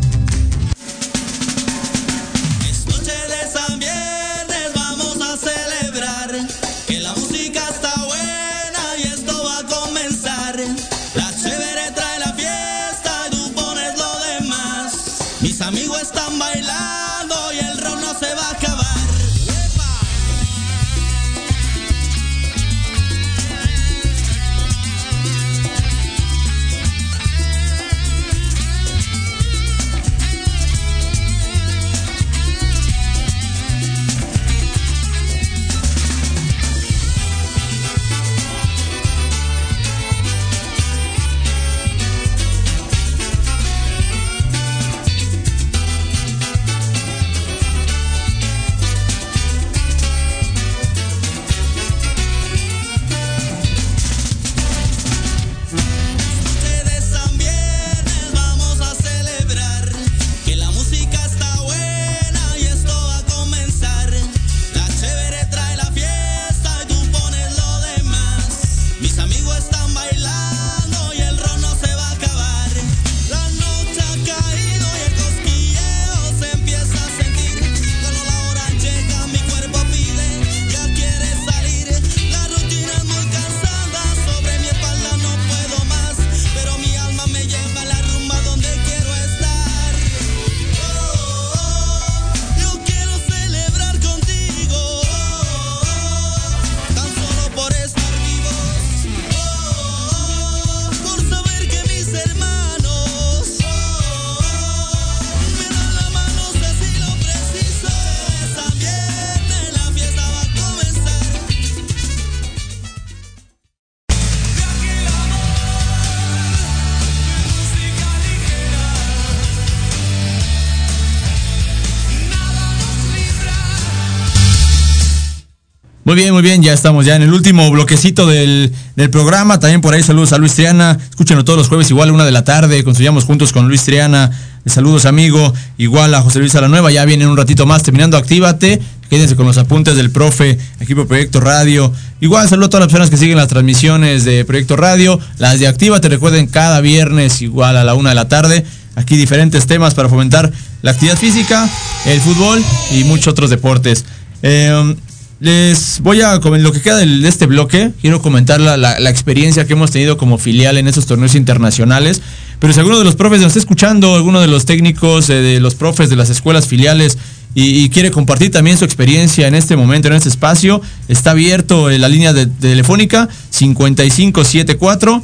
Muy 126.11 126.19
bien, 126.19 126.33
muy 126.33 126.41
bien, 126.41 126.61
ya 126.61 126.73
estamos 126.73 127.05
ya 127.05 127.15
en 127.15 127.21
el 127.21 127.31
último 127.31 127.71
bloquecito 127.71 128.27
del, 128.27 128.73
del 128.97 129.09
programa. 129.09 129.61
También 129.61 129.79
por 129.79 129.93
ahí 129.93 130.03
saludos 130.03 130.33
a 130.33 130.37
Luis 130.37 130.53
Triana. 130.55 130.97
Escúchenos 131.09 131.45
todos 131.45 131.57
los 131.57 131.69
jueves, 131.69 131.89
igual 131.89 132.11
una 132.11 132.25
de 132.25 132.33
la 132.33 132.43
tarde. 132.43 132.83
Construyamos 132.83 133.23
juntos 133.23 133.53
con 133.53 133.69
Luis 133.69 133.83
Triana. 133.83 134.29
Saludos, 134.65 135.05
amigo. 135.05 135.53
Igual 135.77 136.13
a 136.13 136.21
José 136.21 136.39
Luis 136.39 136.53
Nueva. 136.53 136.91
Ya 136.91 137.05
viene 137.05 137.25
un 137.25 137.37
ratito 137.37 137.65
más 137.65 137.83
terminando. 137.83 138.17
Actívate. 138.17 138.81
Quédense 139.09 139.37
con 139.37 139.45
los 139.45 139.57
apuntes 139.57 139.95
del 139.95 140.11
profe, 140.11 140.57
equipo 140.81 141.07
Proyecto 141.07 141.39
Radio. 141.39 141.93
Igual 142.19 142.49
saludo 142.49 142.65
a 142.65 142.69
todas 142.71 142.81
las 142.81 142.91
personas 142.91 143.09
que 143.09 143.15
siguen 143.15 143.37
las 143.37 143.47
transmisiones 143.47 144.25
de 144.25 144.43
Proyecto 144.43 144.75
Radio. 144.75 145.17
Las 145.37 145.61
de 145.61 145.67
Actívate, 145.67 146.09
recuerden, 146.09 146.47
cada 146.47 146.81
viernes 146.81 147.41
igual 147.41 147.77
a 147.77 147.85
la 147.85 147.93
una 147.93 148.09
de 148.09 148.15
la 148.15 148.27
tarde. 148.27 148.65
Aquí 148.95 149.15
diferentes 149.15 149.65
temas 149.65 149.93
para 149.93 150.09
fomentar 150.09 150.51
la 150.81 150.91
actividad 150.91 151.17
física, 151.17 151.69
el 152.05 152.19
fútbol 152.19 152.61
y 152.91 153.05
muchos 153.05 153.27
otros 153.29 153.49
deportes. 153.49 154.03
Eh, 154.43 154.95
les 155.41 156.01
voy 156.01 156.21
a, 156.21 156.35
en 156.35 156.61
lo 156.61 156.71
que 156.71 156.81
queda 156.81 156.97
de 156.97 157.27
este 157.27 157.47
bloque, 157.47 157.91
quiero 157.99 158.21
comentar 158.21 158.61
la, 158.61 159.09
experiencia 159.09 159.65
que 159.65 159.73
hemos 159.73 159.89
tenido 159.89 160.15
como 160.15 160.37
filial 160.37 160.77
en 160.77 160.87
estos 160.87 161.07
torneos 161.07 161.33
internacionales. 161.33 162.21
Pero 162.59 162.73
si 162.73 162.79
alguno 162.79 162.99
de 162.99 163.05
los 163.05 163.15
profes 163.15 163.39
nos 163.41 163.47
está 163.47 163.59
escuchando, 163.59 164.13
alguno 164.13 164.39
de 164.39 164.45
los 164.45 164.65
técnicos, 164.65 165.31
eh, 165.31 165.41
de 165.41 165.59
los 165.59 165.73
profes 165.73 166.11
de 166.11 166.15
las 166.15 166.29
escuelas 166.29 166.67
filiales, 166.67 167.17
y, 167.55 167.89
quiere 167.89 168.11
compartir 168.11 168.51
también 168.51 168.77
su 168.77 168.85
experiencia 168.85 169.47
en 169.47 169.55
este 169.55 169.75
momento, 169.75 170.07
en 170.07 170.13
este 170.13 170.29
espacio, 170.29 170.79
está 171.07 171.31
abierto 171.31 171.89
la 171.89 172.07
línea 172.07 172.33
de, 172.33 172.45
de 172.45 172.69
telefónica 172.69 173.27
5574 173.49 175.23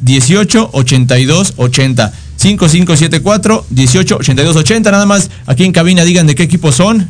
18 0.00 0.70
82 0.72 1.54
80. 1.56 2.12
5574 2.44 3.66
18 3.70 4.16
82 4.16 4.56
80. 4.56 4.90
Nada 4.90 5.06
más 5.06 5.30
aquí 5.46 5.64
en 5.64 5.72
cabina 5.72 6.04
digan 6.04 6.26
de 6.26 6.34
qué 6.34 6.42
equipo 6.42 6.72
son, 6.72 7.08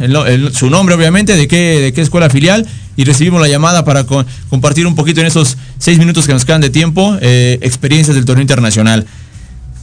su 0.53 0.71
nombre 0.71 0.95
obviamente, 0.95 1.35
de 1.35 1.49
qué, 1.49 1.81
de 1.81 1.93
qué 1.93 2.03
escuela 2.03 2.31
filial 2.31 2.69
y 2.97 3.03
recibimos 3.03 3.41
la 3.41 3.49
llamada 3.49 3.85
para 3.85 4.05
co 4.05 4.25
compartir 4.49 4.87
un 4.87 4.95
poquito 4.95 5.21
en 5.21 5.27
esos 5.27 5.57
seis 5.79 5.99
minutos 5.99 6.29
que 6.29 6.33
nos 6.33 6.45
quedan 6.45 6.61
de 6.61 6.71
tiempo 6.71 7.19
eh, 7.21 7.59
experiencias 7.63 8.15
del 8.15 8.25
torneo 8.25 8.43
internacional. 8.43 9.07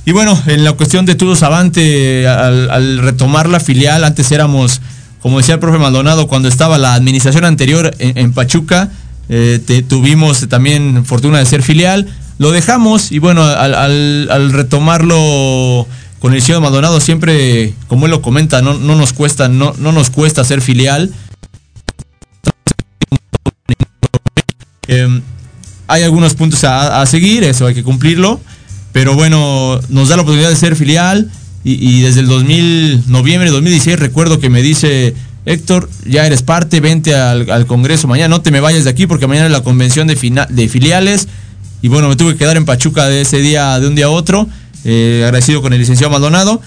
Y 0.06 0.14
bueno, 0.14 0.42
en 0.48 0.64
la 0.64 0.72
cuestión 0.72 1.06
de 1.06 1.16
Tudos 1.16 1.44
Avante, 1.44 2.26
al, 2.28 3.00
retomar 3.00 3.50
la 3.50 3.60
filial, 3.60 4.06
antes 4.06 4.32
éramos, 4.32 4.80
como 5.22 5.40
decía 5.40 5.56
el 5.56 5.60
profe 5.60 5.78
Maldonado, 5.80 6.28
cuando 6.28 6.48
estaba 6.48 6.78
la 6.78 6.94
administración 6.94 7.44
anterior 7.44 7.94
en, 8.00 8.18
en 8.18 8.32
Pachuca, 8.32 8.90
eh, 9.28 9.60
te, 9.66 9.84
tuvimos 9.84 10.48
también 10.48 11.06
fortuna 11.06 11.40
de 11.40 11.46
ser 11.46 11.62
filial 11.62 12.08
lo 12.42 12.50
dejamos 12.50 13.12
y 13.12 13.20
bueno, 13.20 13.44
al, 13.44 14.52
retomarlo 14.52 15.86
con 16.18 16.34
el 16.34 16.42
señor 16.42 16.60
Maldonado 16.60 17.00
siempre, 17.00 17.76
como 17.88 18.08
él 18.08 18.12
lo 18.12 18.24
comenta, 18.24 18.64
no, 18.64 18.74
no 18.74 18.96
nos 18.96 19.14
cuesta, 19.14 19.48
no, 19.48 19.76
no 19.78 19.92
nos 19.92 20.10
cuesta 20.10 20.44
ser 20.44 20.60
filial. 20.62 21.12
Eh, 24.88 25.22
hay 25.86 26.02
algunos 26.02 26.34
puntos 26.34 26.64
a, 26.64 27.06
seguir, 27.06 27.44
eso 27.44 27.68
hay 27.68 27.76
que 27.76 27.84
cumplirlo, 27.84 28.42
pero 28.92 29.14
bueno, 29.14 29.80
nos 29.90 30.10
da 30.10 30.16
la 30.16 30.24
oportunidad 30.24 30.50
de 30.50 30.56
ser 30.56 30.76
filial 30.76 31.30
y, 31.64 32.02
desde 32.02 32.22
el 32.22 32.28
2000, 32.28 33.04
noviembre 33.06 33.52
de 33.52 33.54
2016 33.54 34.00
recuerdo 34.00 34.40
que 34.40 34.50
me 34.50 34.64
dice 34.64 35.14
Héctor, 35.46 35.92
ya 36.08 36.26
eres 36.26 36.42
parte, 36.42 36.80
vente 36.80 37.14
al, 37.14 37.68
Congreso 37.68 38.08
mañana, 38.08 38.30
no 38.30 38.42
te 38.42 38.50
me 38.50 38.62
vayas 38.62 38.86
de 38.86 38.90
aquí 38.90 39.06
porque 39.06 39.28
mañana 39.28 39.46
es 39.46 39.52
la 39.52 39.62
convención 39.62 40.08
de, 40.08 40.16
de 40.50 40.70
filiales 40.70 41.28
y 41.82 41.88
bueno, 41.88 42.10
me 42.10 42.16
tuve 42.16 42.34
que 42.34 42.40
quedar 42.40 42.58
en 42.58 42.66
Pachuca 42.66 43.08
de 43.08 43.22
ese 43.22 43.40
día, 43.40 43.80
de 43.80 43.88
un 43.88 43.96
día 43.96 44.06
a 44.06 44.10
otro, 44.10 44.48
eh, 44.84 45.22
agradecido 45.26 45.62
con 45.62 45.74
el 45.74 45.80
licenciado 45.80 46.12
Maldonado. 46.12 46.62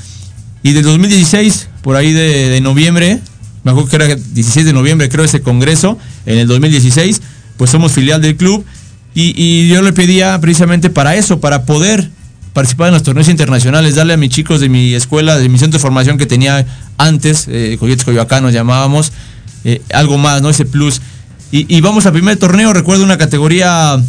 Y 0.63 0.73
del 0.73 0.85
2016, 0.85 1.69
por 1.83 1.97
ahí 1.97 2.13
de, 2.13 2.59
noviembre, 2.61 3.21
me 3.63 3.71
acuerdo 3.71 3.91
que 3.91 3.97
era 3.97 4.07
16 4.07 4.67
de 4.67 4.73
noviembre, 4.73 5.09
creo, 5.09 5.25
ese 5.25 5.41
congreso, 5.41 5.99
en 6.27 6.39
el 6.39 6.49
2016, 6.49 7.21
pues 7.57 7.71
somos 7.71 7.93
filial 7.93 8.21
del 8.23 8.37
club. 8.37 8.65
Y, 9.15 9.69
yo 9.69 9.83
le 9.83 9.93
pedía 9.93 10.41
precisamente 10.41 10.91
para 10.91 11.15
eso, 11.15 11.39
para 11.39 11.65
poder 11.65 12.11
participar 12.53 12.89
en 12.89 12.95
los 12.95 13.05
torneos 13.05 13.29
internacionales, 13.29 13.95
darle 13.95 14.15
a 14.15 14.17
mis 14.17 14.31
chicos 14.31 14.61
de 14.61 14.69
mi 14.69 14.95
escuela, 14.95 15.37
de 15.37 15.49
mi 15.49 15.59
centro 15.59 15.79
de 15.79 15.83
formación 15.83 16.19
que 16.19 16.27
tenía 16.27 16.67
antes, 16.99 17.47
eh, 17.49 17.77
Coyotes 17.79 18.05
Coyoacán 18.05 18.43
nos 18.43 18.53
llamábamos, 18.53 19.13
eh, 19.65 19.83
algo 19.93 20.19
más, 20.19 20.43
¿no? 20.43 20.51
Ese 20.51 20.65
plus. 20.65 21.01
Y 21.53 21.81
vamos 21.83 22.05
al 22.05 22.13
primer 22.13 22.37
torneo, 22.37 22.73
recuerdo 22.73 23.05
una 23.05 23.17
categoría 23.17 24.03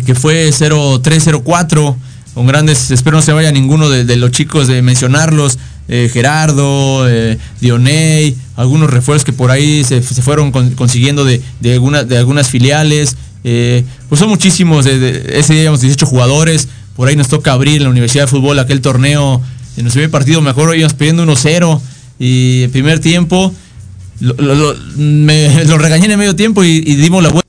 que 0.00 0.14
fue 0.14 0.50
0304, 0.50 1.96
con 2.32 2.46
grandes, 2.46 2.90
espero 2.90 3.18
no 3.18 3.22
se 3.22 3.32
vaya 3.32 3.52
ninguno 3.52 3.90
de, 3.90 4.16
los 4.16 4.30
chicos 4.30 4.66
de 4.66 4.80
mencionarlos, 4.80 5.58
eh, 5.88 6.08
Gerardo, 6.10 7.06
eh, 7.08 7.36
Dioney, 7.60 8.34
algunos 8.56 8.90
refuerzos 8.90 9.24
que 9.24 9.34
por 9.34 9.50
ahí 9.50 9.84
se, 9.84 10.00
fueron 10.00 10.50
con, 10.50 10.70
consiguiendo 10.70 11.26
de, 11.26 11.42
de, 11.60 11.74
alguna, 11.74 12.04
de, 12.04 12.16
algunas 12.16 12.48
filiales, 12.48 13.16
eh, 13.44 13.84
pues 14.08 14.18
son 14.18 14.30
muchísimos, 14.30 14.86
ese 14.86 15.52
día 15.52 15.62
íbamos 15.64 15.82
18 15.82 16.06
jugadores, 16.06 16.68
por 16.96 17.08
ahí 17.08 17.16
nos 17.16 17.28
toca 17.28 17.52
abrir 17.52 17.82
la 17.82 17.90
Universidad 17.90 18.24
de 18.24 18.28
Fútbol 18.28 18.58
aquel 18.60 18.80
torneo, 18.80 19.42
en 19.76 19.82
nuestro 19.84 20.00
primer 20.00 20.10
partido 20.10 20.40
mejor 20.40 20.74
íbamos 20.74 20.94
pidiendo 20.94 21.26
1-0 21.26 21.80
y 22.18 22.62
el 22.62 22.70
primer 22.70 23.00
tiempo 23.00 23.52
lo, 24.20 25.78
regañé 25.78 26.06
en 26.06 26.12
el 26.12 26.18
medio 26.18 26.36
tiempo 26.36 26.64
y 26.64 26.80
dimos 26.80 27.22
la 27.22 27.28
vuelta 27.28 27.41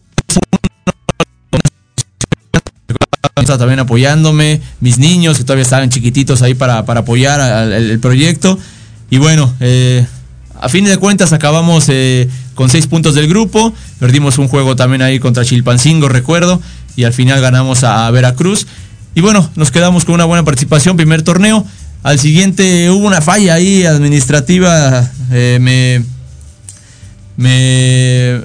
también 3.58 3.80
apoyándome, 3.80 4.62
mis 4.80 4.98
niños 4.98 5.38
que 5.38 5.44
todavía 5.44 5.64
estaban 5.64 5.90
chiquititos 5.90 6.42
ahí 6.42 6.54
para, 6.54 6.86
para 6.86 7.02
apoyar 7.02 7.72
el 7.72 8.00
proyecto. 8.00 8.58
Y 9.10 9.18
bueno, 9.18 9.54
eh, 9.60 10.06
a 10.60 10.70
fin 10.70 10.86
de 10.86 10.98
cuentas 10.98 11.34
acabamos 11.34 11.86
eh, 11.90 12.30
con 12.56 12.70
seis 12.70 12.88
puntos 12.88 13.16
del 13.16 13.28
grupo, 13.28 13.74
perdimos 14.00 14.38
un 14.38 14.48
juego 14.48 14.76
también 14.76 15.02
ahí 15.02 15.20
contra 15.20 15.46
Chilpancingo, 15.46 16.10
recuerdo, 16.10 16.62
y 16.96 17.04
al 17.04 17.14
final 17.14 17.42
ganamos 17.42 17.84
a, 17.84 18.08
a 18.08 18.12
Veracruz. 18.12 18.68
Y 19.16 19.22
bueno, 19.22 19.50
nos 19.56 19.72
quedamos 19.72 20.06
con 20.06 20.16
una 20.16 20.26
buena 20.26 20.44
participación, 20.44 20.98
primer 20.98 21.22
torneo. 21.22 21.66
Al 22.04 22.20
siguiente 22.20 22.90
hubo 22.90 23.08
una 23.08 23.22
falla 23.22 23.54
ahí 23.54 23.86
administrativa, 23.86 25.10
eh, 25.32 25.58
me, 25.62 26.04
me, 27.38 28.42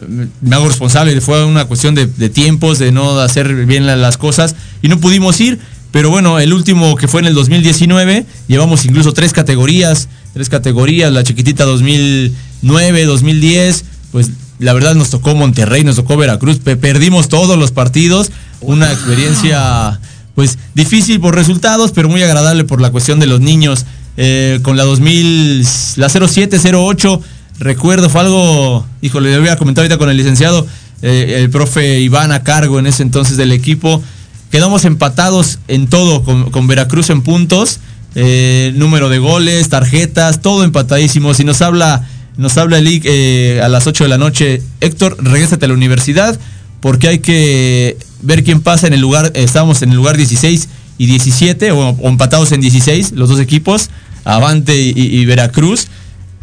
hago 0.51 0.69
responsable, 0.69 1.21
fue 1.21 1.45
una 1.45 1.67
cuestión 1.67 1.95
de, 1.95 2.07
tiempos, 2.29 2.79
de 2.79 2.93
no 2.93 3.19
hacer 3.21 3.67
bien 3.67 3.87
las 3.87 4.17
cosas 4.17 4.55
y 4.83 4.89
no 4.89 4.99
pudimos 4.99 5.41
ir, 5.41 5.59
pero 5.91 6.11
bueno, 6.11 6.39
el 6.39 6.53
último 6.53 6.97
que 6.97 7.09
fue 7.09 7.21
en 7.21 7.27
el 7.27 7.35
2019, 7.35 8.27
llevamos 8.47 8.85
incluso 8.85 9.13
tres 9.13 9.33
categorías, 9.33 10.09
tres 10.33 10.49
categorías, 10.49 11.13
la 11.13 11.23
chiquitita 11.25 11.65
2009, 11.65 13.05
2010, 13.05 13.85
pues 14.13 14.31
la 14.59 14.73
verdad 14.73 14.95
nos 14.95 15.11
tocó 15.11 15.35
Monterrey, 15.35 15.85
nos 15.85 15.97
tocó 15.97 16.17
Veracruz, 16.17 16.59
perdimos 16.59 17.29
todos 17.29 17.59
los 17.59 17.71
partidos, 17.71 18.31
una 18.61 18.91
experiencia 18.93 20.01
pues 20.35 20.59
difícil 20.75 21.21
por 21.21 21.35
resultados, 21.35 21.91
pero 21.93 22.09
muy 22.09 22.23
agradable 22.23 22.65
por 22.65 22.81
la 22.81 22.91
cuestión 22.91 23.19
de 23.19 23.27
los 23.27 23.41
niños, 23.41 23.87
eh, 24.17 24.61
con 24.63 24.77
la 24.77 24.85
2000, 24.85 25.67
la 25.97 26.09
0708, 26.09 27.21
recuerdo, 27.59 28.09
fue 28.09 28.21
algo, 28.23 28.87
híjole, 29.01 29.31
le 29.31 29.39
voy 29.39 29.49
a 29.49 29.57
comentar 29.57 29.83
ahorita 29.83 29.99
con 29.99 30.11
el 30.11 30.17
licenciado, 30.17 30.67
eh, 31.03 31.37
el 31.39 31.51
profe 31.51 32.01
Iván 32.01 32.33
a 32.33 32.43
cargo 32.43 32.79
en 32.79 32.87
ese 32.87 33.03
entonces 33.03 33.37
del 33.37 33.53
equipo. 33.53 34.03
Quedamos 34.51 34.85
empatados 34.85 35.59
en 35.69 35.89
todo 35.89 36.25
con, 36.25 36.67
Veracruz 36.67 37.11
en 37.11 37.23
puntos, 37.23 37.81
eh, 38.15 38.73
número 38.77 39.09
de 39.09 39.19
goles, 39.19 39.69
tarjetas, 39.69 40.41
todo 40.41 40.65
empatadísimo. 40.65 41.35
Si 41.35 41.45
nos 41.45 41.61
habla, 41.61 42.09
nos 42.37 42.57
habla 42.57 42.79
el 42.79 43.01
eh, 43.05 43.61
a 43.63 43.69
las 43.69 43.87
8 43.87 44.05
de 44.05 44.09
la 44.09 44.19
noche, 44.19 44.63
Héctor, 44.81 45.17
regrésate 45.21 45.67
a 45.67 45.69
la 45.69 45.75
universidad 45.75 46.39
porque 46.81 47.09
hay 47.09 47.19
que 47.19 47.99
ver 48.23 48.45
quién 48.45 48.61
pasa 48.61 48.87
en 48.87 48.95
el 48.95 49.01
lugar, 49.01 49.33
estamos 49.35 49.83
en 49.83 49.91
el 49.91 49.97
lugar 49.97 50.17
16 50.17 50.69
y 50.97 51.07
17, 51.07 51.73
o, 51.73 51.97
empatados 52.09 52.53
en 52.53 52.61
16, 52.61 53.13
los 53.13 53.29
dos 53.29 53.41
equipos, 53.41 53.91
Avante 54.25 54.77
y 54.77 55.25
Veracruz 55.25 55.89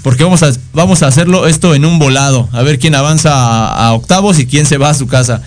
porque 0.05 0.23
vamos 0.23 0.43
a, 0.43 0.53
vamos 0.71 1.01
a 1.01 1.07
hacerlo 1.07 1.47
esto 1.47 1.73
en 1.73 1.83
un 1.83 1.97
volado, 1.97 2.47
a 2.51 2.61
ver 2.61 2.77
quién 2.77 2.93
avanza 2.93 3.31
a, 3.33 3.91
octavos 3.93 4.37
y 4.37 4.45
quién 4.45 4.67
se 4.67 4.77
va 4.77 4.91
a 4.91 4.93
su 4.93 5.07
casa. 5.07 5.41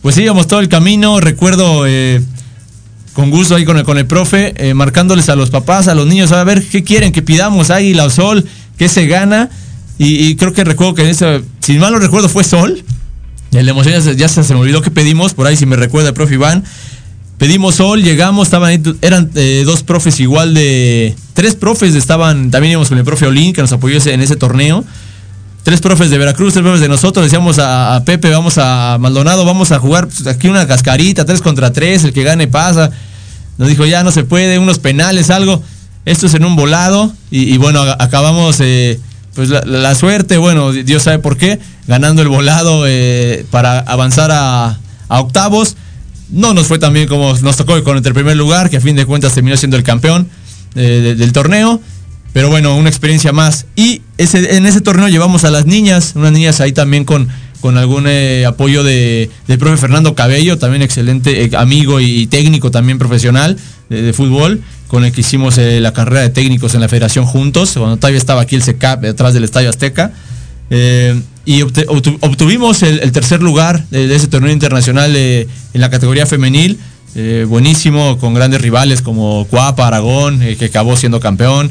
Pues 0.00 0.16
íbamos 0.16 0.46
todo 0.46 0.60
el 0.60 0.68
camino, 0.68 1.18
recuerdo 1.18 1.88
eh, 1.88 2.22
con 3.14 3.32
gusto 3.32 3.56
ahí 3.56 3.64
con 3.64 3.78
el, 3.78 3.84
con 3.84 3.98
el 3.98 4.06
profe, 4.06 4.54
eh, 4.58 4.74
marcándoles 4.74 5.28
a 5.28 5.34
los 5.34 5.50
papás, 5.50 5.88
a 5.88 5.96
los 5.96 6.06
niños, 6.06 6.30
a 6.30 6.44
ver 6.44 6.64
qué 6.68 6.84
quieren 6.84 7.10
que 7.10 7.20
pidamos, 7.20 7.70
águila 7.70 8.04
o 8.04 8.10
sol, 8.10 8.46
qué 8.78 8.88
se 8.88 9.08
gana. 9.08 9.50
Y, 9.98 10.36
creo 10.36 10.52
que 10.52 10.62
recuerdo 10.62 10.94
que 10.94 11.02
en 11.02 11.08
ese, 11.08 11.42
si 11.58 11.76
mal 11.76 11.92
no 11.92 11.98
recuerdo, 11.98 12.28
fue 12.28 12.44
sol. 12.44 12.84
La 13.50 13.68
emoción 13.68 14.00
ya 14.16 14.28
se, 14.28 14.44
se 14.44 14.54
me 14.54 14.60
olvidó 14.60 14.82
que 14.82 14.92
pedimos, 14.92 15.34
por 15.34 15.48
ahí 15.48 15.56
si 15.56 15.66
me 15.66 15.74
recuerda 15.74 16.10
el 16.10 16.14
profe 16.14 16.34
Iván. 16.34 16.62
Pedimos 17.38 17.74
sol, 17.74 18.02
llegamos, 18.02 18.48
estaban 18.48 18.82
eran 19.02 19.30
eh, 19.34 19.62
dos 19.66 19.82
profes 19.82 20.20
igual 20.20 20.54
de. 20.54 21.14
Tres 21.34 21.54
profes 21.54 21.94
estaban, 21.94 22.50
también 22.50 22.72
íbamos 22.72 22.88
con 22.88 22.96
el 22.96 23.04
profe 23.04 23.26
Olín, 23.26 23.52
que 23.52 23.60
nos 23.60 23.72
apoyó 23.72 23.98
en 24.06 24.22
ese 24.22 24.36
torneo. 24.36 24.84
Tres 25.62 25.82
profes 25.82 26.08
de 26.08 26.16
Veracruz, 26.16 26.54
tres 26.54 26.62
profes 26.62 26.80
de 26.80 26.88
nosotros, 26.88 27.26
decíamos 27.26 27.58
a, 27.58 28.02
Pepe, 28.06 28.30
vamos 28.30 28.56
a 28.56 28.96
Maldonado, 28.98 29.44
vamos 29.44 29.70
a 29.70 29.78
jugar 29.78 30.06
pues, 30.06 30.26
aquí 30.26 30.48
una 30.48 30.66
cascarita, 30.66 31.26
tres 31.26 31.42
contra 31.42 31.72
tres, 31.72 32.04
el 32.04 32.14
que 32.14 32.22
gane 32.22 32.46
pasa. 32.46 32.90
Nos 33.58 33.68
dijo, 33.68 33.84
ya 33.84 34.02
no 34.02 34.12
se 34.12 34.24
puede, 34.24 34.58
unos 34.58 34.78
penales, 34.78 35.28
algo. 35.28 35.62
Esto 36.06 36.28
es 36.28 36.34
en 36.34 36.44
un 36.44 36.56
volado. 36.56 37.12
Y, 37.30 37.58
bueno, 37.58 37.82
acabamos 37.82 38.58
eh, 38.60 38.98
pues 39.34 39.50
la, 39.50 39.94
suerte, 39.94 40.38
bueno, 40.38 40.72
Dios 40.72 41.02
sabe 41.02 41.18
por 41.18 41.36
qué, 41.36 41.58
ganando 41.86 42.22
el 42.22 42.28
volado 42.28 42.84
eh, 42.86 43.44
para 43.50 43.80
avanzar 43.80 44.30
a 44.32 44.78
octavos. 45.08 45.76
No 46.30 46.54
nos 46.54 46.66
fue 46.66 46.78
tan 46.78 46.92
bien 46.92 47.06
como 47.08 47.34
nos 47.38 47.56
tocó 47.56 47.82
con 47.84 47.96
el 47.96 48.02
primer 48.14 48.36
lugar, 48.36 48.68
que 48.70 48.78
a 48.78 48.80
fin 48.80 48.96
de 48.96 49.06
cuentas 49.06 49.32
terminó 49.34 49.56
siendo 49.56 49.76
el 49.76 49.82
campeón 49.82 50.28
eh, 50.74 50.80
de- 51.02 51.14
del 51.14 51.32
torneo. 51.32 51.80
Pero 52.32 52.50
bueno, 52.50 52.76
una 52.76 52.88
experiencia 52.90 53.32
más. 53.32 53.66
Y 53.76 54.02
ese, 54.18 54.56
en 54.56 54.66
ese 54.66 54.80
torneo 54.82 55.08
llevamos 55.08 55.44
a 55.44 55.50
las 55.50 55.64
niñas, 55.66 56.12
unas 56.16 56.32
niñas 56.32 56.60
ahí 56.60 56.72
también 56.72 57.04
con, 57.04 57.28
con 57.62 57.78
algún 57.78 58.04
eh, 58.06 58.44
apoyo 58.46 58.82
de, 58.84 59.30
del 59.46 59.58
profe 59.58 59.78
Fernando 59.78 60.14
Cabello, 60.14 60.58
también 60.58 60.82
excelente 60.82 61.44
eh, 61.44 61.50
amigo 61.56 62.00
y 62.00 62.26
técnico 62.26 62.70
también 62.70 62.98
profesional 62.98 63.56
de, 63.88 64.12
fútbol, 64.12 64.60
con 64.88 65.04
el 65.04 65.12
que 65.12 65.20
hicimos 65.22 65.56
la 65.58 65.92
carrera 65.92 66.20
de 66.22 66.28
técnicos 66.28 66.74
en 66.74 66.80
la 66.80 66.88
federación 66.88 67.24
juntos, 67.24 67.72
cuando 67.74 67.96
todavía 67.96 68.18
estaba 68.18 68.42
aquí 68.42 68.56
el 68.56 68.62
CECAP 68.62 69.00
detrás 69.00 69.32
del 69.32 69.44
Estadio 69.44 69.70
Azteca. 69.70 70.12
Eh, 70.70 71.20
y 71.44 71.62
obtuvimos 71.62 72.82
el, 72.82 73.12
tercer 73.12 73.40
lugar 73.40 73.86
de, 73.90 74.14
ese 74.14 74.26
torneo 74.26 74.52
internacional 74.52 75.14
eh, 75.14 75.46
en 75.72 75.80
la 75.80 75.90
categoría 75.90 76.26
femenil. 76.26 76.78
eh, 77.14 77.46
buenísimo, 77.48 78.18
con 78.18 78.34
grandes 78.34 78.60
rivales 78.60 79.00
como 79.00 79.46
Cuapa, 79.48 79.86
Aragón, 79.86 80.40
que 80.58 80.64
acabó 80.66 80.96
siendo 80.96 81.20
campeón. 81.20 81.70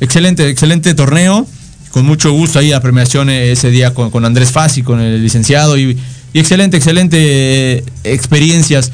Excelente, 0.00 0.48
excelente 0.48 0.94
torneo. 0.94 1.46
Con 1.90 2.06
mucho 2.06 2.32
gusto 2.32 2.58
ahí 2.58 2.70
la 2.70 2.80
premiación 2.80 3.28
ese 3.30 3.70
día 3.70 3.92
con, 3.92 4.10
con 4.10 4.24
Andrés 4.24 4.50
Fassi, 4.50 4.82
con 4.82 5.00
el 5.00 5.22
licenciado. 5.22 5.78
Y, 5.78 5.96
y 6.32 6.38
excelente, 6.38 6.76
excelente 6.76 7.84
experiencias. 8.04 8.92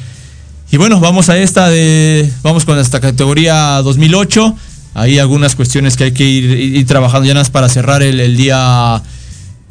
Y 0.71 0.77
bueno, 0.77 0.99
vamos 0.99 1.29
a 1.29 1.37
esta 1.37 1.69
de. 1.69 2.29
Vamos 2.43 2.63
con 2.63 2.77
esta 2.77 2.99
categoría 2.99 3.81
2008. 3.83 4.55
Hay 4.93 5.19
algunas 5.19 5.55
cuestiones 5.55 5.95
que 5.95 6.05
hay 6.05 6.11
que 6.11 6.23
ir, 6.23 6.85
trabajando 6.87 7.27
ya 7.27 7.43
para 7.45 7.69
cerrar 7.69 8.03
el, 8.03 8.37
día. 8.37 9.01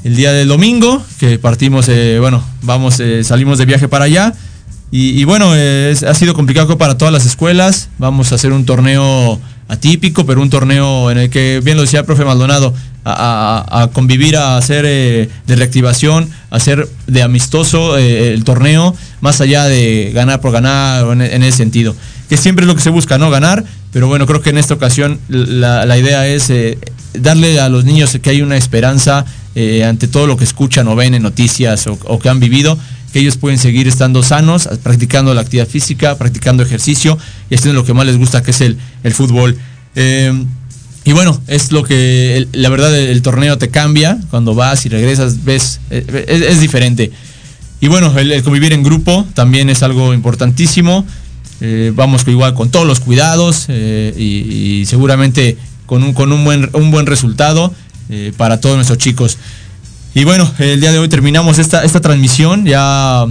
El 0.04 0.14
día 0.14 0.32
del 0.32 0.46
domingo, 0.46 1.02
que 1.18 1.40
partimos, 1.40 1.88
eh, 1.88 2.18
bueno, 2.20 2.42
vamos, 2.62 3.00
eh, 3.00 3.24
salimos 3.24 3.58
de 3.58 3.66
viaje 3.66 3.88
para 3.88 4.04
allá. 4.04 4.32
Y, 4.90 5.24
bueno, 5.24 5.52
eh, 5.54 5.94
ha 6.08 6.14
sido 6.14 6.32
complicado 6.32 6.78
para 6.78 6.96
todas 6.96 7.12
las 7.12 7.26
escuelas. 7.26 7.90
Vamos 7.98 8.32
a 8.32 8.36
hacer 8.36 8.52
un 8.52 8.64
torneo 8.64 9.38
atípico, 9.68 10.24
pero 10.24 10.40
un 10.40 10.48
torneo 10.48 11.10
en 11.10 11.18
el 11.18 11.30
que, 11.30 11.60
bien 11.62 11.76
lo 11.76 11.82
decía 11.82 12.00
el 12.00 12.06
profe 12.06 12.24
Maldonado, 12.24 12.72
a, 13.11 13.90
convivir, 13.92 14.36
a 14.36 14.56
hacer 14.56 14.84
eh, 14.86 15.28
de 15.46 15.56
reactivación, 15.56 16.28
a 16.50 16.56
hacer 16.56 16.88
de 17.06 17.22
amistoso 17.22 17.96
eh, 17.96 18.32
el 18.32 18.44
torneo, 18.44 18.94
más 19.20 19.40
allá 19.40 19.64
de 19.64 20.11
ganar 20.14 20.40
por 20.40 20.52
ganar 20.52 21.04
en, 21.12 21.42
ese 21.42 21.59
sentido. 21.59 21.94
Que 22.28 22.36
siempre 22.36 22.64
es 22.64 22.66
lo 22.68 22.74
que 22.74 22.82
se 22.82 22.90
busca, 22.90 23.16
¿no? 23.16 23.30
Ganar, 23.30 23.64
pero 23.92 24.09
bueno, 24.09 24.26
creo 24.26 24.42
que 24.42 24.50
en 24.50 24.59
esta 24.59 24.74
ocasión 24.74 25.18
la, 25.28 25.98
idea 25.98 26.26
es 26.26 26.50
eh, 26.50 26.78
darle 27.14 27.61
a 27.61 27.68
los 27.68 27.84
niños 27.84 28.18
que 28.20 28.30
hay 28.30 28.42
una 28.42 28.56
esperanza 28.56 29.24
ante 29.84 30.06
todo 30.06 30.28
lo 30.28 30.36
que 30.36 30.44
escuchan 30.44 30.86
o 30.86 30.94
ven 30.94 31.14
en 31.14 31.22
noticias 31.24 31.88
o, 31.88 32.18
que 32.20 32.28
han 32.28 32.38
vivido, 32.38 32.78
que 33.12 33.18
ellos 33.18 33.36
pueden 33.36 33.59
seguir 33.59 33.88
estando 33.88 34.22
sanos, 34.22 34.68
practicando 34.84 35.34
la 35.34 35.40
actividad 35.40 35.66
física, 35.66 36.16
practicando 36.16 36.62
ejercicio 36.62 37.18
y 37.50 37.56
haciendo 37.56 37.80
lo 37.80 37.84
que 37.84 37.92
más 37.92 38.06
les 38.06 38.18
gusta, 38.18 38.40
que 38.44 38.52
es 38.52 38.61
el, 38.61 38.78
fútbol. 39.12 39.59
Y 41.09 41.12
bueno, 41.12 41.40
es 41.46 41.72
lo 41.72 41.84
que, 41.84 42.46
la 42.52 42.68
verdad, 42.68 42.94
el, 42.94 43.22
torneo 43.22 43.56
te 43.56 43.70
cambia, 43.70 44.18
cuando 44.28 44.54
vas 44.54 44.84
y 44.84 44.90
regresas, 44.90 45.42
ves, 45.42 45.80
eh, 45.88 46.26
es, 46.28 46.61
diferente. 46.61 47.11
Y 47.80 47.88
bueno, 47.88 48.12
el, 48.18 48.42
convivir 48.42 48.74
en 48.74 48.82
grupo 48.82 49.26
también 49.32 49.70
es 49.70 49.82
algo 49.82 50.12
importantísimo. 50.12 51.06
Eh, 51.62 51.92
vamos 51.94 52.28
igual 52.28 52.52
con 52.52 52.70
todos 52.70 52.86
los 52.86 53.00
cuidados 53.00 53.64
eh, 53.68 54.12
y, 54.18 54.84
seguramente 54.84 55.56
con 55.86 56.02
un, 56.02 56.12
con 56.12 56.30
un, 56.30 56.44
buen, 56.44 56.68
un 56.74 56.90
buen 56.90 57.06
resultado 57.06 57.72
eh, 58.11 58.34
para 58.36 58.61
todos 58.61 58.76
nuestros 58.76 58.98
chicos. 58.98 59.38
Y 60.14 60.24
bueno, 60.24 60.52
el 60.59 60.78
día 60.78 60.92
de 60.92 60.98
hoy 60.98 61.09
terminamos 61.09 61.59
esta, 61.59 61.84
esta 61.84 62.02
transmisión 62.02 62.66
ya 62.66 63.24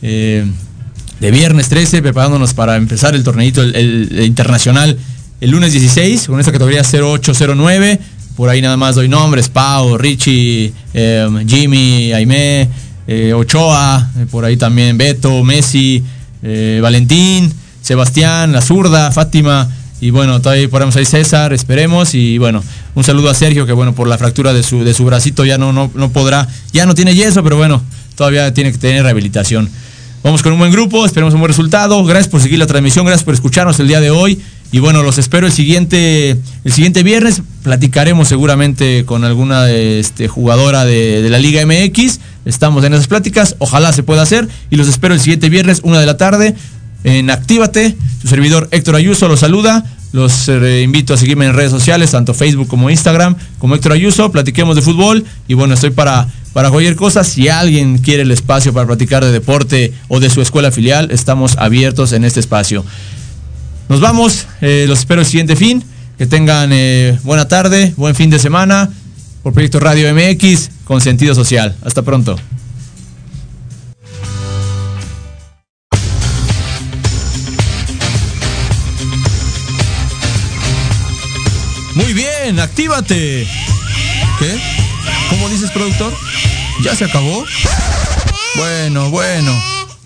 de 0.00 1.30
viernes 1.30 1.68
13, 1.68 2.02
preparándonos 2.02 2.52
para 2.52 2.74
empezar 2.74 3.14
el 3.14 3.22
torneito 3.22 3.62
el 3.62 4.24
internacional 4.24 4.98
el 5.42 5.50
lunes 5.50 5.72
16, 5.72 6.28
con 6.28 6.38
esta 6.38 6.52
categoría 6.52 6.82
0809. 6.82 7.98
Por 8.36 8.48
ahí 8.48 8.62
nada 8.62 8.76
más 8.76 8.94
doy 8.94 9.08
nombres, 9.08 9.48
Pau, 9.48 9.98
Richie, 9.98 10.72
eh, 10.94 11.28
Jimmy, 11.48 12.12
Aimé, 12.12 12.68
eh, 13.08 13.32
Ochoa, 13.34 14.08
eh, 14.18 14.26
por 14.30 14.44
ahí 14.44 14.56
también 14.56 14.96
Beto, 14.96 15.42
Messi, 15.42 16.00
eh, 16.44 16.78
Valentín, 16.80 17.52
Sebastián, 17.82 18.52
La 18.52 18.62
Zurda, 18.62 19.10
Fátima, 19.10 19.68
y 20.00 20.10
bueno, 20.10 20.40
todavía 20.40 20.68
ponemos 20.68 20.94
ahí 20.94 21.04
César, 21.04 21.52
esperemos, 21.52 22.14
y 22.14 22.38
bueno, 22.38 22.62
un 22.94 23.02
saludo 23.02 23.28
a 23.28 23.34
Sergio, 23.34 23.66
que 23.66 23.72
bueno, 23.72 23.94
por 23.96 24.06
la 24.06 24.18
fractura 24.18 24.52
de 24.52 24.62
su, 24.62 24.84
de 24.84 24.94
su 24.94 25.04
bracito 25.04 25.44
ya 25.44 25.58
no, 25.58 25.72
no, 25.72 25.90
no 25.96 26.12
podrá, 26.12 26.46
ya 26.72 26.86
no 26.86 26.94
tiene 26.94 27.16
yeso, 27.16 27.42
pero 27.42 27.56
bueno, 27.56 27.82
todavía 28.14 28.54
tiene 28.54 28.70
que 28.70 28.78
tener 28.78 29.02
rehabilitación. 29.02 29.68
Vamos 30.22 30.40
con 30.40 30.52
un 30.52 30.60
buen 30.60 30.70
grupo, 30.70 31.04
esperemos 31.04 31.34
un 31.34 31.40
buen 31.40 31.48
resultado. 31.48 32.04
Gracias 32.04 32.28
por 32.28 32.40
seguir 32.40 32.60
la 32.60 32.68
transmisión, 32.68 33.04
gracias 33.04 33.24
por 33.24 33.34
escucharnos 33.34 33.80
el 33.80 33.88
día 33.88 34.00
de 34.00 34.12
hoy. 34.12 34.40
Y 34.72 34.78
bueno, 34.78 35.02
los 35.02 35.18
espero 35.18 35.46
el 35.46 35.52
siguiente, 35.52 36.30
el 36.64 36.72
siguiente 36.72 37.02
viernes. 37.02 37.42
Platicaremos 37.62 38.26
seguramente 38.26 39.04
con 39.04 39.22
alguna 39.22 39.70
este, 39.70 40.28
jugadora 40.28 40.86
de, 40.86 41.20
de 41.20 41.28
la 41.28 41.38
Liga 41.38 41.64
MX. 41.66 42.20
Estamos 42.46 42.82
en 42.84 42.94
esas 42.94 43.06
pláticas, 43.06 43.54
ojalá 43.58 43.92
se 43.92 44.02
pueda 44.02 44.22
hacer. 44.22 44.48
Y 44.70 44.76
los 44.76 44.88
espero 44.88 45.12
el 45.12 45.20
siguiente 45.20 45.50
viernes, 45.50 45.80
una 45.84 46.00
de 46.00 46.06
la 46.06 46.16
tarde, 46.16 46.54
en 47.04 47.30
Actívate. 47.30 47.94
Su 48.22 48.28
servidor 48.28 48.68
Héctor 48.70 48.96
Ayuso 48.96 49.28
los 49.28 49.40
saluda. 49.40 49.84
Los 50.12 50.48
eh, 50.48 50.82
invito 50.82 51.12
a 51.12 51.16
seguirme 51.18 51.46
en 51.46 51.54
redes 51.54 51.70
sociales, 51.70 52.10
tanto 52.10 52.32
Facebook 52.34 52.68
como 52.68 52.88
Instagram, 52.88 53.36
como 53.58 53.74
Héctor 53.74 53.92
Ayuso. 53.92 54.32
Platiquemos 54.32 54.74
de 54.74 54.80
fútbol. 54.80 55.24
Y 55.48 55.54
bueno, 55.54 55.74
estoy 55.74 55.90
para, 55.90 56.28
para 56.54 56.70
cualquier 56.70 56.96
cosa. 56.96 57.24
Si 57.24 57.48
alguien 57.50 57.98
quiere 57.98 58.22
el 58.22 58.30
espacio 58.30 58.72
para 58.72 58.86
platicar 58.86 59.22
de 59.22 59.32
deporte 59.32 59.92
o 60.08 60.18
de 60.18 60.30
su 60.30 60.40
escuela 60.40 60.70
filial, 60.70 61.10
estamos 61.10 61.56
abiertos 61.58 62.12
en 62.12 62.24
este 62.24 62.40
espacio. 62.40 62.84
Nos 63.92 64.00
vamos, 64.00 64.46
eh, 64.62 64.86
los 64.88 65.00
espero 65.00 65.20
el 65.20 65.26
siguiente 65.26 65.54
fin. 65.54 65.84
Que 66.16 66.24
tengan 66.24 66.70
eh, 66.72 67.18
buena 67.24 67.46
tarde, 67.46 67.92
buen 67.98 68.14
fin 68.14 68.30
de 68.30 68.38
semana. 68.38 68.88
Por 69.42 69.52
Proyecto 69.52 69.80
Radio 69.80 70.10
MX 70.14 70.70
con 70.84 71.02
sentido 71.02 71.34
social. 71.34 71.76
Hasta 71.84 72.00
pronto. 72.00 72.38
Muy 81.94 82.14
bien, 82.14 82.60
actívate. 82.60 83.46
¿Qué? 84.38 84.58
¿Cómo 85.28 85.50
dices, 85.50 85.70
productor? 85.70 86.14
¿Ya 86.82 86.96
se 86.96 87.04
acabó? 87.04 87.44
Bueno, 88.56 89.10
bueno. 89.10 89.52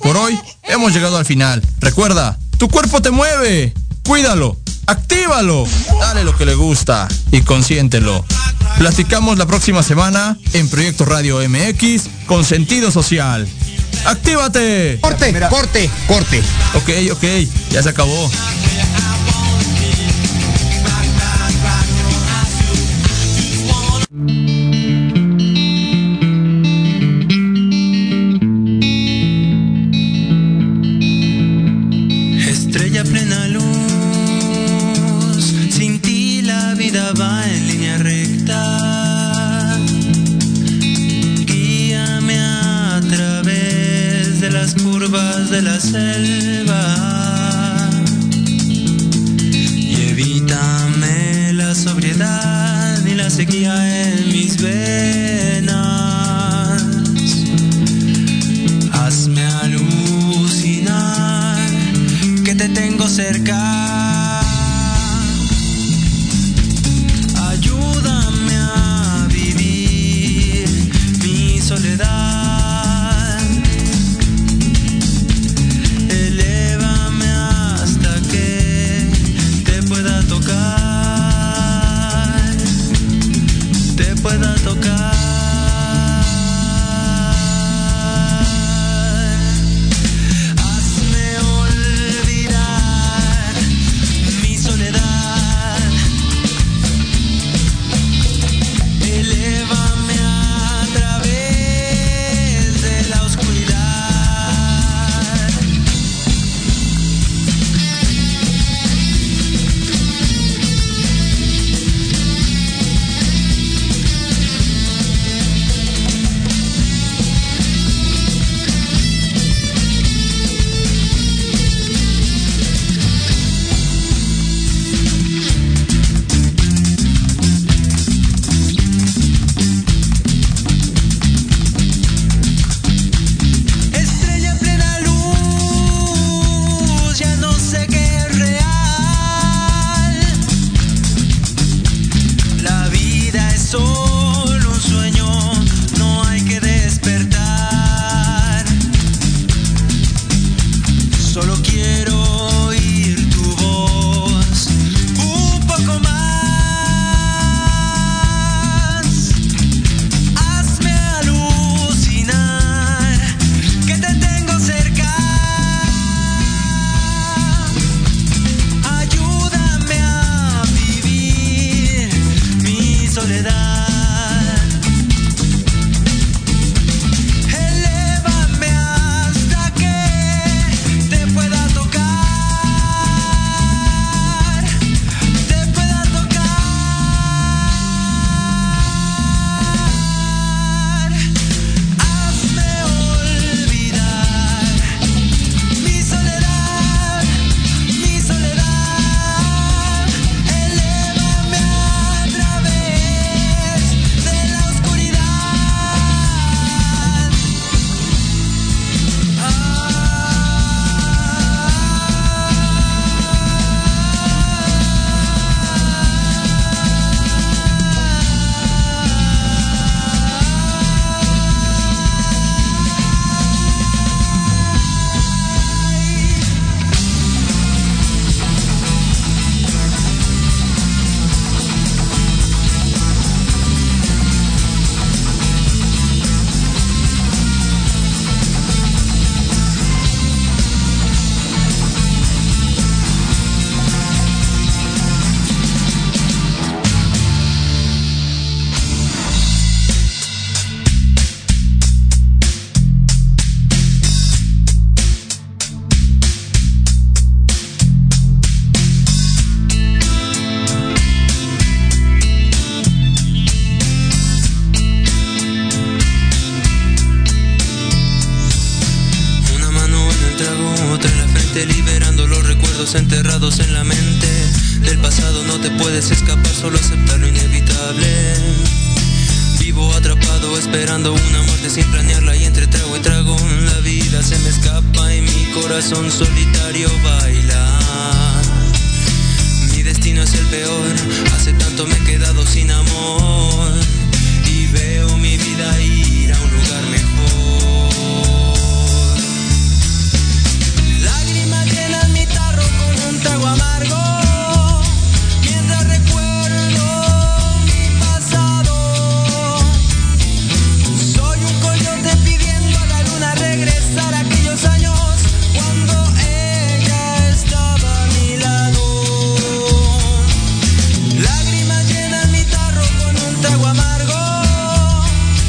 Por 0.01 0.17
hoy 0.17 0.37
hemos 0.65 0.93
llegado 0.93 1.19
al 1.19 1.25
final. 1.25 1.63
Recuerda, 1.79 2.37
tu 2.59 2.69
cuerpo 2.69 3.01
te 3.01 3.11
mueve. 3.11 3.73
Cuídalo. 4.05 4.57
Actívalo. 4.87 5.67
Dale 6.01 6.25
lo 6.25 6.37
que 6.37 6.47
le 6.47 6.55
gusta 6.55 7.09
y 7.33 7.43
consiéntelo. 7.43 8.25
Platicamos 8.79 9.39
la 9.39 9.47
próxima 9.47 9.83
semana 9.83 10.37
en 10.53 10.69
Proyecto 10.69 11.05
Radio 11.05 11.39
MX 11.49 12.05
con 12.27 12.45
sentido 12.45 12.91
social. 12.91 13.49
¡Actívate! 14.05 14.99
Corte, 15.01 15.33
corte, 15.49 15.91
corte. 16.07 16.43
Ok, 16.75 16.91
ok, 17.13 17.25
ya 17.71 17.83
se 17.83 17.89
acabó. 17.89 18.31